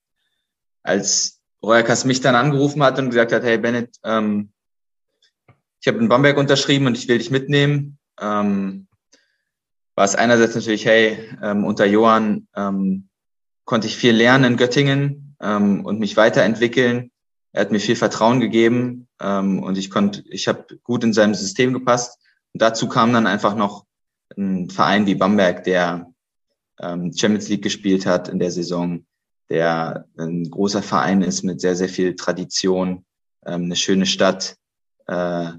als 0.82 1.40
Reuerkas 1.62 2.04
mich 2.04 2.20
dann 2.20 2.34
angerufen 2.34 2.82
hat 2.82 2.98
und 2.98 3.10
gesagt 3.10 3.32
hat, 3.32 3.42
hey 3.42 3.58
Bennett, 3.58 3.96
ähm, 4.04 4.50
ich 5.80 5.88
habe 5.88 5.98
in 5.98 6.08
Bamberg 6.08 6.38
unterschrieben 6.38 6.86
und 6.86 6.96
ich 6.96 7.08
will 7.08 7.18
dich 7.18 7.30
mitnehmen. 7.30 7.98
Ähm, 8.20 8.86
war 9.94 10.04
es 10.04 10.14
einerseits 10.14 10.54
natürlich, 10.54 10.86
hey, 10.86 11.18
ähm, 11.42 11.64
unter 11.64 11.84
Johann 11.84 12.48
ähm, 12.56 13.08
konnte 13.64 13.86
ich 13.86 13.96
viel 13.96 14.14
lernen 14.14 14.52
in 14.52 14.56
Göttingen 14.56 15.36
ähm, 15.40 15.84
und 15.84 16.00
mich 16.00 16.16
weiterentwickeln. 16.16 17.10
Er 17.54 17.60
hat 17.60 17.70
mir 17.70 17.78
viel 17.78 17.94
Vertrauen 17.94 18.40
gegeben 18.40 19.06
ähm, 19.20 19.62
und 19.62 19.78
ich 19.78 19.88
konnte, 19.88 20.24
ich 20.28 20.48
habe 20.48 20.76
gut 20.82 21.04
in 21.04 21.12
seinem 21.12 21.34
System 21.34 21.72
gepasst. 21.72 22.18
Und 22.52 22.60
dazu 22.60 22.88
kam 22.88 23.12
dann 23.12 23.28
einfach 23.28 23.54
noch 23.54 23.86
ein 24.36 24.70
Verein 24.70 25.06
wie 25.06 25.14
Bamberg, 25.14 25.62
der 25.62 26.12
ähm, 26.80 27.12
Champions 27.16 27.48
League 27.48 27.62
gespielt 27.62 28.06
hat 28.06 28.28
in 28.28 28.40
der 28.40 28.50
Saison, 28.50 29.06
der 29.50 30.04
ein 30.18 30.50
großer 30.50 30.82
Verein 30.82 31.22
ist 31.22 31.44
mit 31.44 31.60
sehr, 31.60 31.76
sehr 31.76 31.88
viel 31.88 32.16
Tradition, 32.16 33.04
ähm, 33.46 33.66
eine 33.66 33.76
schöne 33.76 34.06
Stadt, 34.06 34.56
äh, 35.06 35.52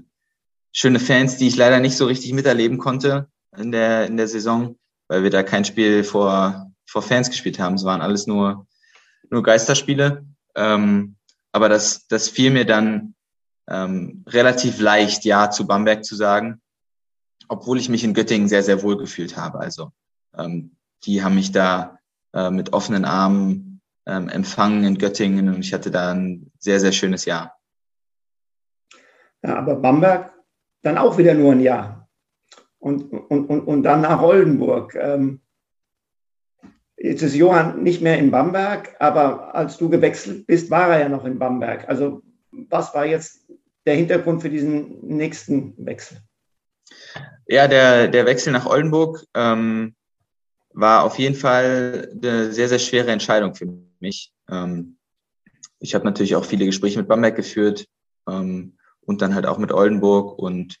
schöne 0.72 1.00
Fans, 1.00 1.38
die 1.38 1.48
ich 1.48 1.56
leider 1.56 1.80
nicht 1.80 1.96
so 1.96 2.04
richtig 2.04 2.34
miterleben 2.34 2.76
konnte 2.76 3.28
in 3.56 3.72
der, 3.72 4.06
in 4.06 4.18
der 4.18 4.28
Saison, 4.28 4.76
weil 5.08 5.22
wir 5.22 5.30
da 5.30 5.42
kein 5.42 5.64
Spiel 5.64 6.04
vor, 6.04 6.70
vor 6.84 7.00
Fans 7.00 7.30
gespielt 7.30 7.58
haben. 7.58 7.76
Es 7.76 7.84
waren 7.84 8.02
alles 8.02 8.26
nur, 8.26 8.66
nur 9.30 9.42
Geisterspiele. 9.42 10.26
Ähm, 10.54 11.15
aber 11.56 11.70
das, 11.70 12.06
das 12.06 12.28
fiel 12.28 12.50
mir 12.50 12.66
dann 12.66 13.14
ähm, 13.66 14.24
relativ 14.26 14.78
leicht, 14.78 15.24
ja 15.24 15.50
zu 15.50 15.66
Bamberg 15.66 16.04
zu 16.04 16.14
sagen, 16.14 16.60
obwohl 17.48 17.78
ich 17.78 17.88
mich 17.88 18.04
in 18.04 18.12
Göttingen 18.12 18.46
sehr, 18.46 18.62
sehr 18.62 18.82
wohl 18.82 18.98
gefühlt 18.98 19.38
habe. 19.38 19.58
Also 19.58 19.90
ähm, 20.36 20.76
die 21.04 21.24
haben 21.24 21.34
mich 21.34 21.52
da 21.52 21.98
äh, 22.34 22.50
mit 22.50 22.74
offenen 22.74 23.06
Armen 23.06 23.80
ähm, 24.04 24.28
empfangen 24.28 24.84
in 24.84 24.98
Göttingen 24.98 25.48
und 25.48 25.60
ich 25.60 25.72
hatte 25.72 25.90
da 25.90 26.12
ein 26.12 26.52
sehr, 26.58 26.78
sehr 26.78 26.92
schönes 26.92 27.24
Jahr. 27.24 27.56
Ja, 29.42 29.56
aber 29.56 29.76
Bamberg 29.76 30.34
dann 30.82 30.98
auch 30.98 31.16
wieder 31.16 31.32
nur 31.32 31.52
ein 31.52 31.60
Jahr. 31.60 32.06
Und, 32.78 33.10
und, 33.10 33.46
und, 33.46 33.60
und 33.62 33.82
dann 33.82 34.02
nach 34.02 34.20
Oldenburg. 34.20 34.94
Ähm, 34.94 35.40
jetzt 36.96 37.22
ist 37.22 37.34
Johann 37.34 37.82
nicht 37.82 38.02
mehr 38.02 38.18
in 38.18 38.30
Bamberg, 38.30 38.96
aber 38.98 39.54
als 39.54 39.76
du 39.76 39.88
gewechselt 39.88 40.46
bist, 40.46 40.70
war 40.70 40.90
er 40.90 41.00
ja 41.00 41.08
noch 41.08 41.24
in 41.24 41.38
Bamberg. 41.38 41.88
Also 41.88 42.22
was 42.50 42.94
war 42.94 43.06
jetzt 43.06 43.46
der 43.84 43.94
Hintergrund 43.94 44.42
für 44.42 44.50
diesen 44.50 45.06
nächsten 45.06 45.74
Wechsel? 45.84 46.18
Ja, 47.46 47.68
der, 47.68 48.08
der 48.08 48.26
Wechsel 48.26 48.52
nach 48.52 48.66
Oldenburg 48.66 49.24
ähm, 49.34 49.94
war 50.72 51.04
auf 51.04 51.18
jeden 51.18 51.36
Fall 51.36 52.10
eine 52.12 52.52
sehr, 52.52 52.68
sehr 52.68 52.78
schwere 52.78 53.10
Entscheidung 53.10 53.54
für 53.54 53.66
mich. 54.00 54.32
Ähm, 54.50 54.96
ich 55.78 55.94
habe 55.94 56.04
natürlich 56.04 56.34
auch 56.36 56.44
viele 56.44 56.66
Gespräche 56.66 56.98
mit 56.98 57.08
Bamberg 57.08 57.36
geführt 57.36 57.86
ähm, 58.28 58.76
und 59.02 59.22
dann 59.22 59.34
halt 59.34 59.46
auch 59.46 59.58
mit 59.58 59.72
Oldenburg 59.72 60.38
und 60.38 60.78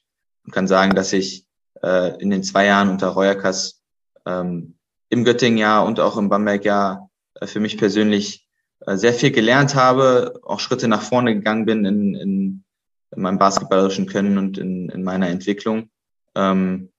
kann 0.50 0.66
sagen, 0.66 0.94
dass 0.94 1.12
ich 1.12 1.46
äh, 1.82 2.20
in 2.20 2.30
den 2.30 2.42
zwei 2.42 2.66
Jahren 2.66 2.88
unter 2.88 3.08
Reuerkas 3.08 3.82
ähm, 4.26 4.75
im 5.08 5.24
Göttingen-Jahr 5.24 5.84
und 5.84 6.00
auch 6.00 6.16
im 6.16 6.28
Bamberg-Jahr 6.28 7.10
äh, 7.34 7.46
für 7.46 7.60
mich 7.60 7.78
persönlich 7.78 8.46
äh, 8.80 8.96
sehr 8.96 9.14
viel 9.14 9.30
gelernt 9.30 9.74
habe, 9.74 10.40
auch 10.42 10.60
Schritte 10.60 10.88
nach 10.88 11.02
vorne 11.02 11.34
gegangen 11.34 11.66
bin 11.66 11.84
in, 11.84 12.14
in, 12.14 12.64
in 13.10 13.22
meinem 13.22 13.38
basketballerischen 13.38 14.06
Können 14.06 14.38
und 14.38 14.58
in, 14.58 14.88
in 14.88 15.02
meiner 15.02 15.28
Entwicklung. 15.28 15.90
Ähm, 16.34 16.90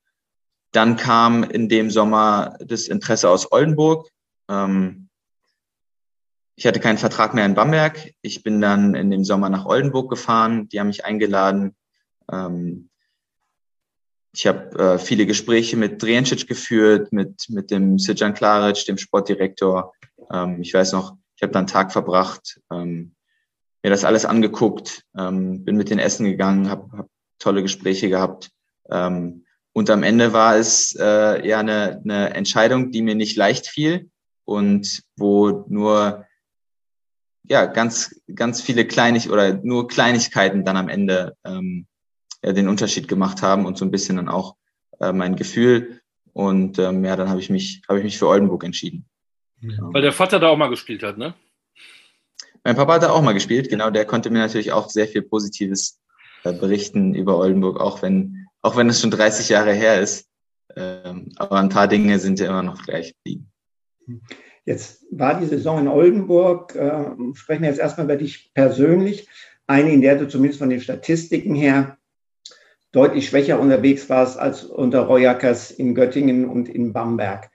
dann 0.72 0.98
kam 0.98 1.44
in 1.44 1.70
dem 1.70 1.92
Sommer 1.92 2.58
das 2.60 2.88
Interesse 2.88 3.30
aus 3.30 3.52
Oldenburg. 3.52 4.10
Ähm, 4.50 5.10
ich 6.56 6.66
hatte 6.66 6.80
keinen 6.80 6.98
Vertrag 6.98 7.34
mehr 7.34 7.46
in 7.46 7.54
Bamberg. 7.54 8.14
Ich 8.22 8.44
bin 8.44 8.62
dann 8.62 8.96
in 8.96 9.12
dem 9.12 9.24
Sommer 9.24 9.50
nach 9.50 9.66
Oldenburg 9.66 10.10
gefahren. 10.10 10.68
Die 10.70 10.80
haben 10.80 10.88
mich 10.88 11.06
eingeladen. 11.06 11.76
Ähm, 12.32 12.90
ich 14.38 14.46
habe 14.46 14.78
äh, 14.78 15.00
viele 15.00 15.26
Gespräche 15.26 15.78
mit 15.78 16.02
Drijancic 16.02 16.48
geführt, 16.48 17.12
mit, 17.12 17.50
mit 17.50 17.72
dem 17.72 17.98
Sijan 17.98 18.36
Klaric, 18.36 18.86
dem 18.86 19.00
Sportdirektor. 19.00 19.94
Ähm, 20.32 20.62
ich 20.62 20.76
weiß 20.76 20.92
noch, 20.92 21.18
ich 21.36 21.42
habe 21.42 21.54
da 21.54 21.60
einen 21.60 21.68
Tag 21.68 21.92
verbracht, 21.92 22.62
ähm, 22.72 23.16
mir 23.82 23.90
das 23.90 24.06
alles 24.06 24.26
angeguckt, 24.26 25.04
ähm, 25.18 25.66
bin 25.66 25.76
mit 25.76 25.90
den 25.90 25.98
Essen 25.98 26.26
gegangen, 26.26 26.70
habe 26.70 26.88
hab 26.96 27.10
tolle 27.40 27.64
Gespräche 27.64 28.10
gehabt. 28.10 28.52
Ähm, 28.92 29.44
und 29.74 29.90
am 29.90 30.04
Ende 30.04 30.34
war 30.34 30.56
es 30.56 30.96
äh, 31.00 31.48
ja 31.48 31.60
eine, 31.60 32.00
eine 32.04 32.36
Entscheidung, 32.36 32.92
die 32.92 33.02
mir 33.02 33.16
nicht 33.16 33.38
leicht 33.38 33.66
fiel 33.66 34.12
und 34.46 35.02
wo 35.16 35.66
nur 35.68 36.26
ja 37.44 37.66
ganz 37.66 38.22
ganz 38.36 38.62
viele 38.62 38.86
Kleinig 38.86 39.32
oder 39.32 39.56
nur 39.64 39.88
Kleinigkeiten 39.88 40.64
dann 40.64 40.78
am 40.78 40.90
Ende 40.90 41.36
ähm, 41.44 41.88
ja, 42.44 42.54
den 42.54 42.68
Unterschied 42.68 43.08
gemacht 43.08 43.42
haben 43.42 43.66
und 43.66 43.78
so 43.78 43.86
ein 43.86 43.92
bisschen 43.92 44.18
dann 44.18 44.30
auch 44.30 44.56
äh, 45.00 45.12
mein 45.12 45.36
Gefühl 45.36 46.02
und 46.34 46.80
ähm, 46.80 47.04
ja 47.04 47.16
dann 47.16 47.30
habe 47.30 47.40
ich 47.40 47.50
mich 47.50 47.82
habe 47.88 48.00
ich 48.00 48.06
mich 48.06 48.18
für 48.18 48.28
Oldenburg 48.28 48.64
entschieden. 48.64 49.06
Weil 49.62 50.04
der 50.04 50.14
Vater 50.14 50.40
da 50.40 50.50
auch 50.50 50.58
mal 50.58 50.70
gespielt 50.70 51.02
hat, 51.04 51.18
ne? 51.18 51.34
Mein 52.64 52.76
Papa 52.76 52.96
hat 52.96 53.04
da 53.04 53.12
auch 53.12 53.22
mal 53.22 53.34
gespielt, 53.34 53.70
genau. 53.70 53.90
Der 53.90 54.06
konnte 54.06 54.30
mir 54.30 54.40
natürlich 54.40 54.72
auch 54.72 54.90
sehr 54.90 55.08
viel 55.08 55.22
Positives 55.22 56.02
äh, 56.44 56.54
berichten 56.54 57.16
über 57.16 57.38
Oldenburg, 57.38 57.80
auch 57.80 58.02
wenn, 58.02 58.46
auch 58.62 58.76
wenn 58.76 58.90
es 58.90 59.02
schon 59.02 59.12
30 59.12 59.50
Jahre 59.50 59.74
her 59.74 60.02
ist. 60.02 60.28
Ähm, 60.76 61.30
aber 61.38 61.58
ein 61.58 61.70
paar 61.70 61.88
Dinge 61.88 62.20
sind 62.20 62.40
ja 62.40 62.48
immer 62.48 62.64
noch 62.64 62.84
gleich 62.84 63.14
geblieben. 63.16 63.52
Jetzt 64.66 65.06
war 65.12 65.40
die 65.40 65.46
Saison 65.46 65.80
in 65.80 65.88
Oldenburg, 65.88 66.76
äh, 66.76 67.06
sprechen 67.34 67.62
wir 67.62 67.70
jetzt 67.70 67.80
erstmal 67.80 68.06
über 68.06 68.18
dich 68.18 68.52
persönlich, 68.54 69.28
eine, 69.66 69.92
in 69.92 70.02
der 70.02 70.18
du 70.18 70.28
zumindest 70.28 70.60
von 70.60 70.70
den 70.70 70.82
Statistiken 70.82 71.56
her 71.56 71.98
deutlich 72.98 73.30
schwächer 73.30 73.60
unterwegs 73.60 74.10
warst 74.10 74.40
als 74.40 74.64
unter 74.64 75.02
Royackers 75.02 75.70
in 75.70 75.94
Göttingen 75.94 76.50
und 76.50 76.68
in 76.68 76.94
Bamberg. 76.94 77.52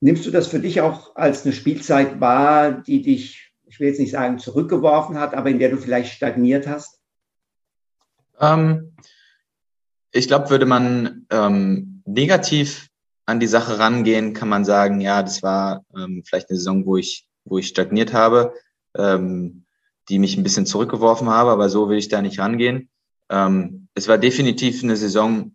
Nimmst 0.00 0.24
du 0.24 0.30
das 0.30 0.46
für 0.46 0.60
dich 0.60 0.80
auch 0.80 1.14
als 1.14 1.44
eine 1.44 1.52
Spielzeit 1.52 2.20
wahr, 2.20 2.72
die 2.72 3.02
dich, 3.02 3.52
ich 3.66 3.78
will 3.78 3.88
jetzt 3.88 4.00
nicht 4.00 4.12
sagen 4.12 4.38
zurückgeworfen 4.38 5.18
hat, 5.18 5.34
aber 5.34 5.50
in 5.50 5.58
der 5.58 5.68
du 5.68 5.76
vielleicht 5.76 6.12
stagniert 6.12 6.66
hast? 6.66 7.00
Ähm, 8.40 8.96
ich 10.10 10.26
glaube, 10.26 10.48
würde 10.48 10.66
man 10.66 11.26
ähm, 11.30 12.02
negativ 12.06 12.88
an 13.26 13.40
die 13.40 13.46
Sache 13.46 13.78
rangehen, 13.78 14.32
kann 14.32 14.48
man 14.48 14.64
sagen, 14.64 15.02
ja, 15.02 15.22
das 15.22 15.42
war 15.42 15.84
ähm, 15.94 16.22
vielleicht 16.24 16.48
eine 16.48 16.58
Saison, 16.58 16.86
wo 16.86 16.96
ich, 16.96 17.28
wo 17.44 17.58
ich 17.58 17.68
stagniert 17.68 18.14
habe, 18.14 18.54
ähm, 18.96 19.64
die 20.08 20.18
mich 20.18 20.38
ein 20.38 20.42
bisschen 20.42 20.64
zurückgeworfen 20.64 21.28
habe, 21.28 21.50
aber 21.50 21.68
so 21.68 21.90
will 21.90 21.98
ich 21.98 22.08
da 22.08 22.22
nicht 22.22 22.38
rangehen. 22.38 22.88
Ähm, 23.28 23.88
es 23.94 24.08
war 24.08 24.18
definitiv 24.18 24.82
eine 24.82 24.96
Saison, 24.96 25.54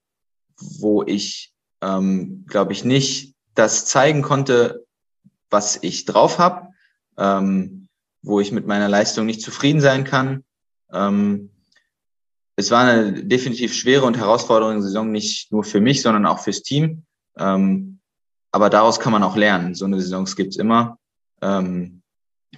wo 0.58 1.04
ich, 1.04 1.54
ähm, 1.82 2.46
glaube 2.48 2.74
ich, 2.74 2.84
nicht 2.84 3.36
das 3.56 3.86
zeigen 3.86 4.22
konnte, 4.22 4.86
was 5.50 5.80
ich 5.82 6.06
drauf 6.06 6.40
habe, 6.40 6.70
ähm, 7.18 7.88
wo 8.22 8.40
ich 8.40 8.52
mit 8.52 8.68
meiner 8.68 8.90
Leistung 8.90 9.26
nicht 9.26 9.42
zufrieden 9.42 9.82
sein 9.82 10.04
kann. 10.04 10.44
Ähm, 10.92 11.50
es 12.56 12.72
war 12.72 12.82
eine 12.84 13.24
definitiv 13.24 13.74
schwere 13.74 14.06
und 14.06 14.18
herausfordernde 14.18 14.84
Saison, 14.84 15.12
nicht 15.12 15.52
nur 15.52 15.64
für 15.64 15.82
mich, 15.82 16.02
sondern 16.02 16.26
auch 16.26 16.40
fürs 16.40 16.64
Team. 16.64 17.04
Ähm, 17.38 18.00
aber 18.52 18.70
daraus 18.70 19.00
kann 19.00 19.12
man 19.12 19.24
auch 19.24 19.36
lernen. 19.36 19.74
So 19.76 19.86
eine 19.86 20.00
Saisons 20.00 20.36
gibt's 20.36 20.58
immer. 20.58 21.00
Ähm, 21.42 22.02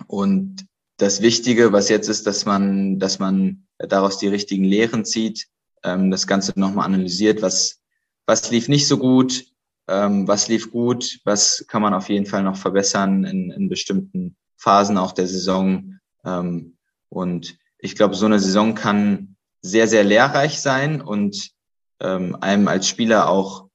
und 0.07 0.65
das 1.03 1.21
Wichtige, 1.21 1.73
was 1.73 1.89
jetzt 1.89 2.07
ist, 2.07 2.25
dass 2.27 2.45
man, 2.45 2.97
dass 2.97 3.19
man 3.19 3.67
daraus 3.77 4.17
die 4.17 4.29
richtigen 4.29 4.63
Lehren 4.63 5.03
zieht, 5.03 5.47
ähm, 5.83 6.09
das 6.11 6.27
Ganze 6.27 6.57
nochmal 6.57 6.85
analysiert, 6.85 7.41
was, 7.41 7.81
was 8.25 8.49
lief 8.51 8.69
nicht 8.69 8.87
so 8.87 8.97
gut, 8.97 9.45
ähm, 9.89 10.27
was 10.29 10.47
lief 10.47 10.71
gut, 10.71 11.19
was 11.25 11.65
kann 11.67 11.81
man 11.81 11.93
auf 11.93 12.07
jeden 12.07 12.25
Fall 12.25 12.43
noch 12.43 12.55
verbessern 12.55 13.25
in, 13.25 13.51
in 13.51 13.67
bestimmten 13.67 14.37
Phasen 14.55 14.97
auch 14.97 15.11
der 15.11 15.27
Saison. 15.27 15.99
Ähm, 16.23 16.77
und 17.09 17.57
ich 17.79 17.95
glaube, 17.95 18.15
so 18.15 18.25
eine 18.25 18.39
Saison 18.39 18.73
kann 18.73 19.35
sehr, 19.61 19.89
sehr 19.89 20.05
lehrreich 20.05 20.61
sein 20.61 21.01
und 21.01 21.51
ähm, 21.99 22.37
einem 22.39 22.69
als 22.69 22.87
Spieler 22.87 23.27
auch 23.27 23.67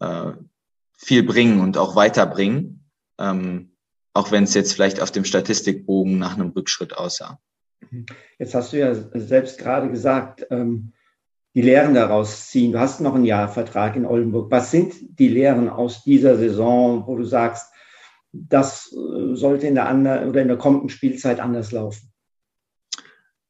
äh, 0.00 0.32
viel 0.96 1.22
bringen 1.22 1.60
und 1.60 1.78
auch 1.78 1.94
weiterbringen, 1.94 2.90
ähm, 3.18 3.73
auch 4.14 4.30
wenn 4.30 4.44
es 4.44 4.54
jetzt 4.54 4.72
vielleicht 4.72 5.00
auf 5.00 5.10
dem 5.10 5.24
Statistikbogen 5.24 6.18
nach 6.18 6.34
einem 6.34 6.50
Rückschritt 6.50 6.96
aussah. 6.96 7.38
Jetzt 8.38 8.54
hast 8.54 8.72
du 8.72 8.78
ja 8.78 8.94
selbst 8.94 9.58
gerade 9.58 9.90
gesagt, 9.90 10.46
ähm, 10.50 10.92
die 11.54 11.62
Lehren 11.62 11.94
daraus 11.94 12.48
ziehen? 12.48 12.72
Du 12.72 12.80
hast 12.80 13.00
noch 13.00 13.14
einen 13.14 13.24
Jahrvertrag 13.24 13.96
in 13.96 14.06
Oldenburg. 14.06 14.50
Was 14.50 14.70
sind 14.70 14.94
die 15.18 15.28
Lehren 15.28 15.68
aus 15.68 16.02
dieser 16.02 16.36
Saison, 16.36 17.06
wo 17.06 17.16
du 17.16 17.24
sagst, 17.24 17.72
das 18.32 18.92
äh, 18.92 19.34
sollte 19.34 19.66
in 19.66 19.74
der 19.74 19.88
anderen 19.88 20.28
oder 20.28 20.42
in 20.42 20.48
der 20.48 20.58
kommenden 20.58 20.88
Spielzeit 20.88 21.40
anders 21.40 21.70
laufen? 21.72 22.12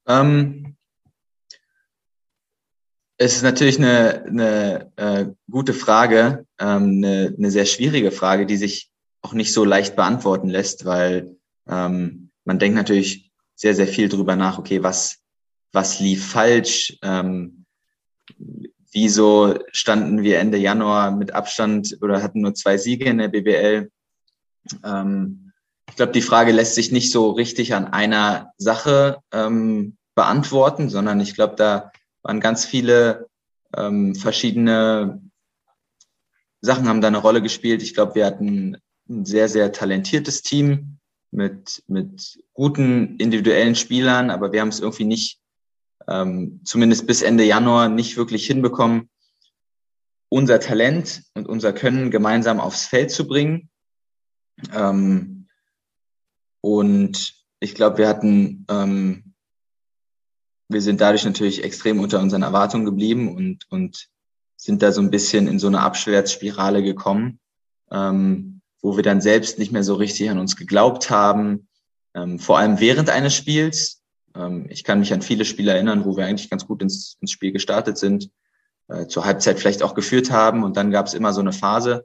Ähm, 0.07 0.77
es 3.17 3.37
ist 3.37 3.43
natürlich 3.43 3.79
eine, 3.79 4.25
eine 4.27 4.93
äh, 4.97 5.27
gute 5.51 5.73
Frage, 5.73 6.47
ähm, 6.59 7.03
eine, 7.05 7.35
eine 7.37 7.51
sehr 7.51 7.65
schwierige 7.65 8.11
Frage, 8.11 8.45
die 8.45 8.57
sich 8.57 8.91
auch 9.25 9.33
nicht 9.33 9.53
so 9.53 9.65
leicht 9.65 9.97
beantworten 9.97 10.51
lässt, 10.51 10.85
weil 10.85 11.37
ähm, 11.67 12.31
man 12.45 12.59
denkt 12.59 12.77
natürlich 12.77 13.33
sehr, 13.55 13.75
sehr 13.75 13.89
viel 13.89 14.09
drüber 14.09 14.37
nach, 14.37 14.59
okay, 14.59 14.83
was, 14.83 15.23
was 15.73 15.99
lief 15.99 16.29
falsch, 16.29 16.99
ähm, 17.03 17.65
wieso 18.93 19.59
standen 19.73 20.23
wir 20.23 20.39
Ende 20.39 20.59
Januar 20.59 21.11
mit 21.11 21.33
Abstand 21.33 21.97
oder 22.03 22.23
hatten 22.23 22.43
nur 22.43 22.55
zwei 22.55 22.77
Siege 22.77 23.07
in 23.07 23.19
der 23.19 23.29
BBL? 23.29 23.91
Ähm, 24.85 25.53
ich 25.89 25.97
glaube, 25.97 26.13
die 26.13 26.23
Frage 26.23 26.53
lässt 26.53 26.75
sich 26.75 26.93
nicht 26.93 27.11
so 27.11 27.31
richtig 27.31 27.75
an 27.75 27.87
einer 27.87 28.53
Sache 28.59 29.21
ähm, 29.33 29.97
beantworten, 30.15 30.91
sondern 30.91 31.21
ich 31.21 31.35
glaube, 31.35 31.57
da 31.57 31.93
waren 32.23 32.41
ganz 32.41 32.67
viele 32.67 33.27
ähm, 33.75 34.15
verschiedene 34.15 35.21
Sachen 36.61 36.89
haben 36.89 37.01
da 37.01 37.09
eine 37.09 37.19
Rolle 37.19 37.43
gespielt. 37.43 37.83
Ich 37.83 37.95
glaube, 37.95 38.15
wir 38.15 38.25
hatten 38.25 38.79
ein 39.09 39.25
sehr, 39.25 39.49
sehr 39.49 39.73
talentiertes 39.73 40.43
Team 40.43 40.99
mit, 41.31 41.83
mit 41.87 42.39
guten 42.53 43.17
individuellen 43.19 43.75
Spielern, 43.75 44.31
aber 44.31 44.53
wir 44.53 44.61
haben 44.61 44.69
es 44.69 44.81
irgendwie 44.81 45.05
nicht 45.05 45.41
ähm, 46.07 46.61
zumindest 46.65 47.07
bis 47.07 47.23
Ende 47.23 47.45
Januar 47.45 47.89
nicht 47.89 48.17
wirklich 48.17 48.47
hinbekommen, 48.47 49.09
unser 50.29 50.61
Talent 50.61 51.23
und 51.35 51.49
unser 51.49 51.73
Können 51.73 52.11
gemeinsam 52.11 52.61
aufs 52.61 52.87
Feld 52.87 53.11
zu 53.11 53.27
bringen. 53.27 53.71
Ähm, 54.73 55.49
und 56.61 57.35
ich 57.61 57.75
glaube, 57.75 57.99
wir 57.99 58.09
hatten, 58.09 58.65
ähm, 58.69 59.35
wir 60.69 60.81
sind 60.81 61.01
dadurch 61.01 61.25
natürlich 61.25 61.63
extrem 61.63 62.01
unter 62.01 62.21
unseren 62.21 62.43
Erwartungen 62.43 62.85
geblieben 62.85 63.35
und, 63.35 63.65
und 63.71 64.09
sind 64.57 64.83
da 64.83 64.93
so 64.93 65.01
ein 65.01 65.11
bisschen 65.11 65.47
in 65.47 65.59
so 65.59 65.67
eine 65.67 65.81
Abschwärtsspirale 65.81 66.83
gekommen, 66.83 67.39
ähm, 67.91 68.54
wo 68.85 68.97
wir 68.97 69.03
dann 69.03 69.23
selbst 69.23 69.59
nicht 69.59 69.73
mehr 69.73 69.83
so 69.83 69.95
richtig 69.95 70.29
an 70.29 70.39
uns 70.39 70.57
geglaubt 70.57 71.09
haben, 71.09 71.69
ähm, 72.15 72.39
vor 72.39 72.59
allem 72.59 72.81
während 72.81 73.09
eines 73.09 73.35
Spiels. 73.35 74.03
Ähm, 74.37 74.67
ich 74.69 74.85
kann 74.85 75.01
mich 75.01 75.15
an 75.15 75.23
viele 75.23 75.47
Spiele 75.47 75.73
erinnern, 75.73 76.05
wo 76.05 76.19
wir 76.19 76.27
eigentlich 76.27 76.51
ganz 76.51 76.67
gut 76.67 76.83
ins, 76.83 77.17
ins 77.23 77.31
Spiel 77.31 77.51
gestartet 77.51 77.97
sind, 77.97 78.29
äh, 78.89 79.07
zur 79.07 79.25
Halbzeit 79.25 79.59
vielleicht 79.59 79.83
auch 79.83 79.95
geführt 79.95 80.31
haben 80.31 80.63
und 80.63 80.77
dann 80.77 80.91
gab 80.91 81.07
es 81.07 81.15
immer 81.15 81.33
so 81.33 81.41
eine 81.41 81.55
Phase, 81.55 82.05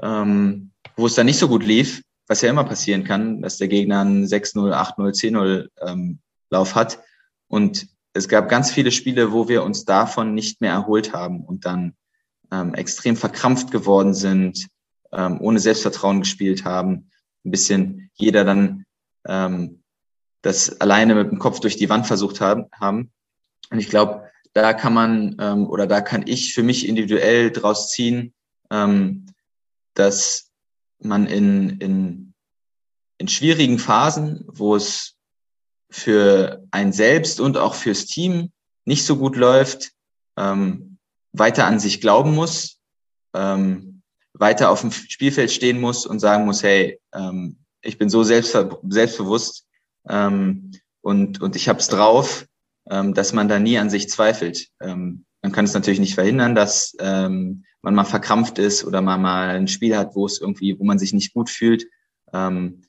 ähm, 0.00 0.70
wo 0.96 1.04
es 1.04 1.16
dann 1.16 1.26
nicht 1.26 1.38
so 1.38 1.48
gut 1.48 1.62
lief, 1.62 2.02
was 2.28 2.40
ja 2.40 2.48
immer 2.48 2.64
passieren 2.64 3.04
kann, 3.04 3.42
dass 3.42 3.58
der 3.58 3.68
Gegner 3.68 4.00
einen 4.00 4.24
6-0, 4.24 4.72
8-0, 4.72 5.12
10-0 5.12 5.68
ähm, 5.86 6.18
Lauf 6.48 6.74
hat 6.74 6.98
Und 7.46 7.88
es 8.14 8.26
gab 8.26 8.48
ganz 8.48 8.70
viele 8.70 8.90
Spiele, 8.90 9.32
wo 9.32 9.48
wir 9.48 9.62
uns 9.64 9.84
davon 9.84 10.32
nicht 10.32 10.62
mehr 10.62 10.72
erholt 10.72 11.12
haben 11.12 11.44
und 11.44 11.66
dann 11.66 11.92
ähm, 12.50 12.72
extrem 12.72 13.16
verkrampft 13.16 13.70
geworden 13.70 14.14
sind, 14.14 14.68
ähm, 15.16 15.40
ohne 15.40 15.58
Selbstvertrauen 15.58 16.20
gespielt 16.20 16.64
haben, 16.64 17.10
ein 17.44 17.50
bisschen 17.50 18.10
jeder 18.14 18.44
dann 18.44 18.84
ähm, 19.26 19.82
das 20.42 20.80
alleine 20.80 21.14
mit 21.14 21.30
dem 21.30 21.38
Kopf 21.38 21.60
durch 21.60 21.76
die 21.76 21.88
Wand 21.88 22.06
versucht 22.06 22.40
haben. 22.40 22.66
haben. 22.78 23.10
Und 23.70 23.78
ich 23.78 23.88
glaube, 23.88 24.30
da 24.52 24.72
kann 24.72 24.94
man 24.94 25.36
ähm, 25.40 25.66
oder 25.66 25.86
da 25.86 26.00
kann 26.00 26.26
ich 26.26 26.54
für 26.54 26.62
mich 26.62 26.88
individuell 26.88 27.50
draus 27.50 27.90
ziehen, 27.90 28.34
ähm, 28.70 29.26
dass 29.94 30.50
man 31.00 31.26
in, 31.26 31.78
in, 31.80 32.34
in 33.18 33.28
schwierigen 33.28 33.78
Phasen, 33.78 34.44
wo 34.46 34.76
es 34.76 35.16
für 35.90 36.64
ein 36.70 36.92
selbst 36.92 37.40
und 37.40 37.56
auch 37.56 37.74
fürs 37.74 38.06
Team 38.06 38.52
nicht 38.84 39.04
so 39.04 39.16
gut 39.16 39.36
läuft, 39.36 39.92
ähm, 40.36 40.98
weiter 41.32 41.66
an 41.66 41.78
sich 41.78 42.00
glauben 42.00 42.34
muss, 42.34 42.80
ähm, 43.34 43.93
weiter 44.34 44.70
auf 44.70 44.80
dem 44.80 44.90
Spielfeld 44.90 45.50
stehen 45.50 45.80
muss 45.80 46.06
und 46.06 46.18
sagen 46.18 46.44
muss, 46.44 46.62
hey, 46.62 47.00
ähm, 47.14 47.58
ich 47.82 47.98
bin 47.98 48.08
so 48.08 48.22
selbstver 48.22 48.80
selbstbewusst 48.88 49.66
ähm, 50.08 50.72
und, 51.00 51.40
und 51.40 51.56
ich 51.56 51.68
habe 51.68 51.78
es 51.78 51.88
drauf, 51.88 52.46
ähm, 52.90 53.14
dass 53.14 53.32
man 53.32 53.48
da 53.48 53.58
nie 53.58 53.78
an 53.78 53.90
sich 53.90 54.08
zweifelt. 54.08 54.68
Ähm, 54.80 55.24
man 55.42 55.52
kann 55.52 55.66
es 55.66 55.74
natürlich 55.74 56.00
nicht 56.00 56.14
verhindern, 56.14 56.54
dass 56.54 56.96
ähm, 57.00 57.64
man 57.82 57.94
mal 57.94 58.04
verkrampft 58.04 58.58
ist 58.58 58.84
oder 58.84 59.02
man 59.02 59.20
mal 59.20 59.50
ein 59.50 59.68
Spiel 59.68 59.96
hat, 59.96 60.16
wo 60.16 60.26
es 60.26 60.40
irgendwie, 60.40 60.78
wo 60.78 60.84
man 60.84 60.98
sich 60.98 61.12
nicht 61.12 61.34
gut 61.34 61.50
fühlt. 61.50 61.86
Ähm, 62.32 62.82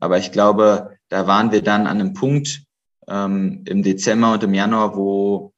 aber 0.00 0.18
ich 0.18 0.32
glaube, 0.32 0.98
da 1.08 1.26
waren 1.26 1.52
wir 1.52 1.62
dann 1.62 1.86
an 1.86 2.00
einem 2.00 2.14
Punkt 2.14 2.64
ähm, 3.06 3.62
im 3.66 3.82
Dezember 3.82 4.32
und 4.32 4.42
im 4.42 4.54
Januar, 4.54 4.96
wo 4.96 5.52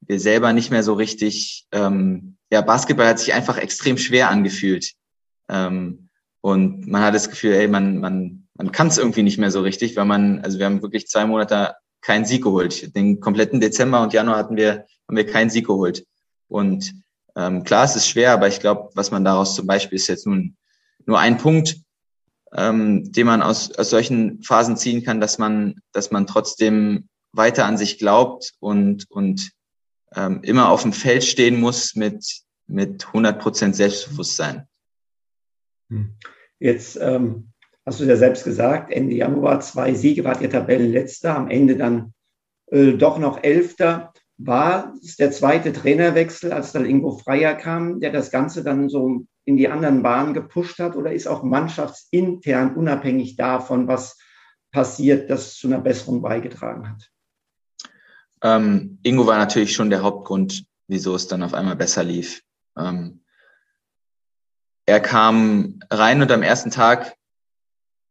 wir 0.00 0.18
selber 0.18 0.52
nicht 0.54 0.70
mehr 0.70 0.82
so 0.82 0.94
richtig, 0.94 1.66
ähm, 1.72 2.37
ja, 2.50 2.60
Basketball 2.60 3.06
hat 3.08 3.18
sich 3.18 3.32
einfach 3.34 3.58
extrem 3.58 3.98
schwer 3.98 4.30
angefühlt. 4.30 4.92
Ähm, 5.48 6.08
und 6.40 6.86
man 6.86 7.02
hat 7.02 7.14
das 7.14 7.30
Gefühl, 7.30 7.52
ey, 7.52 7.68
man, 7.68 7.98
man, 7.98 8.48
man 8.54 8.72
kann 8.72 8.88
es 8.88 8.98
irgendwie 8.98 9.22
nicht 9.22 9.38
mehr 9.38 9.50
so 9.50 9.60
richtig, 9.60 9.96
weil 9.96 10.04
man, 10.04 10.40
also 10.40 10.58
wir 10.58 10.66
haben 10.66 10.82
wirklich 10.82 11.08
zwei 11.08 11.26
Monate 11.26 11.74
keinen 12.00 12.24
Sieg 12.24 12.44
geholt. 12.44 12.94
Den 12.94 13.20
kompletten 13.20 13.60
Dezember 13.60 14.02
und 14.02 14.12
Januar 14.12 14.38
hatten 14.38 14.56
wir, 14.56 14.86
haben 15.08 15.16
wir 15.16 15.26
keinen 15.26 15.50
Sieg 15.50 15.66
geholt. 15.66 16.06
Und 16.48 16.94
ähm, 17.36 17.64
klar, 17.64 17.84
es 17.84 17.96
ist 17.96 18.08
schwer, 18.08 18.32
aber 18.32 18.48
ich 18.48 18.60
glaube, 18.60 18.90
was 18.94 19.10
man 19.10 19.24
daraus 19.24 19.54
zum 19.54 19.66
Beispiel 19.66 19.96
ist 19.96 20.08
jetzt 20.08 20.26
nun 20.26 20.56
nur 21.06 21.18
ein 21.18 21.38
Punkt, 21.38 21.76
ähm, 22.52 23.12
den 23.12 23.26
man 23.26 23.42
aus, 23.42 23.72
aus 23.72 23.90
solchen 23.90 24.42
Phasen 24.42 24.76
ziehen 24.76 25.02
kann, 25.02 25.20
dass 25.20 25.38
man, 25.38 25.80
dass 25.92 26.10
man 26.10 26.26
trotzdem 26.26 27.08
weiter 27.32 27.64
an 27.66 27.76
sich 27.76 27.98
glaubt 27.98 28.54
und, 28.60 29.10
und 29.10 29.50
ähm, 30.14 30.40
immer 30.42 30.70
auf 30.70 30.82
dem 30.82 30.92
Feld 30.92 31.24
stehen 31.24 31.60
muss 31.60 31.94
mit, 31.94 32.24
mit 32.66 33.06
100 33.06 33.40
Prozent 33.40 33.76
Selbstbewusstsein. 33.76 34.66
Hm. 35.90 36.14
Jetzt 36.58 36.98
ähm, 37.00 37.52
hast 37.86 38.00
du 38.00 38.04
ja 38.04 38.16
selbst 38.16 38.44
gesagt, 38.44 38.92
Ende 38.92 39.14
Januar 39.14 39.60
zwei 39.60 39.94
Siege, 39.94 40.24
wart 40.24 40.40
ihr 40.40 40.50
Tabellenletzter, 40.50 41.36
am 41.36 41.48
Ende 41.48 41.76
dann 41.76 42.12
äh, 42.70 42.92
doch 42.92 43.18
noch 43.18 43.42
Elfter. 43.42 44.12
War 44.36 44.94
es 45.02 45.16
der 45.16 45.32
zweite 45.32 45.72
Trainerwechsel, 45.72 46.52
als 46.52 46.72
dann 46.72 46.86
Ingo 46.86 47.18
Freier 47.18 47.54
kam, 47.54 48.00
der 48.00 48.12
das 48.12 48.30
Ganze 48.30 48.62
dann 48.62 48.88
so 48.88 49.24
in 49.44 49.56
die 49.56 49.68
anderen 49.68 50.02
Bahnen 50.02 50.34
gepusht 50.34 50.78
hat? 50.78 50.94
Oder 50.94 51.12
ist 51.12 51.26
auch 51.26 51.42
mannschaftsintern, 51.42 52.76
unabhängig 52.76 53.36
davon, 53.36 53.88
was 53.88 54.16
passiert, 54.70 55.28
das 55.30 55.54
zu 55.54 55.66
einer 55.66 55.80
Besserung 55.80 56.22
beigetragen 56.22 56.88
hat? 56.88 57.10
Ähm, 58.42 58.98
Ingo 59.02 59.26
war 59.26 59.38
natürlich 59.38 59.74
schon 59.74 59.90
der 59.90 60.02
Hauptgrund, 60.02 60.64
wieso 60.86 61.14
es 61.14 61.26
dann 61.26 61.42
auf 61.42 61.54
einmal 61.54 61.76
besser 61.76 62.04
lief. 62.04 62.42
Ähm, 62.76 63.22
er 64.86 65.00
kam 65.00 65.80
rein 65.90 66.22
und 66.22 66.30
am 66.30 66.42
ersten 66.42 66.70
Tag 66.70 67.16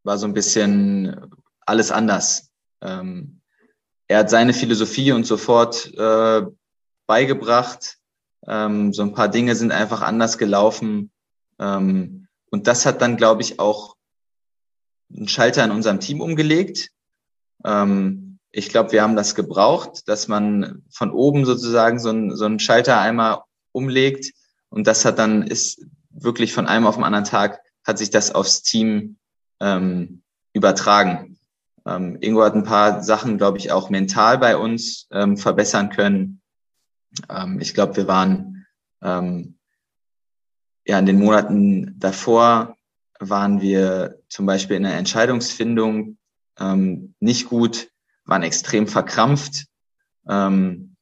war 0.04 0.18
so 0.18 0.28
ein 0.28 0.34
bisschen 0.34 1.32
alles 1.66 1.92
anders. 1.92 2.52
Ähm, 2.82 3.42
er 4.08 4.20
hat 4.20 4.30
seine 4.30 4.54
Philosophie 4.54 5.12
und 5.12 5.26
sofort 5.26 5.94
äh, 5.98 6.46
beigebracht. 7.08 7.98
Ähm, 8.48 8.94
so 8.94 9.02
ein 9.02 9.14
paar 9.14 9.28
Dinge 9.28 9.56
sind 9.56 9.72
einfach 9.72 10.02
anders 10.02 10.38
gelaufen. 10.38 11.12
Ähm, 11.60 12.28
und 12.50 12.68
das 12.68 12.86
hat 12.86 13.02
dann, 13.02 13.18
glaube 13.18 13.42
ich, 13.42 13.60
auch 13.60 13.96
einen 15.14 15.28
Schalter 15.28 15.64
in 15.66 15.72
unserem 15.72 16.00
Team 16.00 16.22
umgelegt. 16.22 16.92
Ähm, 17.66 18.27
ich 18.52 18.70
glaube, 18.70 18.92
wir 18.92 19.04
haben 19.04 19.16
das 19.16 19.36
gebraucht, 19.36 20.08
dass 20.08 20.28
man 20.28 20.84
von 20.90 21.12
oben 21.12 21.46
sozusagen 21.46 22.00
so, 22.00 22.10
ein, 22.10 22.36
so 22.36 22.46
einen 22.46 22.60
Schalter 22.60 23.00
einmal 23.00 23.42
umlegt. 23.72 24.34
Und 24.70 24.88
das 24.88 25.06
hat 25.06 25.20
dann, 25.20 25.44
ist 25.44 25.86
wirklich 26.10 26.54
von 26.54 26.68
einem 26.68 26.88
auf 26.88 26.96
den 26.96 27.04
anderen 27.04 27.26
Tag, 27.26 27.60
hat 27.84 27.98
sich 27.98 28.10
das 28.10 28.34
aufs 28.34 28.64
Team 28.64 29.18
ähm, 29.60 30.24
übertragen. 30.54 31.38
Ähm, 31.86 32.18
Ingo 32.20 32.44
hat 32.44 32.56
ein 32.56 32.64
paar 32.64 33.04
Sachen, 33.04 33.38
glaube 33.38 33.58
ich, 33.58 33.72
auch 33.72 33.90
mental 33.90 34.38
bei 34.38 34.58
uns 34.58 35.08
ähm, 35.12 35.38
verbessern 35.38 35.90
können. 35.90 36.42
Ähm, 37.30 37.60
ich 37.62 37.74
glaube, 37.74 37.96
wir 37.96 38.08
waren 38.08 38.66
ähm, 39.02 39.58
ja 40.86 41.00
in 41.00 41.06
den 41.06 41.20
Monaten 41.20 42.00
davor 42.00 42.76
waren 43.20 43.62
wir 43.62 44.20
zum 44.30 44.46
Beispiel 44.46 44.78
in 44.78 44.84
der 44.84 44.98
Entscheidungsfindung 44.98 46.18
ähm, 46.60 47.16
nicht 47.20 47.48
gut, 47.48 47.90
waren 48.28 48.44
extrem 48.44 48.88
verkrampft, 48.88 49.66
ähm, 50.28 50.96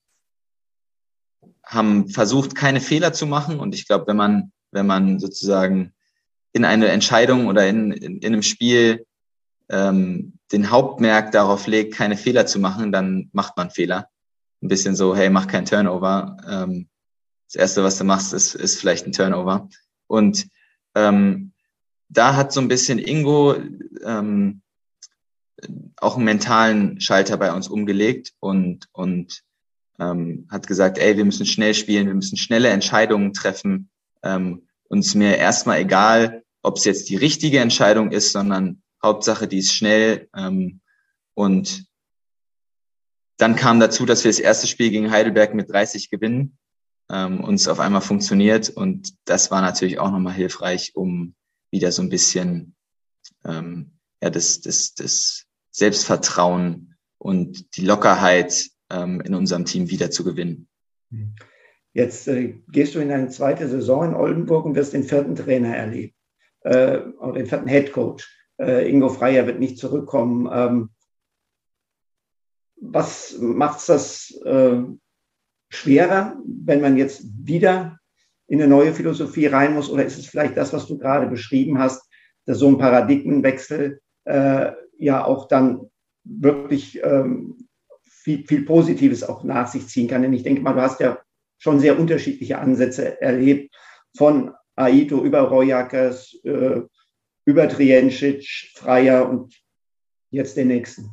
haben 1.66 2.10
versucht, 2.10 2.56
keine 2.56 2.80
Fehler 2.80 3.12
zu 3.12 3.26
machen. 3.26 3.60
Und 3.60 3.76
ich 3.76 3.88
glaube, 3.88 4.08
wenn 4.08 4.18
man, 4.18 4.52
wenn 4.72 4.86
man 4.86 5.20
sozusagen 5.20 5.94
in 6.54 6.64
eine 6.64 6.88
Entscheidung 6.88 7.48
oder 7.48 7.68
in, 7.68 7.92
in, 7.92 8.18
in 8.20 8.34
einem 8.34 8.44
Spiel 8.44 9.06
ähm, 9.70 10.34
den 10.52 10.70
Hauptmerk 10.70 11.32
darauf 11.32 11.68
legt, 11.68 11.96
keine 11.96 12.16
Fehler 12.16 12.46
zu 12.46 12.60
machen, 12.60 12.92
dann 12.92 13.30
macht 13.34 13.58
man 13.58 13.72
Fehler. 13.72 14.10
Ein 14.62 14.68
bisschen 14.68 14.96
so, 14.96 15.16
hey, 15.16 15.30
mach 15.30 15.48
kein 15.48 15.66
Turnover. 15.66 16.38
Ähm, 16.48 16.88
das 17.48 17.56
Erste, 17.56 17.84
was 17.84 17.98
du 17.98 18.04
machst, 18.04 18.34
ist, 18.34 18.54
ist 18.56 18.80
vielleicht 18.80 19.08
ein 19.08 19.12
Turnover. 19.12 19.68
Und 20.08 20.48
ähm, 20.94 21.52
da 22.10 22.36
hat 22.36 22.54
so 22.54 22.62
ein 22.62 22.68
bisschen 22.68 23.00
Ingo 23.00 23.56
ähm, 24.04 24.62
auch 25.98 26.16
einen 26.16 26.26
mentalen 26.26 27.00
Schalter 27.02 27.38
bei 27.38 27.54
uns 27.54 27.68
umgelegt 27.68 28.34
und, 28.40 28.88
und 28.92 29.44
ähm, 30.00 30.48
hat 30.50 30.68
gesagt, 30.68 30.98
ey, 30.98 31.18
wir 31.18 31.26
müssen 31.26 31.46
schnell 31.46 31.74
spielen, 31.74 32.08
wir 32.08 32.14
müssen 32.14 32.38
schnelle 32.38 32.70
Entscheidungen 32.70 33.34
treffen. 33.34 33.90
Ähm, 34.24 34.68
uns 34.88 35.16
mir 35.16 35.38
erstmal 35.38 35.80
egal, 35.80 36.44
ob 36.62 36.78
es 36.78 36.86
jetzt 36.86 37.10
die 37.10 37.16
richtige 37.16 37.60
Entscheidung 37.60 38.12
ist, 38.12 38.32
sondern 38.32 38.82
Hauptsache, 39.02 39.48
die 39.48 39.60
ist 39.60 39.74
schnell. 39.74 40.30
Ähm, 40.36 40.82
und 41.34 41.86
dann 43.38 43.56
kam 43.56 43.80
dazu, 43.80 44.06
dass 44.06 44.24
wir 44.24 44.32
das 44.32 44.40
erste 44.40 44.68
Spiel 44.68 44.90
gegen 44.90 45.12
Heidelberg 45.12 45.54
mit 45.54 45.70
30 45.70 46.10
gewinnen 46.10 46.58
ähm, 47.10 47.44
und 47.44 47.56
es 47.56 47.68
auf 47.68 47.80
einmal 47.80 48.02
funktioniert. 48.02 48.70
Und 48.70 49.14
das 49.26 49.52
war 49.52 49.62
natürlich 49.62 50.00
auch 50.00 50.12
nochmal 50.12 50.34
hilfreich, 50.34 50.96
um 50.96 51.36
wieder 51.72 51.92
so 51.92 52.02
ein 52.02 52.10
bisschen 52.10 52.76
ähm, 53.44 53.92
ja, 54.22 54.30
das, 54.30 54.62
das, 54.62 54.94
das 54.96 55.45
Selbstvertrauen 55.76 56.96
und 57.18 57.76
die 57.76 57.86
Lockerheit 57.86 58.70
ähm, 58.90 59.20
in 59.20 59.36
unserem 59.36 59.66
Team 59.66 59.90
wieder 59.90 60.10
zu 60.10 60.24
gewinnen. 60.24 60.70
Jetzt 61.92 62.30
äh, 62.30 62.56
gehst 62.70 62.96
du 62.96 63.00
in 63.00 63.12
eine 63.12 63.28
zweite 63.28 63.68
Saison 63.68 64.06
in 64.06 64.14
Oldenburg 64.14 64.66
und 64.66 64.76
wirst 64.76 64.94
den 64.94 65.04
vierten 65.04 65.36
Trainer 65.36 65.76
erleben 65.76 66.14
äh, 66.62 67.00
oder 67.20 67.34
den 67.34 67.46
vierten 67.46 67.68
Head 67.68 67.92
Coach. 67.92 68.26
Äh, 68.58 68.90
Ingo 68.90 69.10
Freier 69.10 69.48
wird 69.48 69.60
nicht 69.60 69.78
zurückkommen. 69.78 70.50
Ähm, 70.50 70.90
was 72.78 73.36
macht 73.40 73.88
das 73.90 74.32
äh, 74.46 74.82
schwerer, 75.70 76.38
wenn 76.46 76.80
man 76.80 76.96
jetzt 76.96 77.26
wieder 77.46 78.00
in 78.48 78.62
eine 78.62 78.70
neue 78.70 78.94
Philosophie 78.94 79.48
rein 79.48 79.74
muss? 79.74 79.90
Oder 79.90 80.06
ist 80.06 80.18
es 80.18 80.28
vielleicht 80.28 80.56
das, 80.56 80.72
was 80.72 80.88
du 80.88 80.98
gerade 80.98 81.28
beschrieben 81.28 81.80
hast, 81.80 82.10
dass 82.46 82.60
so 82.60 82.70
ein 82.70 82.78
Paradigmenwechsel 82.78 84.00
äh, 84.24 84.72
ja 84.98 85.24
auch 85.24 85.48
dann 85.48 85.90
wirklich 86.24 87.00
ähm, 87.04 87.58
viel, 88.04 88.46
viel 88.46 88.64
Positives 88.64 89.24
auch 89.24 89.44
nach 89.44 89.68
sich 89.68 89.88
ziehen 89.88 90.08
kann? 90.08 90.22
Denn 90.22 90.34
ich 90.34 90.44
denke 90.44 90.62
mal, 90.62 90.74
du 90.74 90.82
hast 90.82 91.00
ja 91.00 91.20
schon 91.58 91.80
sehr 91.80 92.00
unterschiedliche 92.00 92.60
Ansätze 92.60 93.22
erlebt, 93.22 93.76
von 94.16 94.54
Aito 94.76 95.24
über 95.24 95.42
Rojakers, 95.42 96.34
äh, 96.44 96.82
über 97.46 97.70
Triencic, 97.70 98.46
Freier 98.76 99.30
und 99.30 99.54
jetzt 100.32 100.58
den 100.58 100.68
nächsten? 100.68 101.12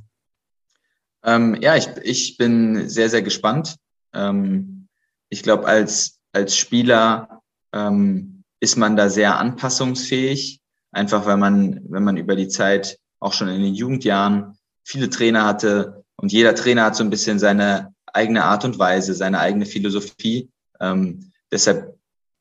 Ähm, 1.25 1.57
ja, 1.61 1.77
ich, 1.77 1.89
ich 2.03 2.37
bin 2.37 2.89
sehr, 2.89 3.09
sehr 3.09 3.23
gespannt. 3.23 3.77
Ähm, 4.13 4.89
ich 5.29 5.43
glaube, 5.43 5.67
als, 5.67 6.21
als 6.33 6.57
Spieler 6.57 7.43
ähm, 7.73 8.43
ist 8.61 8.77
man 8.77 8.97
da 8.97 9.09
sehr 9.09 9.39
anpassungsfähig, 9.39 10.61
einfach 10.91 11.27
weil 11.27 11.37
man, 11.37 11.81
wenn 11.89 12.05
man 12.05 12.17
über 12.17 12.37
die 12.37 12.49
Zeit 12.49 12.99
auch 13.23 13.33
schon 13.33 13.49
in 13.49 13.63
den 13.63 13.75
Jugendjahren 13.75 14.59
viele 14.85 15.09
Trainer 15.09 15.45
hatte 15.45 16.05
und 16.17 16.33
jeder 16.33 16.55
Trainer 16.55 16.85
hat 16.85 16.97
so 16.97 17.05
ein 17.05 17.11
bisschen 17.11 17.39
seine 17.39 17.95
eigene 18.07 18.45
Art 18.45 18.65
und 18.65 18.79
Weise, 18.79 19.15
seine 19.15 19.39
eigene 19.39 19.67
Philosophie. 19.67 20.51
Ähm, 20.81 21.33
deshalb 21.51 21.99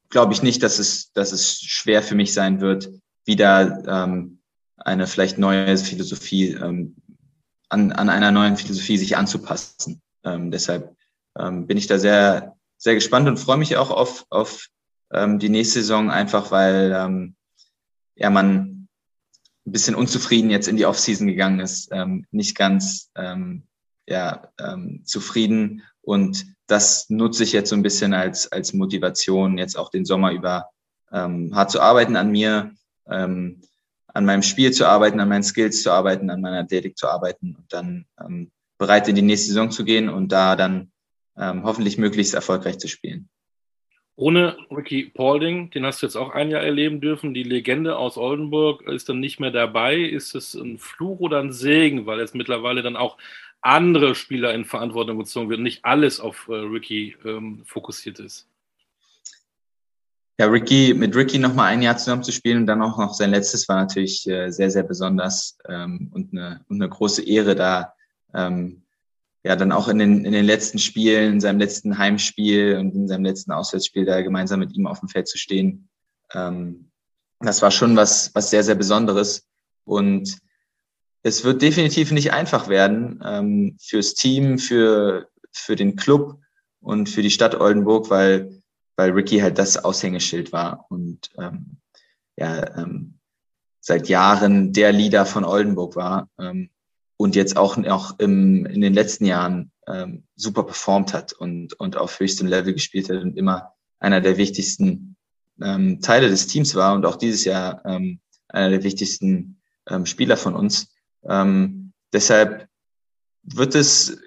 glaube 0.09 0.33
ich 0.33 0.43
nicht, 0.43 0.63
dass 0.63 0.79
es, 0.79 1.11
dass 1.13 1.31
es 1.31 1.59
schwer 1.61 2.03
für 2.03 2.15
mich 2.15 2.33
sein 2.33 2.61
wird, 2.61 2.89
wieder 3.25 3.83
ähm, 3.87 4.39
eine 4.77 5.07
vielleicht 5.07 5.37
neue 5.37 5.77
Philosophie 5.77 6.49
ähm, 6.51 6.95
an, 7.69 7.91
an 7.91 8.09
einer 8.09 8.31
neuen 8.31 8.57
Philosophie 8.57 8.97
sich 8.97 9.15
anzupassen. 9.15 10.01
Ähm, 10.23 10.51
deshalb 10.51 10.95
ähm, 11.37 11.67
bin 11.67 11.77
ich 11.77 11.87
da 11.87 11.97
sehr, 11.99 12.57
sehr 12.77 12.95
gespannt 12.95 13.27
und 13.27 13.37
freue 13.37 13.57
mich 13.57 13.77
auch 13.77 13.91
auf, 13.91 14.25
auf 14.29 14.67
ähm, 15.13 15.39
die 15.39 15.49
nächste 15.49 15.81
Saison, 15.81 16.09
einfach 16.09 16.51
weil 16.51 16.93
ähm, 16.95 17.35
ja 18.15 18.29
man 18.29 18.80
ein 19.65 19.71
bisschen 19.71 19.95
unzufrieden 19.95 20.49
jetzt 20.49 20.67
in 20.67 20.77
die 20.77 20.85
Offseason 20.85 21.27
gegangen 21.27 21.59
ist, 21.59 21.89
ähm, 21.91 22.25
nicht 22.31 22.55
ganz 22.55 23.11
ähm, 23.15 23.63
ja, 24.07 24.51
ähm, 24.59 25.01
zufrieden 25.05 25.83
und 26.01 26.45
das 26.67 27.09
nutze 27.09 27.43
ich 27.43 27.51
jetzt 27.51 27.69
so 27.69 27.75
ein 27.75 27.83
bisschen 27.83 28.13
als, 28.13 28.51
als 28.51 28.73
Motivation, 28.73 29.57
jetzt 29.57 29.77
auch 29.77 29.89
den 29.89 30.05
Sommer 30.05 30.31
über 30.31 30.69
ähm, 31.11 31.53
hart 31.53 31.69
zu 31.71 31.81
arbeiten 31.81 32.15
an 32.15 32.31
mir, 32.31 32.71
ähm, 33.09 33.61
an 34.07 34.25
meinem 34.25 34.41
Spiel 34.41 34.71
zu 34.71 34.85
arbeiten, 34.85 35.19
an 35.19 35.29
meinen 35.29 35.43
Skills 35.43 35.83
zu 35.83 35.91
arbeiten, 35.91 36.29
an 36.29 36.41
meiner 36.41 36.59
Athletik 36.59 36.97
zu 36.97 37.07
arbeiten 37.07 37.55
und 37.55 37.71
dann 37.73 38.05
ähm, 38.19 38.51
bereit 38.77 39.07
in 39.07 39.15
die 39.15 39.21
nächste 39.21 39.49
Saison 39.49 39.69
zu 39.69 39.83
gehen 39.83 40.09
und 40.09 40.31
da 40.31 40.55
dann 40.55 40.91
ähm, 41.37 41.63
hoffentlich 41.63 41.97
möglichst 41.97 42.33
erfolgreich 42.33 42.79
zu 42.79 42.87
spielen. 42.87 43.29
Ohne 44.15 44.57
Ricky 44.69 45.05
Paulding, 45.05 45.71
den 45.71 45.85
hast 45.85 46.01
du 46.01 46.05
jetzt 46.05 46.15
auch 46.15 46.31
ein 46.31 46.51
Jahr 46.51 46.61
erleben 46.61 47.01
dürfen, 47.01 47.33
die 47.33 47.43
Legende 47.43 47.97
aus 47.97 48.17
Oldenburg 48.17 48.81
ist 48.83 49.09
dann 49.09 49.19
nicht 49.19 49.39
mehr 49.39 49.51
dabei. 49.51 49.97
Ist 49.97 50.35
es 50.35 50.53
ein 50.53 50.77
Fluch 50.77 51.19
oder 51.19 51.39
ein 51.39 51.53
Segen, 51.53 52.05
weil 52.05 52.19
jetzt 52.19 52.35
mittlerweile 52.35 52.83
dann 52.83 52.95
auch 52.95 53.17
andere 53.61 54.15
Spieler 54.15 54.53
in 54.53 54.65
Verantwortung 54.65 55.17
gezogen 55.17 55.49
wird, 55.49 55.61
nicht 55.61 55.85
alles 55.85 56.19
auf 56.19 56.47
äh, 56.49 56.53
Ricky 56.53 57.15
ähm, 57.25 57.63
fokussiert 57.65 58.19
ist? 58.19 58.47
Ja, 60.39 60.47
Ricky, 60.47 60.95
mit 60.95 61.15
Ricky 61.15 61.37
nochmal 61.37 61.67
ein 61.67 61.83
Jahr 61.83 61.97
zusammen 61.97 62.23
zu 62.23 62.31
spielen 62.31 62.61
und 62.61 62.65
dann 62.65 62.81
auch 62.81 62.97
noch 62.97 63.13
sein 63.13 63.29
letztes 63.29 63.69
war 63.69 63.75
natürlich 63.75 64.27
äh, 64.27 64.49
sehr, 64.49 64.71
sehr 64.71 64.83
besonders 64.83 65.57
ähm, 65.69 66.09
und, 66.11 66.33
eine, 66.33 66.65
und 66.67 66.81
eine 66.81 66.89
große 66.89 67.23
Ehre, 67.23 67.55
da 67.55 67.93
ähm, 68.33 68.81
ja 69.43 69.55
dann 69.55 69.71
auch 69.71 69.87
in 69.87 69.99
den, 69.99 70.25
in 70.25 70.31
den 70.31 70.45
letzten 70.45 70.79
Spielen, 70.79 71.33
in 71.33 71.39
seinem 71.39 71.59
letzten 71.59 71.97
Heimspiel 71.97 72.77
und 72.77 72.93
in 72.93 73.07
seinem 73.07 73.25
letzten 73.25 73.51
Auswärtsspiel 73.51 74.05
da 74.05 74.21
gemeinsam 74.21 74.59
mit 74.59 74.73
ihm 74.73 74.87
auf 74.87 74.99
dem 74.99 75.09
Feld 75.09 75.27
zu 75.27 75.37
stehen. 75.37 75.89
Ähm, 76.33 76.91
das 77.39 77.61
war 77.61 77.71
schon 77.71 77.95
was, 77.95 78.33
was 78.35 78.51
sehr, 78.51 78.63
sehr 78.63 78.75
Besonderes. 78.75 79.47
Und 79.83 80.37
es 81.23 81.43
wird 81.43 81.61
definitiv 81.61 82.11
nicht 82.11 82.33
einfach 82.33 82.67
werden 82.67 83.21
ähm, 83.25 83.77
fürs 83.81 84.13
Team, 84.13 84.59
für, 84.59 85.27
für 85.51 85.75
den 85.75 85.95
Club 85.95 86.39
und 86.79 87.09
für 87.09 87.21
die 87.23 87.31
Stadt 87.31 87.59
Oldenburg, 87.59 88.09
weil 88.09 88.61
weil 89.01 89.11
Ricky 89.11 89.39
halt 89.39 89.57
das 89.57 89.83
Aushängeschild 89.83 90.51
war 90.51 90.85
und 90.89 91.31
ähm, 91.37 91.77
ja, 92.35 92.77
ähm, 92.77 93.17
seit 93.79 94.09
Jahren 94.09 94.73
der 94.73 94.91
Leader 94.91 95.25
von 95.25 95.43
Oldenburg 95.43 95.95
war 95.95 96.29
ähm, 96.37 96.69
und 97.21 97.35
jetzt 97.35 97.57
auch 97.57 97.77
noch 97.77 98.19
im, 98.19 98.65
in 98.65 98.81
den 98.81 98.93
letzten 98.93 99.25
Jahren 99.25 99.71
ähm, 99.87 100.23
super 100.35 100.63
performt 100.63 101.13
hat 101.13 101.33
und, 101.33 101.73
und 101.73 101.97
auf 101.97 102.19
höchstem 102.19 102.47
Level 102.47 102.73
gespielt 102.73 103.09
hat 103.09 103.21
und 103.21 103.37
immer 103.37 103.73
einer 103.99 104.21
der 104.21 104.37
wichtigsten 104.37 105.15
ähm, 105.61 106.01
Teile 106.01 106.29
des 106.29 106.47
Teams 106.47 106.73
war 106.75 106.95
und 106.95 107.05
auch 107.05 107.15
dieses 107.15 107.45
Jahr 107.45 107.85
ähm, 107.85 108.19
einer 108.47 108.69
der 108.69 108.83
wichtigsten 108.83 109.61
ähm, 109.87 110.05
Spieler 110.05 110.35
von 110.35 110.55
uns. 110.55 110.93
Ähm, 111.23 111.93
deshalb 112.11 112.67
wird 113.43 113.75
es 113.75 114.17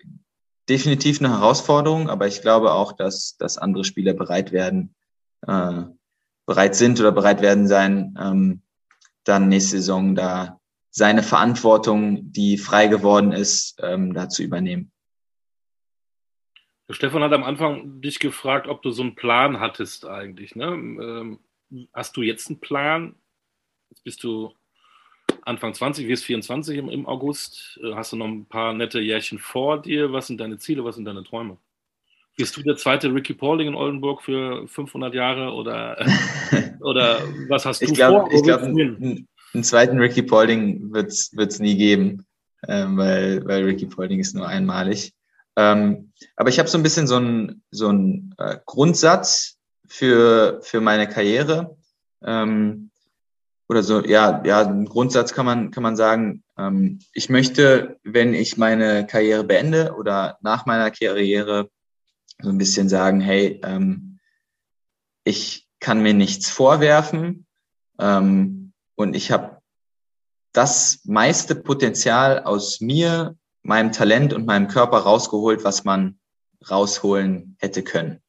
definitiv 0.68 1.20
eine 1.20 1.30
Herausforderung, 1.30 2.08
aber 2.08 2.26
ich 2.26 2.42
glaube 2.42 2.72
auch, 2.72 2.92
dass, 2.92 3.36
dass 3.38 3.58
andere 3.58 3.84
Spieler 3.84 4.14
bereit 4.14 4.52
werden, 4.52 4.94
äh, 5.46 5.82
bereit 6.46 6.76
sind 6.76 7.00
oder 7.00 7.12
bereit 7.12 7.42
werden 7.42 7.66
sein, 7.66 8.16
ähm, 8.20 8.62
dann 9.24 9.48
nächste 9.48 9.78
Saison 9.78 10.14
da 10.14 10.60
seine 10.94 11.24
Verantwortung, 11.24 12.30
die 12.30 12.56
frei 12.56 12.86
geworden 12.86 13.32
ist, 13.32 13.76
ähm, 13.82 14.14
da 14.14 14.28
zu 14.28 14.44
übernehmen. 14.44 14.92
Stefan 16.88 17.24
hat 17.24 17.32
am 17.32 17.42
Anfang 17.42 18.00
dich 18.00 18.20
gefragt, 18.20 18.68
ob 18.68 18.80
du 18.82 18.92
so 18.92 19.02
einen 19.02 19.16
Plan 19.16 19.58
hattest 19.58 20.06
eigentlich. 20.06 20.54
Ne? 20.54 20.66
Ähm, 20.66 21.40
hast 21.92 22.16
du 22.16 22.22
jetzt 22.22 22.48
einen 22.48 22.60
Plan? 22.60 23.16
Jetzt 23.90 24.04
bist 24.04 24.22
du 24.22 24.52
Anfang 25.42 25.74
20, 25.74 26.06
wirst 26.06 26.24
24 26.26 26.78
im, 26.78 26.88
im 26.88 27.06
August. 27.06 27.80
Äh, 27.82 27.94
hast 27.94 28.12
du 28.12 28.16
noch 28.16 28.28
ein 28.28 28.46
paar 28.46 28.72
nette 28.72 29.00
Jährchen 29.00 29.40
vor 29.40 29.82
dir? 29.82 30.12
Was 30.12 30.28
sind 30.28 30.38
deine 30.40 30.58
Ziele? 30.58 30.84
Was 30.84 30.94
sind 30.94 31.06
deine 31.06 31.24
Träume? 31.24 31.56
Bist 32.36 32.56
du 32.56 32.62
der 32.62 32.76
zweite 32.76 33.12
Ricky 33.12 33.34
Paulding 33.34 33.68
in 33.68 33.74
Oldenburg 33.74 34.22
für 34.22 34.68
500 34.68 35.12
Jahre 35.12 35.52
oder, 35.52 36.06
oder 36.80 37.20
was 37.48 37.66
hast 37.66 37.80
du 37.80 37.86
ich 37.86 37.94
glaub, 37.94 38.30
vor? 38.30 38.32
Ich 38.32 38.44
glaube, 38.44 39.26
einen, 39.54 39.64
zweiten 39.64 39.98
Ricky 39.98 40.22
Paulding 40.22 40.92
wird 40.92 41.10
es 41.10 41.58
nie 41.58 41.76
geben, 41.76 42.26
ähm, 42.68 42.96
weil, 42.96 43.44
weil 43.46 43.64
Ricky 43.64 43.86
Paulding 43.86 44.20
ist 44.20 44.34
nur 44.34 44.48
einmalig. 44.48 45.14
Ähm, 45.56 46.12
aber 46.36 46.48
ich 46.48 46.58
habe 46.58 46.68
so 46.68 46.78
ein 46.78 46.82
bisschen 46.82 47.06
so 47.06 47.16
einen 47.16 47.62
so 47.70 47.88
einen, 47.88 48.34
äh, 48.38 48.58
Grundsatz 48.66 49.58
für, 49.86 50.60
für 50.62 50.80
meine 50.80 51.08
Karriere. 51.08 51.76
Ähm, 52.22 52.90
oder 53.68 53.82
so, 53.82 54.04
ja, 54.04 54.42
ja, 54.44 54.66
ein 54.66 54.84
Grundsatz 54.84 55.32
kann 55.32 55.46
man, 55.46 55.70
kann 55.70 55.82
man 55.82 55.96
sagen, 55.96 56.42
ähm, 56.58 56.98
ich 57.12 57.30
möchte, 57.30 57.98
wenn 58.02 58.34
ich 58.34 58.56
meine 58.56 59.06
Karriere 59.06 59.44
beende 59.44 59.94
oder 59.94 60.38
nach 60.42 60.66
meiner 60.66 60.90
Karriere 60.90 61.70
so 62.40 62.50
ein 62.50 62.58
bisschen 62.58 62.88
sagen, 62.88 63.20
hey, 63.20 63.60
ähm, 63.64 64.18
ich 65.24 65.66
kann 65.80 66.02
mir 66.02 66.14
nichts 66.14 66.50
vorwerfen 66.50 67.46
ähm, 67.98 68.63
und 68.96 69.14
ich 69.14 69.30
habe 69.30 69.58
das 70.52 71.00
meiste 71.04 71.54
Potenzial 71.54 72.44
aus 72.44 72.80
mir, 72.80 73.36
meinem 73.62 73.92
Talent 73.92 74.32
und 74.32 74.46
meinem 74.46 74.68
Körper 74.68 74.98
rausgeholt, 74.98 75.64
was 75.64 75.84
man 75.84 76.18
rausholen 76.70 77.56
hätte 77.58 77.82
können. 77.82 78.20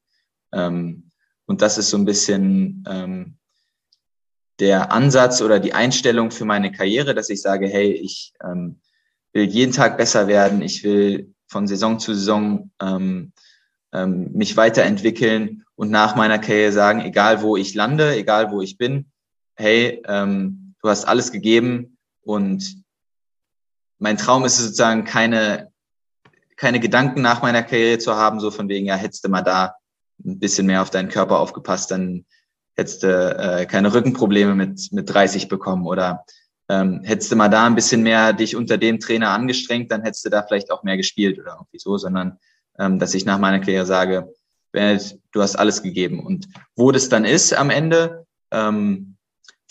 Ähm, 0.52 1.12
und 1.46 1.62
das 1.62 1.78
ist 1.78 1.90
so 1.90 1.98
ein 1.98 2.06
bisschen 2.06 2.84
ähm, 2.90 3.38
der 4.60 4.92
Ansatz 4.92 5.42
oder 5.42 5.60
die 5.60 5.74
Einstellung 5.74 6.32
für 6.32 6.46
meine 6.46 6.72
Karriere, 6.72 7.14
dass 7.14 7.30
ich 7.30 7.42
sage, 7.42 7.68
hey, 7.68 7.92
ich 7.92 8.34
ähm, 8.44 8.80
will 9.34 9.46
jeden 9.46 9.74
Tag 9.74 9.98
besser 9.98 10.28
werden, 10.28 10.62
ich 10.62 10.84
will 10.84 11.34
von 11.48 11.68
Saison 11.68 12.00
zu 12.00 12.14
Saison 12.14 12.72
ähm, 12.82 13.34
ähm, 13.94 14.32
mich 14.34 14.58
weiterentwickeln 14.58 15.64
und 15.76 15.92
nach 15.92 16.16
meiner 16.16 16.40
Karriere 16.40 16.72
sagen, 16.72 17.02
egal 17.02 17.42
wo 17.42 17.58
ich 17.58 17.76
lande, 17.76 18.16
egal 18.16 18.52
wo 18.52 18.62
ich 18.62 18.78
bin, 18.78 19.12
hey, 19.56 20.02
ähm, 20.08 20.76
du 20.82 20.90
hast 20.90 21.06
alles 21.06 21.32
gegeben 21.32 21.98
und 22.22 22.84
mein 24.00 24.18
Traum 24.18 24.46
ist 24.46 24.60
es 24.60 24.66
sozusagen 24.66 25.06
keine 25.06 25.72
keine 26.58 26.80
Gedanken 26.80 27.22
nach 27.22 27.42
meiner 27.42 27.64
Karriere 27.64 28.00
zu 28.00 28.16
haben, 28.16 28.40
so 28.40 28.52
von 28.52 28.70
wegen, 28.70 28.86
ja, 28.86 28.96
hättest 28.96 29.26
du 29.26 29.30
mal 29.30 29.42
da 29.42 29.76
ein 30.24 30.40
bisschen 30.40 30.66
mehr 30.68 30.82
auf 30.82 30.90
deinen 30.90 31.10
Körper 31.10 31.40
aufgepasst, 31.40 31.92
dann 31.92 32.26
hättest 32.76 33.04
du 33.04 33.08
äh, 33.08 33.66
keine 33.66 33.94
Rückenprobleme 33.94 34.56
mit, 34.56 34.92
mit 34.92 35.14
30 35.14 35.48
bekommen 35.48 35.86
oder 35.86 36.26
ähm, 36.70 37.02
hättest 37.04 37.32
du 37.32 37.36
mal 37.36 37.50
da 37.50 37.66
ein 37.66 37.76
bisschen 37.76 38.04
mehr 38.04 38.34
dich 38.34 38.56
unter 38.56 38.78
dem 38.78 39.00
Trainer 39.00 39.30
angestrengt, 39.30 39.92
dann 39.92 40.04
hättest 40.04 40.26
du 40.26 40.30
da 40.30 40.44
vielleicht 40.44 40.72
auch 40.72 40.84
mehr 40.84 40.98
gespielt 40.98 41.40
oder 41.40 41.54
irgendwie 41.54 41.80
so, 41.80 41.98
sondern 41.98 42.40
ähm, 42.80 43.00
dass 43.00 43.14
ich 43.14 43.26
nach 43.26 43.38
meiner 43.38 43.60
Karriere 43.60 43.86
sage, 43.86 44.34
du 44.74 45.42
hast 45.42 45.56
alles 45.56 45.84
gegeben. 45.84 46.26
Und 46.26 46.50
wo 46.76 46.92
das 46.92 47.08
dann 47.08 47.24
ist 47.24 47.54
am 47.54 47.70
Ende, 47.70 48.26
ähm, 48.52 49.15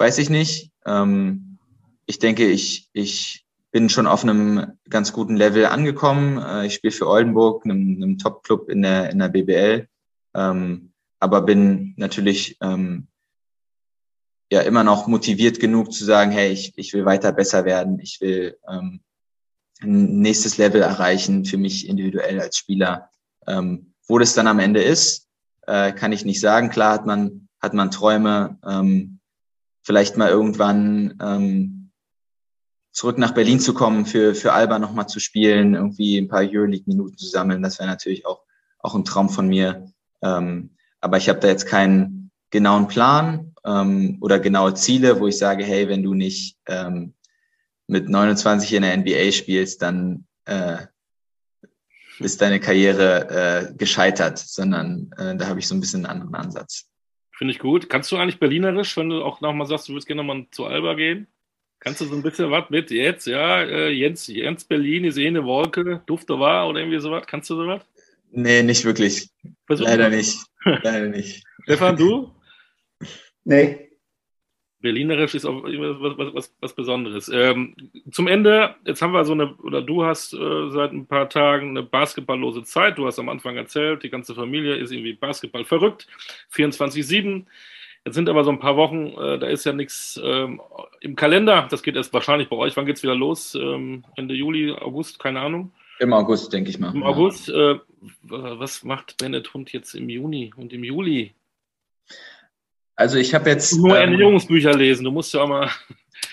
weiß 0.04 0.18
ich 0.18 0.28
nicht. 0.28 0.70
Ähm, 0.84 1.56
ich 2.04 2.18
denke, 2.18 2.46
ich, 2.46 2.90
ich 2.92 3.46
bin 3.72 3.88
schon 3.88 4.06
auf 4.06 4.22
einem 4.22 4.74
ganz 4.90 5.14
guten 5.14 5.34
Level 5.34 5.64
angekommen. 5.64 6.36
Äh, 6.36 6.66
ich 6.66 6.74
spiele 6.74 6.92
für 6.92 7.08
Oldenburg, 7.08 7.64
einem, 7.64 7.96
einem 7.96 8.18
Top-Club 8.18 8.68
in 8.68 8.82
der, 8.82 9.08
in 9.08 9.18
der 9.18 9.30
BBL. 9.30 9.88
Ähm, 10.34 10.92
aber 11.20 11.40
bin 11.40 11.94
natürlich 11.96 12.58
ähm, 12.60 13.06
ja 14.52 14.60
immer 14.60 14.84
noch 14.84 15.06
motiviert 15.06 15.58
genug 15.58 15.90
zu 15.90 16.04
sagen, 16.04 16.32
hey, 16.32 16.52
ich, 16.52 16.74
ich 16.76 16.92
will 16.92 17.06
weiter 17.06 17.32
besser 17.32 17.64
werden, 17.64 17.98
ich 17.98 18.20
will 18.20 18.58
ähm, 18.68 19.00
ein 19.80 20.20
nächstes 20.20 20.58
Level 20.58 20.82
erreichen 20.82 21.46
für 21.46 21.56
mich 21.56 21.88
individuell 21.88 22.42
als 22.42 22.58
Spieler. 22.58 23.08
Ähm, 23.46 23.94
wo 24.06 24.18
das 24.18 24.34
dann 24.34 24.48
am 24.48 24.58
Ende 24.58 24.82
ist, 24.82 25.30
äh, 25.66 25.92
kann 25.92 26.12
ich 26.12 26.26
nicht 26.26 26.40
sagen. 26.40 26.68
Klar 26.68 26.92
hat 26.92 27.06
man, 27.06 27.48
hat 27.58 27.72
man 27.72 27.90
Träume, 27.90 28.58
ähm, 28.68 29.13
vielleicht 29.84 30.16
mal 30.16 30.30
irgendwann 30.30 31.16
ähm, 31.22 31.90
zurück 32.90 33.18
nach 33.18 33.32
Berlin 33.32 33.60
zu 33.60 33.74
kommen, 33.74 34.06
für, 34.06 34.34
für 34.34 34.52
Alba 34.52 34.78
nochmal 34.78 35.08
zu 35.08 35.20
spielen, 35.20 35.74
irgendwie 35.74 36.18
ein 36.18 36.28
paar 36.28 36.42
Euroleague-Minuten 36.42 37.18
zu 37.18 37.26
sammeln. 37.26 37.62
Das 37.62 37.78
wäre 37.78 37.88
natürlich 37.88 38.26
auch, 38.26 38.42
auch 38.78 38.94
ein 38.94 39.04
Traum 39.04 39.28
von 39.28 39.46
mir. 39.46 39.92
Ähm, 40.22 40.70
aber 41.00 41.18
ich 41.18 41.28
habe 41.28 41.40
da 41.40 41.48
jetzt 41.48 41.66
keinen 41.66 42.30
genauen 42.50 42.88
Plan 42.88 43.54
ähm, 43.64 44.18
oder 44.20 44.38
genaue 44.38 44.74
Ziele, 44.74 45.20
wo 45.20 45.26
ich 45.26 45.36
sage, 45.36 45.64
hey, 45.64 45.88
wenn 45.88 46.02
du 46.02 46.14
nicht 46.14 46.56
ähm, 46.66 47.14
mit 47.86 48.08
29 48.08 48.72
in 48.72 48.82
der 48.82 48.96
NBA 48.96 49.32
spielst, 49.32 49.82
dann 49.82 50.26
äh, 50.46 50.78
ist 52.20 52.40
deine 52.40 52.60
Karriere 52.60 53.70
äh, 53.70 53.74
gescheitert, 53.74 54.38
sondern 54.38 55.10
äh, 55.18 55.36
da 55.36 55.48
habe 55.48 55.58
ich 55.58 55.68
so 55.68 55.74
ein 55.74 55.80
bisschen 55.80 56.06
einen 56.06 56.20
anderen 56.22 56.34
Ansatz. 56.36 56.88
Finde 57.36 57.52
ich 57.52 57.58
gut. 57.58 57.90
Kannst 57.90 58.12
du 58.12 58.16
eigentlich 58.16 58.38
Berlinerisch, 58.38 58.96
wenn 58.96 59.08
du 59.08 59.22
auch 59.22 59.40
nochmal 59.40 59.66
sagst, 59.66 59.88
du 59.88 59.92
würdest 59.92 60.06
gerne 60.06 60.22
mal 60.22 60.46
zu 60.50 60.64
Alba 60.66 60.94
gehen? 60.94 61.26
Kannst 61.80 62.00
du 62.00 62.06
so 62.06 62.14
ein 62.14 62.22
bisschen 62.22 62.50
was 62.50 62.70
mit 62.70 62.90
jetzt, 62.90 63.26
ja, 63.26 63.62
äh, 63.62 63.90
Jens, 63.90 64.26
Jens 64.26 64.64
Berlin, 64.64 65.04
ich 65.04 65.14
sehe 65.14 65.28
eine 65.28 65.44
Wolke, 65.44 66.02
Dufte 66.06 66.38
war 66.38 66.68
oder 66.68 66.80
irgendwie 66.80 67.00
sowas? 67.00 67.26
Kannst 67.26 67.50
du 67.50 67.56
sowas? 67.56 67.82
Nee, 68.30 68.62
nicht 68.62 68.84
wirklich. 68.84 69.28
Versuch 69.66 69.84
Leider 69.84 70.08
mal. 70.08 70.16
nicht. 70.16 70.38
Leider 70.64 71.08
nicht. 71.08 71.44
Stefan, 71.64 71.96
du? 71.96 72.32
Nee. 73.44 73.90
Berlinerisch 74.84 75.34
ist 75.34 75.46
auch 75.46 75.64
was, 75.64 76.18
was, 76.18 76.34
was, 76.34 76.54
was 76.60 76.74
Besonderes. 76.74 77.30
Ähm, 77.32 77.74
zum 78.10 78.28
Ende, 78.28 78.74
jetzt 78.84 79.00
haben 79.00 79.14
wir 79.14 79.24
so 79.24 79.32
eine, 79.32 79.54
oder 79.56 79.80
du 79.80 80.04
hast 80.04 80.34
äh, 80.34 80.68
seit 80.68 80.92
ein 80.92 81.06
paar 81.06 81.30
Tagen 81.30 81.70
eine 81.70 81.82
basketballlose 81.82 82.64
Zeit. 82.64 82.98
Du 82.98 83.06
hast 83.06 83.18
am 83.18 83.30
Anfang 83.30 83.56
erzählt, 83.56 84.02
die 84.02 84.10
ganze 84.10 84.34
Familie 84.34 84.74
ist 84.74 84.92
irgendwie 84.92 85.14
Basketball 85.14 85.64
verrückt. 85.64 86.06
24-7. 86.52 87.46
Jetzt 88.04 88.14
sind 88.14 88.28
aber 88.28 88.44
so 88.44 88.50
ein 88.50 88.58
paar 88.58 88.76
Wochen, 88.76 89.06
äh, 89.18 89.38
da 89.38 89.46
ist 89.46 89.64
ja 89.64 89.72
nichts 89.72 90.20
ähm, 90.22 90.60
im 91.00 91.16
Kalender. 91.16 91.66
Das 91.70 91.82
geht 91.82 91.96
erst 91.96 92.12
wahrscheinlich 92.12 92.50
bei 92.50 92.56
euch. 92.56 92.76
Wann 92.76 92.84
geht 92.84 92.96
es 92.96 93.02
wieder 93.02 93.14
los? 93.14 93.54
Ähm, 93.54 94.04
Ende 94.16 94.34
Juli, 94.34 94.70
August, 94.70 95.18
keine 95.18 95.40
Ahnung. 95.40 95.72
Im 95.98 96.12
August, 96.12 96.52
denke 96.52 96.68
ich 96.68 96.78
mal. 96.78 96.94
Im 96.94 97.04
August. 97.04 97.48
Äh, 97.48 97.76
was 98.20 98.84
macht 98.84 99.16
Bennett 99.16 99.54
Hund 99.54 99.72
jetzt 99.72 99.94
im 99.94 100.10
Juni 100.10 100.52
und 100.54 100.74
im 100.74 100.84
Juli? 100.84 101.32
Also 102.96 103.18
ich 103.18 103.34
habe 103.34 103.50
jetzt. 103.50 103.76
Nur 103.76 103.96
ähm, 103.98 104.12
Ernährungsbücher 104.12 104.74
lesen, 104.74 105.04
du 105.04 105.10
musst 105.10 105.32
ja 105.34 105.42
auch 105.42 105.48
mal. 105.48 105.70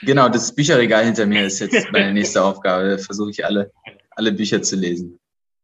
Genau, 0.04 0.30
das 0.30 0.54
Bücherregal 0.54 1.06
hinter 1.06 1.26
mir 1.26 1.46
ist 1.46 1.60
jetzt 1.60 1.88
meine 1.92 2.14
nächste 2.14 2.44
Aufgabe. 2.44 2.90
Da 2.90 2.98
versuche 2.98 3.32
ich 3.32 3.46
alle, 3.46 3.72
alle 4.12 4.32
Bücher 4.32 4.62
zu 4.62 4.76
lesen. 4.76 5.20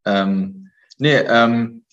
Ähm, 0.05 0.69
nee, 0.97 1.17
ähm, 1.17 1.83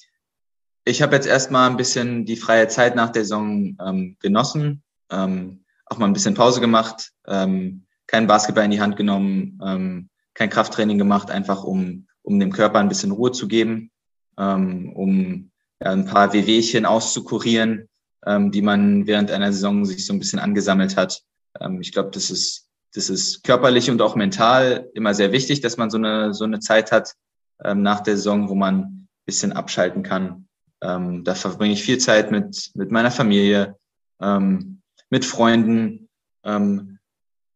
ich 0.84 1.02
habe 1.02 1.14
jetzt 1.16 1.26
erstmal 1.26 1.70
ein 1.70 1.76
bisschen 1.76 2.26
die 2.26 2.36
freie 2.36 2.68
Zeit 2.68 2.94
nach 2.94 3.10
der 3.10 3.24
Saison 3.24 3.76
ähm, 3.84 4.16
genossen, 4.20 4.82
ähm, 5.10 5.64
auch 5.86 5.98
mal 5.98 6.06
ein 6.06 6.12
bisschen 6.12 6.34
Pause 6.34 6.60
gemacht, 6.60 7.12
ähm, 7.26 7.86
kein 8.06 8.26
Basketball 8.26 8.64
in 8.64 8.70
die 8.70 8.80
Hand 8.80 8.96
genommen, 8.96 9.58
ähm, 9.64 10.08
kein 10.34 10.50
Krafttraining 10.50 10.98
gemacht, 10.98 11.30
einfach 11.30 11.64
um, 11.64 12.06
um 12.22 12.38
dem 12.38 12.52
Körper 12.52 12.80
ein 12.80 12.88
bisschen 12.88 13.12
Ruhe 13.12 13.32
zu 13.32 13.48
geben, 13.48 13.90
ähm, 14.38 14.92
um 14.94 15.50
ja, 15.80 15.90
ein 15.90 16.04
paar 16.04 16.32
Wehwehchen 16.32 16.84
auszukurieren, 16.84 17.88
ähm, 18.26 18.50
die 18.50 18.62
man 18.62 19.06
während 19.06 19.30
einer 19.30 19.52
Saison 19.52 19.84
sich 19.84 20.06
so 20.06 20.12
ein 20.12 20.18
bisschen 20.18 20.38
angesammelt 20.38 20.96
hat. 20.96 21.22
Ähm, 21.60 21.80
ich 21.80 21.92
glaube, 21.92 22.10
das 22.10 22.30
ist, 22.30 22.68
das 22.94 23.10
ist 23.10 23.44
körperlich 23.44 23.90
und 23.90 24.00
auch 24.02 24.16
mental 24.16 24.88
immer 24.94 25.14
sehr 25.14 25.32
wichtig, 25.32 25.60
dass 25.60 25.76
man 25.76 25.90
so 25.90 25.98
eine, 25.98 26.32
so 26.32 26.44
eine 26.44 26.60
Zeit 26.60 26.92
hat 26.92 27.14
ähm, 27.62 27.82
nach 27.82 28.00
der 28.00 28.16
Saison, 28.16 28.48
wo 28.48 28.54
man 28.54 28.76
ein 28.80 29.08
bisschen 29.26 29.52
abschalten 29.52 30.02
kann. 30.02 30.48
Ähm, 30.82 31.24
da 31.24 31.34
verbringe 31.34 31.74
ich 31.74 31.82
viel 31.82 31.98
Zeit 31.98 32.30
mit, 32.30 32.70
mit 32.74 32.90
meiner 32.90 33.10
Familie, 33.10 33.76
ähm, 34.20 34.80
mit 35.10 35.24
Freunden, 35.24 36.08
ähm, 36.44 36.98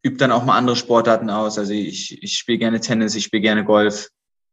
übe 0.03 0.17
dann 0.17 0.33
auch 0.33 0.45
mal 0.45 0.57
andere 0.57 0.77
Sportarten 0.77 1.31
aus. 1.31 1.59
Also 1.59 1.73
ich, 1.73 2.23
ich 2.23 2.37
spiele 2.37 2.59
gerne 2.59 2.81
Tennis, 2.81 3.15
ich 3.15 3.25
spiele 3.25 3.43
gerne 3.43 3.65
Golf, 3.65 4.09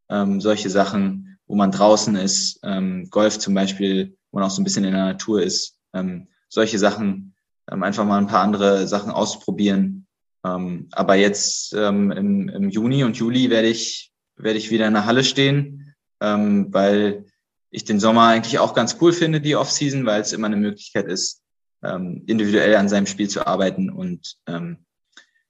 ähm, 0.08 0.40
solche 0.40 0.70
Sachen, 0.70 1.38
wo 1.46 1.54
man 1.54 1.70
draußen 1.70 2.16
ist. 2.16 2.60
Ähm, 2.64 3.08
Golf 3.10 3.38
zum 3.38 3.54
Beispiel, 3.54 4.16
wo 4.30 4.38
man 4.38 4.46
auch 4.46 4.50
so 4.50 4.60
ein 4.60 4.64
bisschen 4.64 4.84
in 4.84 4.92
der 4.92 5.04
Natur 5.04 5.42
ist 5.42 5.75
ähm, 5.96 6.28
solche 6.48 6.78
Sachen, 6.78 7.34
ähm, 7.70 7.82
einfach 7.82 8.04
mal 8.04 8.18
ein 8.18 8.26
paar 8.26 8.42
andere 8.42 8.86
Sachen 8.86 9.10
ausprobieren. 9.10 10.06
Ähm, 10.44 10.88
aber 10.92 11.14
jetzt 11.16 11.72
ähm, 11.74 12.10
im, 12.12 12.48
im 12.48 12.68
Juni 12.68 13.04
und 13.04 13.16
Juli 13.16 13.50
werde 13.50 13.68
ich, 13.68 14.12
werde 14.36 14.58
ich 14.58 14.70
wieder 14.70 14.86
in 14.86 14.94
der 14.94 15.06
Halle 15.06 15.24
stehen, 15.24 15.94
ähm, 16.20 16.72
weil 16.72 17.24
ich 17.70 17.84
den 17.84 18.00
Sommer 18.00 18.28
eigentlich 18.28 18.58
auch 18.58 18.74
ganz 18.74 18.98
cool 19.00 19.12
finde, 19.12 19.40
die 19.40 19.56
Offseason, 19.56 20.06
weil 20.06 20.20
es 20.20 20.32
immer 20.32 20.46
eine 20.46 20.56
Möglichkeit 20.56 21.06
ist, 21.06 21.42
ähm, 21.82 22.22
individuell 22.26 22.76
an 22.76 22.88
seinem 22.88 23.06
Spiel 23.06 23.28
zu 23.28 23.46
arbeiten 23.46 23.90
und 23.90 24.36
ähm, 24.46 24.78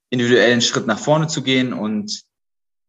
individuell 0.09 0.59
Schritt 0.61 0.87
nach 0.87 0.99
vorne 0.99 1.27
zu 1.27 1.43
gehen 1.43 1.73
und 1.73 2.23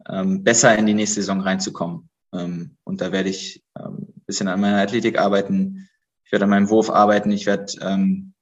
ähm, 0.09 0.43
besser 0.45 0.77
in 0.77 0.87
die 0.87 0.95
nächste 0.95 1.21
Saison 1.21 1.41
reinzukommen. 1.41 2.09
Ähm, 2.33 2.77
und 2.85 3.01
da 3.01 3.13
werde 3.13 3.29
ich 3.29 3.63
ähm, 3.79 4.09
bisschen 4.29 4.49
an 4.49 4.61
meiner 4.61 4.81
Athletik 4.81 5.19
arbeiten, 5.19 5.88
ich 6.29 6.33
werde 6.33 6.45
an 6.45 6.51
meinem 6.51 6.69
Wurf 6.69 6.91
arbeiten, 6.91 7.31
ich 7.31 7.47
werde 7.47 7.73
ähm, 7.81 8.35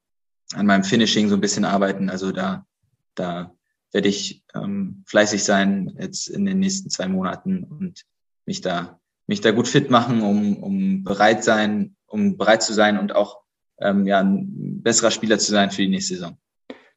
an 0.54 0.66
meinem 0.66 0.82
Finishing 0.82 1.28
so 1.28 1.36
ein 1.36 1.40
bisschen 1.40 1.64
arbeiten. 1.64 2.10
Also 2.10 2.32
da, 2.32 2.66
da 3.14 3.54
werde 3.92 4.08
ich 4.08 4.42
ähm, 4.56 5.04
fleißig 5.06 5.44
sein 5.44 5.96
jetzt 6.00 6.26
in 6.26 6.46
den 6.46 6.58
nächsten 6.58 6.90
zwei 6.90 7.06
Monaten 7.06 7.62
und 7.62 8.04
mich 8.44 8.60
da, 8.60 8.98
mich 9.28 9.40
da 9.40 9.52
gut 9.52 9.68
fit 9.68 9.88
machen, 9.88 10.22
um, 10.22 10.60
um 10.64 11.04
bereit 11.04 11.44
sein, 11.44 11.94
um 12.08 12.36
bereit 12.36 12.64
zu 12.64 12.74
sein 12.74 12.98
und 12.98 13.14
auch 13.14 13.42
ähm, 13.78 14.04
ja, 14.04 14.18
ein 14.18 14.82
besserer 14.82 15.12
Spieler 15.12 15.38
zu 15.38 15.52
sein 15.52 15.70
für 15.70 15.82
die 15.82 15.88
nächste 15.88 16.14
Saison. 16.14 16.36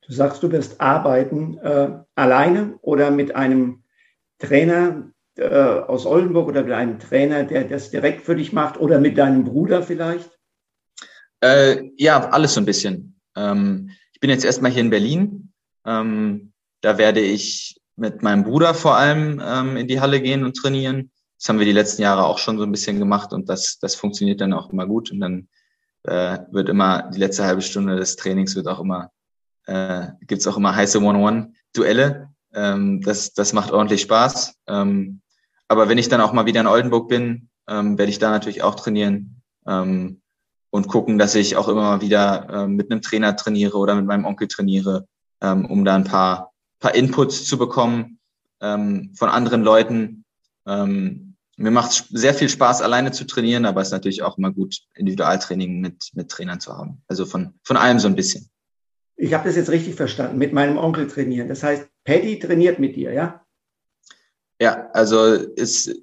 Du 0.07 0.11
sagst, 0.11 0.41
du 0.41 0.51
wirst 0.51 0.81
arbeiten 0.81 1.59
äh, 1.59 1.99
alleine 2.15 2.79
oder 2.81 3.11
mit 3.11 3.35
einem 3.35 3.83
Trainer 4.39 5.11
äh, 5.37 5.47
aus 5.47 6.07
Oldenburg 6.07 6.47
oder 6.47 6.63
mit 6.63 6.73
einem 6.73 6.97
Trainer, 6.97 7.43
der 7.43 7.65
das 7.65 7.91
direkt 7.91 8.21
für 8.23 8.35
dich 8.35 8.53
macht 8.53 8.79
oder 8.79 8.99
mit 8.99 9.19
deinem 9.19 9.43
Bruder 9.43 9.83
vielleicht? 9.83 10.38
Äh, 11.41 11.91
ja, 11.97 12.29
alles 12.29 12.53
so 12.53 12.61
ein 12.61 12.65
bisschen. 12.65 13.19
Ähm, 13.35 13.91
ich 14.13 14.19
bin 14.19 14.29
jetzt 14.29 14.45
erstmal 14.45 14.71
hier 14.71 14.81
in 14.81 14.89
Berlin. 14.89 15.53
Ähm, 15.85 16.51
da 16.81 16.97
werde 16.97 17.21
ich 17.21 17.79
mit 17.95 18.23
meinem 18.23 18.43
Bruder 18.43 18.73
vor 18.73 18.95
allem 18.95 19.41
ähm, 19.43 19.77
in 19.77 19.87
die 19.87 19.99
Halle 19.99 20.21
gehen 20.21 20.43
und 20.43 20.55
trainieren. 20.55 21.11
Das 21.37 21.49
haben 21.49 21.59
wir 21.59 21.65
die 21.65 21.71
letzten 21.71 22.01
Jahre 22.01 22.25
auch 22.25 22.37
schon 22.37 22.57
so 22.57 22.63
ein 22.63 22.71
bisschen 22.71 22.99
gemacht 22.99 23.31
und 23.31 23.47
das, 23.47 23.79
das 23.79 23.95
funktioniert 23.95 24.41
dann 24.41 24.53
auch 24.53 24.71
immer 24.71 24.85
gut. 24.85 25.11
Und 25.11 25.21
dann 25.21 25.47
äh, 26.03 26.39
wird 26.51 26.69
immer 26.69 27.09
die 27.13 27.19
letzte 27.19 27.45
halbe 27.45 27.61
Stunde 27.61 27.95
des 27.95 28.15
Trainings 28.15 28.55
wird 28.55 28.67
auch 28.67 28.79
immer, 28.79 29.11
äh, 29.65 30.07
gibt 30.27 30.45
auch 30.47 30.57
immer 30.57 30.75
heiße 30.75 30.99
One-on-One-Duelle. 30.99 32.29
Ähm, 32.53 33.01
das, 33.01 33.33
das 33.33 33.53
macht 33.53 33.71
ordentlich 33.71 34.01
Spaß. 34.01 34.55
Ähm, 34.67 35.21
aber 35.67 35.87
wenn 35.87 35.97
ich 35.97 36.09
dann 36.09 36.21
auch 36.21 36.33
mal 36.33 36.45
wieder 36.45 36.61
in 36.61 36.67
Oldenburg 36.67 37.07
bin, 37.07 37.49
ähm, 37.69 37.97
werde 37.97 38.09
ich 38.09 38.19
da 38.19 38.31
natürlich 38.31 38.63
auch 38.63 38.75
trainieren. 38.75 39.41
Ähm, 39.67 40.21
und 40.71 40.87
gucken, 40.87 41.17
dass 41.17 41.35
ich 41.35 41.55
auch 41.55 41.67
immer 41.67 41.81
mal 41.81 42.01
wieder 42.01 42.47
äh, 42.49 42.67
mit 42.67 42.91
einem 42.91 43.01
Trainer 43.01 43.35
trainiere 43.35 43.77
oder 43.77 43.95
mit 43.95 44.05
meinem 44.05 44.25
Onkel 44.25 44.47
trainiere, 44.47 45.07
ähm, 45.41 45.65
um 45.65 45.85
da 45.85 45.95
ein 45.95 46.03
paar, 46.03 46.53
paar 46.79 46.95
Inputs 46.95 47.45
zu 47.45 47.57
bekommen 47.57 48.19
ähm, 48.61 49.13
von 49.15 49.29
anderen 49.29 49.63
Leuten. 49.63 50.25
Ähm, 50.67 51.35
mir 51.57 51.71
macht 51.71 52.05
sehr 52.11 52.33
viel 52.33 52.49
Spaß, 52.49 52.81
alleine 52.81 53.11
zu 53.11 53.25
trainieren, 53.25 53.65
aber 53.65 53.81
es 53.81 53.89
ist 53.89 53.93
natürlich 53.93 54.23
auch 54.23 54.37
immer 54.37 54.51
gut, 54.51 54.79
Individualtraining 54.95 55.81
mit, 55.81 56.11
mit 56.13 56.29
Trainern 56.29 56.61
zu 56.61 56.77
haben. 56.77 57.01
Also 57.07 57.25
von, 57.25 57.53
von 57.63 57.75
allem 57.75 57.99
so 57.99 58.07
ein 58.07 58.15
bisschen. 58.15 58.49
Ich 59.17 59.33
habe 59.33 59.45
das 59.45 59.57
jetzt 59.57 59.69
richtig 59.69 59.95
verstanden, 59.95 60.37
mit 60.37 60.53
meinem 60.53 60.77
Onkel 60.77 61.07
trainieren. 61.07 61.49
Das 61.49 61.61
heißt, 61.63 61.87
Paddy 62.05 62.39
trainiert 62.39 62.79
mit 62.79 62.95
dir, 62.95 63.11
ja? 63.11 63.45
Ja, 64.61 64.89
also 64.93 65.33
ist 65.33 65.93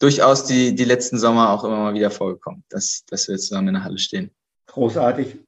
durchaus 0.00 0.44
die, 0.44 0.74
die 0.74 0.84
letzten 0.84 1.18
Sommer 1.18 1.50
auch 1.50 1.62
immer 1.62 1.76
mal 1.76 1.94
wieder 1.94 2.10
vorgekommen, 2.10 2.64
dass, 2.68 3.04
dass 3.08 3.28
wir 3.28 3.36
zusammen 3.36 3.68
in 3.68 3.74
der 3.74 3.84
Halle 3.84 3.98
stehen. 3.98 4.30
Großartig. 4.66 5.38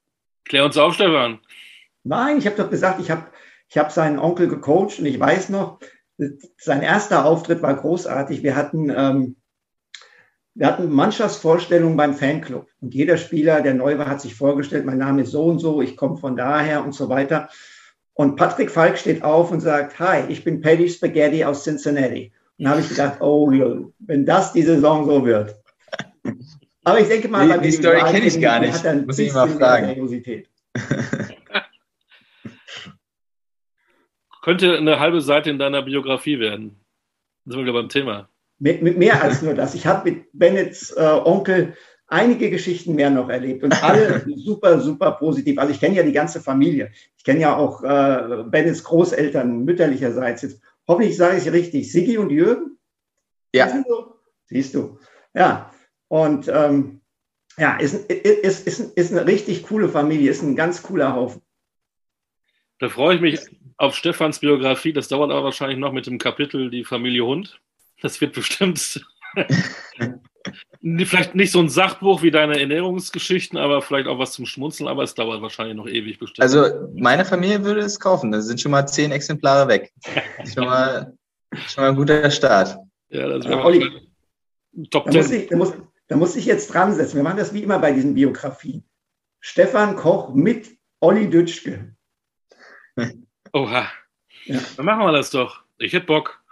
Klär 0.44 0.64
uns 0.64 0.76
auf, 0.76 0.94
Stefan. 0.94 1.40
Nein, 2.04 2.38
ich 2.38 2.46
habe 2.46 2.56
doch 2.56 2.70
gesagt, 2.70 3.00
ich 3.00 3.10
habe 3.10 3.26
ich 3.68 3.78
hab 3.78 3.90
seinen 3.90 4.18
Onkel 4.18 4.48
gecoacht 4.48 4.98
und 4.98 5.06
ich 5.06 5.18
weiß 5.18 5.48
noch, 5.48 5.78
sein 6.58 6.82
erster 6.82 7.24
Auftritt 7.24 7.62
war 7.62 7.74
großartig. 7.74 8.42
Wir 8.42 8.54
hatten, 8.54 8.90
ähm, 8.90 9.36
wir 10.54 10.66
hatten 10.66 10.90
Mannschaftsvorstellungen 10.90 11.96
beim 11.96 12.14
Fanclub 12.14 12.68
und 12.80 12.94
jeder 12.94 13.16
Spieler, 13.16 13.62
der 13.62 13.74
neu 13.74 13.96
war, 13.96 14.08
hat 14.08 14.20
sich 14.20 14.34
vorgestellt, 14.34 14.84
mein 14.84 14.98
Name 14.98 15.22
ist 15.22 15.30
so 15.30 15.44
und 15.44 15.58
so, 15.58 15.80
ich 15.80 15.96
komme 15.96 16.18
von 16.18 16.36
daher 16.36 16.84
und 16.84 16.94
so 16.94 17.08
weiter. 17.08 17.48
Und 18.12 18.36
Patrick 18.36 18.70
Falk 18.70 18.98
steht 18.98 19.22
auf 19.22 19.50
und 19.50 19.60
sagt, 19.60 19.98
hi, 19.98 20.24
ich 20.28 20.44
bin 20.44 20.60
Paddy 20.60 20.90
Spaghetti 20.90 21.44
aus 21.44 21.64
Cincinnati. 21.64 22.32
Dann 22.62 22.70
habe 22.70 22.80
ich 22.80 22.88
gedacht, 22.88 23.20
oh, 23.20 23.50
wenn 23.98 24.24
das 24.24 24.52
die 24.52 24.62
Saison 24.62 25.04
so 25.04 25.26
wird. 25.26 25.56
Aber 26.84 27.00
ich 27.00 27.08
denke 27.08 27.26
mal, 27.26 27.58
die, 27.58 27.70
die 27.70 27.72
Story 27.72 27.98
kenne 27.98 28.26
ich 28.26 28.40
gar 28.40 28.60
nicht. 28.60 28.84
Hat 28.84 29.04
Muss 29.04 29.18
ich 29.18 29.32
mal 29.32 29.48
fragen. 29.48 29.96
Könnte 34.42 34.76
eine 34.76 35.00
halbe 35.00 35.20
Seite 35.20 35.50
in 35.50 35.58
deiner 35.58 35.82
Biografie 35.82 36.38
werden. 36.38 36.76
Da 37.44 37.50
sind 37.50 37.60
wir 37.60 37.64
wieder 37.64 37.80
beim 37.80 37.88
Thema. 37.88 38.28
Mit, 38.60 38.80
mit 38.80 38.96
mehr 38.96 39.20
als 39.20 39.42
nur 39.42 39.54
das. 39.54 39.74
Ich 39.74 39.84
habe 39.86 40.10
mit 40.10 40.26
Bennets 40.32 40.92
äh, 40.92 41.02
Onkel 41.02 41.74
einige 42.06 42.48
Geschichten 42.48 42.94
mehr 42.94 43.10
noch 43.10 43.28
erlebt 43.28 43.64
und 43.64 43.82
alle 43.82 44.24
super, 44.36 44.78
super 44.78 45.12
positiv. 45.12 45.58
Also 45.58 45.72
ich 45.72 45.80
kenne 45.80 45.96
ja 45.96 46.04
die 46.04 46.12
ganze 46.12 46.40
Familie. 46.40 46.92
Ich 47.16 47.24
kenne 47.24 47.40
ja 47.40 47.56
auch 47.56 47.82
äh, 47.82 48.44
Bennets 48.44 48.84
Großeltern 48.84 49.64
mütterlicherseits. 49.64 50.42
Jetzt 50.42 50.60
Hoffentlich 50.92 51.16
sage 51.16 51.38
ich 51.38 51.50
richtig. 51.50 51.90
Sigi 51.90 52.18
und 52.18 52.28
Jürgen? 52.28 52.78
Ja. 53.54 53.82
Siehst 54.44 54.74
du? 54.74 54.98
Ja. 55.32 55.72
Und 56.08 56.48
ähm, 56.48 57.00
ja, 57.56 57.78
ist, 57.78 57.94
ist, 58.10 58.66
ist, 58.66 58.80
ist 58.80 59.10
eine 59.10 59.26
richtig 59.26 59.62
coole 59.62 59.88
Familie, 59.88 60.30
ist 60.30 60.42
ein 60.42 60.54
ganz 60.54 60.82
cooler 60.82 61.14
Haufen. 61.14 61.40
Da 62.78 62.90
freue 62.90 63.14
ich 63.14 63.22
mich 63.22 63.40
auf 63.78 63.96
Stefans 63.96 64.40
Biografie. 64.40 64.92
Das 64.92 65.08
dauert 65.08 65.30
aber 65.30 65.44
wahrscheinlich 65.44 65.78
noch 65.78 65.92
mit 65.92 66.06
dem 66.06 66.18
Kapitel 66.18 66.68
Die 66.68 66.84
Familie 66.84 67.24
Hund. 67.24 67.58
Das 68.02 68.20
wird 68.20 68.34
bestimmt 68.34 69.02
vielleicht 71.04 71.34
nicht 71.34 71.52
so 71.52 71.60
ein 71.60 71.68
Sachbuch 71.68 72.22
wie 72.22 72.30
deine 72.30 72.58
Ernährungsgeschichten, 72.60 73.58
aber 73.58 73.82
vielleicht 73.82 74.08
auch 74.08 74.18
was 74.18 74.32
zum 74.32 74.46
Schmunzeln, 74.46 74.88
aber 74.88 75.02
es 75.02 75.14
dauert 75.14 75.42
wahrscheinlich 75.42 75.76
noch 75.76 75.86
ewig 75.86 76.18
bestimmt. 76.18 76.42
Also 76.42 76.88
meine 76.94 77.24
Familie 77.24 77.64
würde 77.64 77.80
es 77.80 78.00
kaufen. 78.00 78.32
Da 78.32 78.40
sind 78.40 78.60
schon 78.60 78.72
mal 78.72 78.86
zehn 78.86 79.12
Exemplare 79.12 79.68
weg. 79.68 79.92
schon, 80.52 80.64
mal, 80.64 81.16
schon 81.68 81.84
mal 81.84 81.90
ein 81.90 81.96
guter 81.96 82.30
Start. 82.30 82.76
Ja, 83.10 83.28
das 83.28 83.46
wäre 83.46 83.62
Olli, 83.62 84.10
Top 84.90 85.04
da 85.04 85.12
muss, 85.12 85.30
ich, 85.30 85.48
da, 85.48 85.56
muss, 85.56 85.74
da 86.08 86.16
muss 86.16 86.36
ich 86.36 86.46
jetzt 86.46 86.72
dran 86.72 86.94
setzen. 86.94 87.16
Wir 87.16 87.22
machen 87.22 87.36
das 87.36 87.52
wie 87.52 87.62
immer 87.62 87.78
bei 87.78 87.92
diesen 87.92 88.14
Biografien. 88.14 88.84
Stefan 89.40 89.96
Koch 89.96 90.32
mit 90.32 90.78
Olli 91.00 91.28
Dütschke. 91.28 91.94
Oha. 93.52 93.90
Ja. 94.44 94.60
Dann 94.76 94.86
machen 94.86 95.04
wir 95.04 95.12
das 95.12 95.30
doch. 95.30 95.62
Ich 95.78 95.92
hätte 95.92 96.06
Bock. 96.06 96.42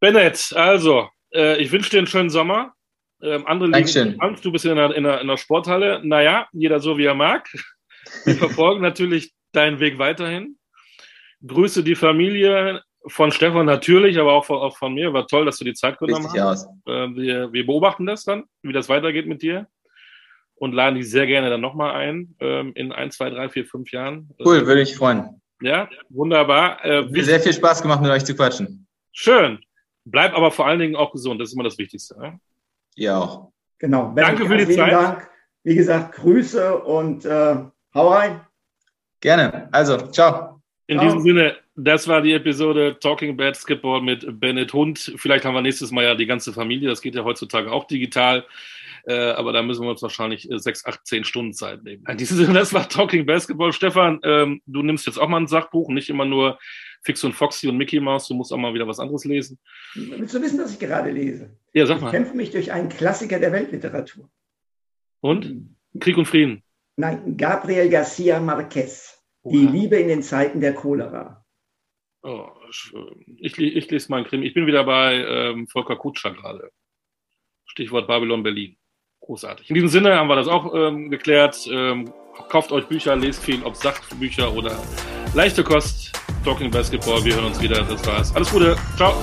Bennett, 0.00 0.52
also, 0.54 1.08
äh, 1.34 1.58
ich 1.58 1.72
wünsche 1.72 1.90
dir 1.90 1.98
einen 1.98 2.06
schönen 2.06 2.30
Sommer. 2.30 2.74
Ähm, 3.22 3.46
andere 3.46 3.70
Dankeschön. 3.70 4.20
Angst, 4.20 4.44
du 4.44 4.52
bist 4.52 4.64
in 4.64 4.76
der, 4.76 4.94
in, 4.94 5.04
der, 5.04 5.20
in 5.20 5.28
der 5.28 5.36
Sporthalle. 5.36 6.00
Naja, 6.02 6.48
jeder 6.52 6.80
so, 6.80 6.96
wie 6.96 7.04
er 7.04 7.14
mag. 7.14 7.48
Wir 8.24 8.34
verfolgen 8.36 8.80
natürlich 8.80 9.32
deinen 9.52 9.78
Weg 9.80 9.98
weiterhin. 9.98 10.56
Grüße 11.46 11.82
die 11.82 11.94
Familie 11.94 12.82
von 13.06 13.32
Stefan 13.32 13.66
natürlich, 13.66 14.18
aber 14.18 14.32
auch 14.32 14.44
von, 14.44 14.58
auch 14.58 14.76
von 14.76 14.94
mir. 14.94 15.12
War 15.12 15.26
toll, 15.26 15.44
dass 15.44 15.58
du 15.58 15.64
die 15.64 15.74
Zeit 15.74 15.98
genommen 15.98 16.26
Richtig 16.26 16.40
hast. 16.40 16.66
Äh, 16.86 17.08
wir, 17.14 17.52
wir 17.52 17.66
beobachten 17.66 18.06
das 18.06 18.24
dann, 18.24 18.44
wie 18.62 18.72
das 18.72 18.88
weitergeht 18.88 19.26
mit 19.26 19.42
dir 19.42 19.66
und 20.60 20.72
laden 20.72 20.96
dich 20.96 21.10
sehr 21.10 21.26
gerne 21.26 21.48
dann 21.48 21.60
nochmal 21.60 21.94
ein 21.94 22.36
ähm, 22.40 22.72
in 22.74 22.92
ein, 22.92 23.10
zwei, 23.10 23.30
drei, 23.30 23.48
vier, 23.48 23.64
fünf 23.64 23.90
Jahren. 23.92 24.30
Cool, 24.44 24.66
würde 24.66 24.82
ich 24.82 24.94
freuen. 24.94 25.40
Ja, 25.62 25.88
wunderbar. 26.10 26.84
Äh, 26.84 27.22
sehr 27.22 27.40
viel 27.40 27.52
Spaß 27.52 27.82
gemacht, 27.82 28.02
mit 28.02 28.10
euch 28.10 28.24
zu 28.24 28.34
quatschen. 28.34 28.86
Schön. 29.12 29.58
Bleib 30.10 30.34
aber 30.34 30.50
vor 30.50 30.66
allen 30.66 30.78
Dingen 30.78 30.96
auch 30.96 31.12
gesund, 31.12 31.40
das 31.40 31.48
ist 31.48 31.54
immer 31.54 31.64
das 31.64 31.78
Wichtigste. 31.78 32.18
Ne? 32.18 32.40
Auch. 33.10 33.52
Genau. 33.78 34.12
Danke 34.14 34.46
für 34.46 34.56
die 34.56 34.74
Zeit. 34.74 34.92
Dank. 34.92 35.28
Wie 35.62 35.74
gesagt, 35.74 36.16
Grüße 36.16 36.78
und 36.78 37.24
äh, 37.24 37.56
hau 37.94 38.08
rein. 38.08 38.40
Gerne. 39.20 39.68
Also, 39.72 39.96
ciao. 40.08 40.60
In 40.86 40.98
ciao. 40.98 41.04
diesem 41.04 41.20
Sinne, 41.22 41.56
das 41.76 42.08
war 42.08 42.20
die 42.20 42.32
Episode 42.32 42.98
Talking 42.98 43.36
Basketball 43.36 44.00
mit 44.00 44.40
Bennett 44.40 44.72
Hund. 44.72 45.14
Vielleicht 45.16 45.44
haben 45.44 45.54
wir 45.54 45.62
nächstes 45.62 45.90
Mal 45.90 46.04
ja 46.04 46.14
die 46.14 46.26
ganze 46.26 46.52
Familie. 46.52 46.88
Das 46.88 47.00
geht 47.00 47.14
ja 47.14 47.24
heutzutage 47.24 47.70
auch 47.70 47.84
digital. 47.84 48.44
Äh, 49.06 49.30
aber 49.32 49.52
da 49.52 49.62
müssen 49.62 49.82
wir 49.82 49.90
uns 49.90 50.02
wahrscheinlich 50.02 50.50
äh, 50.50 50.58
sechs, 50.58 50.84
acht, 50.84 51.06
zehn 51.06 51.24
Stunden 51.24 51.54
Zeit 51.54 51.82
nehmen. 51.82 52.04
In 52.06 52.18
diesem 52.18 52.36
Sinne, 52.36 52.54
das 52.54 52.74
war 52.74 52.88
Talking 52.88 53.24
Basketball. 53.24 53.72
Stefan, 53.72 54.20
ähm, 54.24 54.60
du 54.66 54.82
nimmst 54.82 55.06
jetzt 55.06 55.18
auch 55.18 55.28
mal 55.28 55.40
ein 55.40 55.46
Sachbuch, 55.46 55.88
nicht 55.88 56.10
immer 56.10 56.24
nur 56.24 56.58
Fix 57.02 57.24
und 57.24 57.32
Foxy 57.32 57.68
und 57.68 57.76
Mickey 57.76 58.00
Mouse. 58.00 58.28
Du 58.28 58.34
musst 58.34 58.52
auch 58.52 58.58
mal 58.58 58.74
wieder 58.74 58.86
was 58.86 58.98
anderes 58.98 59.24
lesen. 59.24 59.58
Willst 59.94 60.34
du 60.34 60.42
wissen, 60.42 60.58
was 60.58 60.72
ich 60.72 60.78
gerade 60.78 61.10
lese? 61.10 61.56
Ja, 61.72 61.86
sag 61.86 62.00
mal. 62.00 62.08
Ich 62.08 62.12
kämpfe 62.12 62.36
mich 62.36 62.50
durch 62.50 62.72
einen 62.72 62.88
Klassiker 62.88 63.38
der 63.38 63.52
Weltliteratur. 63.52 64.28
Und? 65.20 65.76
Krieg 65.98 66.16
und 66.16 66.26
Frieden. 66.26 66.62
Nein, 66.96 67.36
Gabriel 67.36 67.88
Garcia 67.88 68.40
Marquez. 68.40 69.18
Oha. 69.42 69.52
Die 69.52 69.66
Liebe 69.66 69.96
in 69.96 70.08
den 70.08 70.22
Zeiten 70.22 70.60
der 70.60 70.74
Cholera. 70.74 71.44
Oh, 72.22 72.48
ich, 73.38 73.58
ich, 73.58 73.90
lese 73.90 74.10
mal 74.10 74.18
einen 74.18 74.26
Krimi. 74.26 74.46
Ich 74.46 74.54
bin 74.54 74.66
wieder 74.66 74.84
bei 74.84 75.14
ähm, 75.14 75.66
Volker 75.66 75.96
Kutscher 75.96 76.32
gerade. 76.32 76.70
Stichwort 77.64 78.06
Babylon 78.06 78.42
Berlin. 78.42 78.76
Großartig. 79.20 79.70
In 79.70 79.74
diesem 79.74 79.88
Sinne 79.88 80.16
haben 80.16 80.28
wir 80.28 80.36
das 80.36 80.48
auch 80.48 80.74
ähm, 80.74 81.10
geklärt. 81.10 81.66
Ähm, 81.70 82.12
kauft 82.50 82.72
euch 82.72 82.86
Bücher, 82.86 83.16
lest 83.16 83.42
viel, 83.42 83.62
ob 83.62 83.76
Sachbücher 83.76 84.52
oder 84.54 84.78
leichte 85.34 85.64
Kost. 85.64 86.12
Talking 86.44 86.70
Basketball. 86.70 87.24
Wir 87.24 87.34
hören 87.34 87.46
uns 87.46 87.60
wieder. 87.60 87.82
Das 87.84 88.06
war's. 88.06 88.34
Alles 88.34 88.50
Gute. 88.50 88.76
Ciao. 88.96 89.14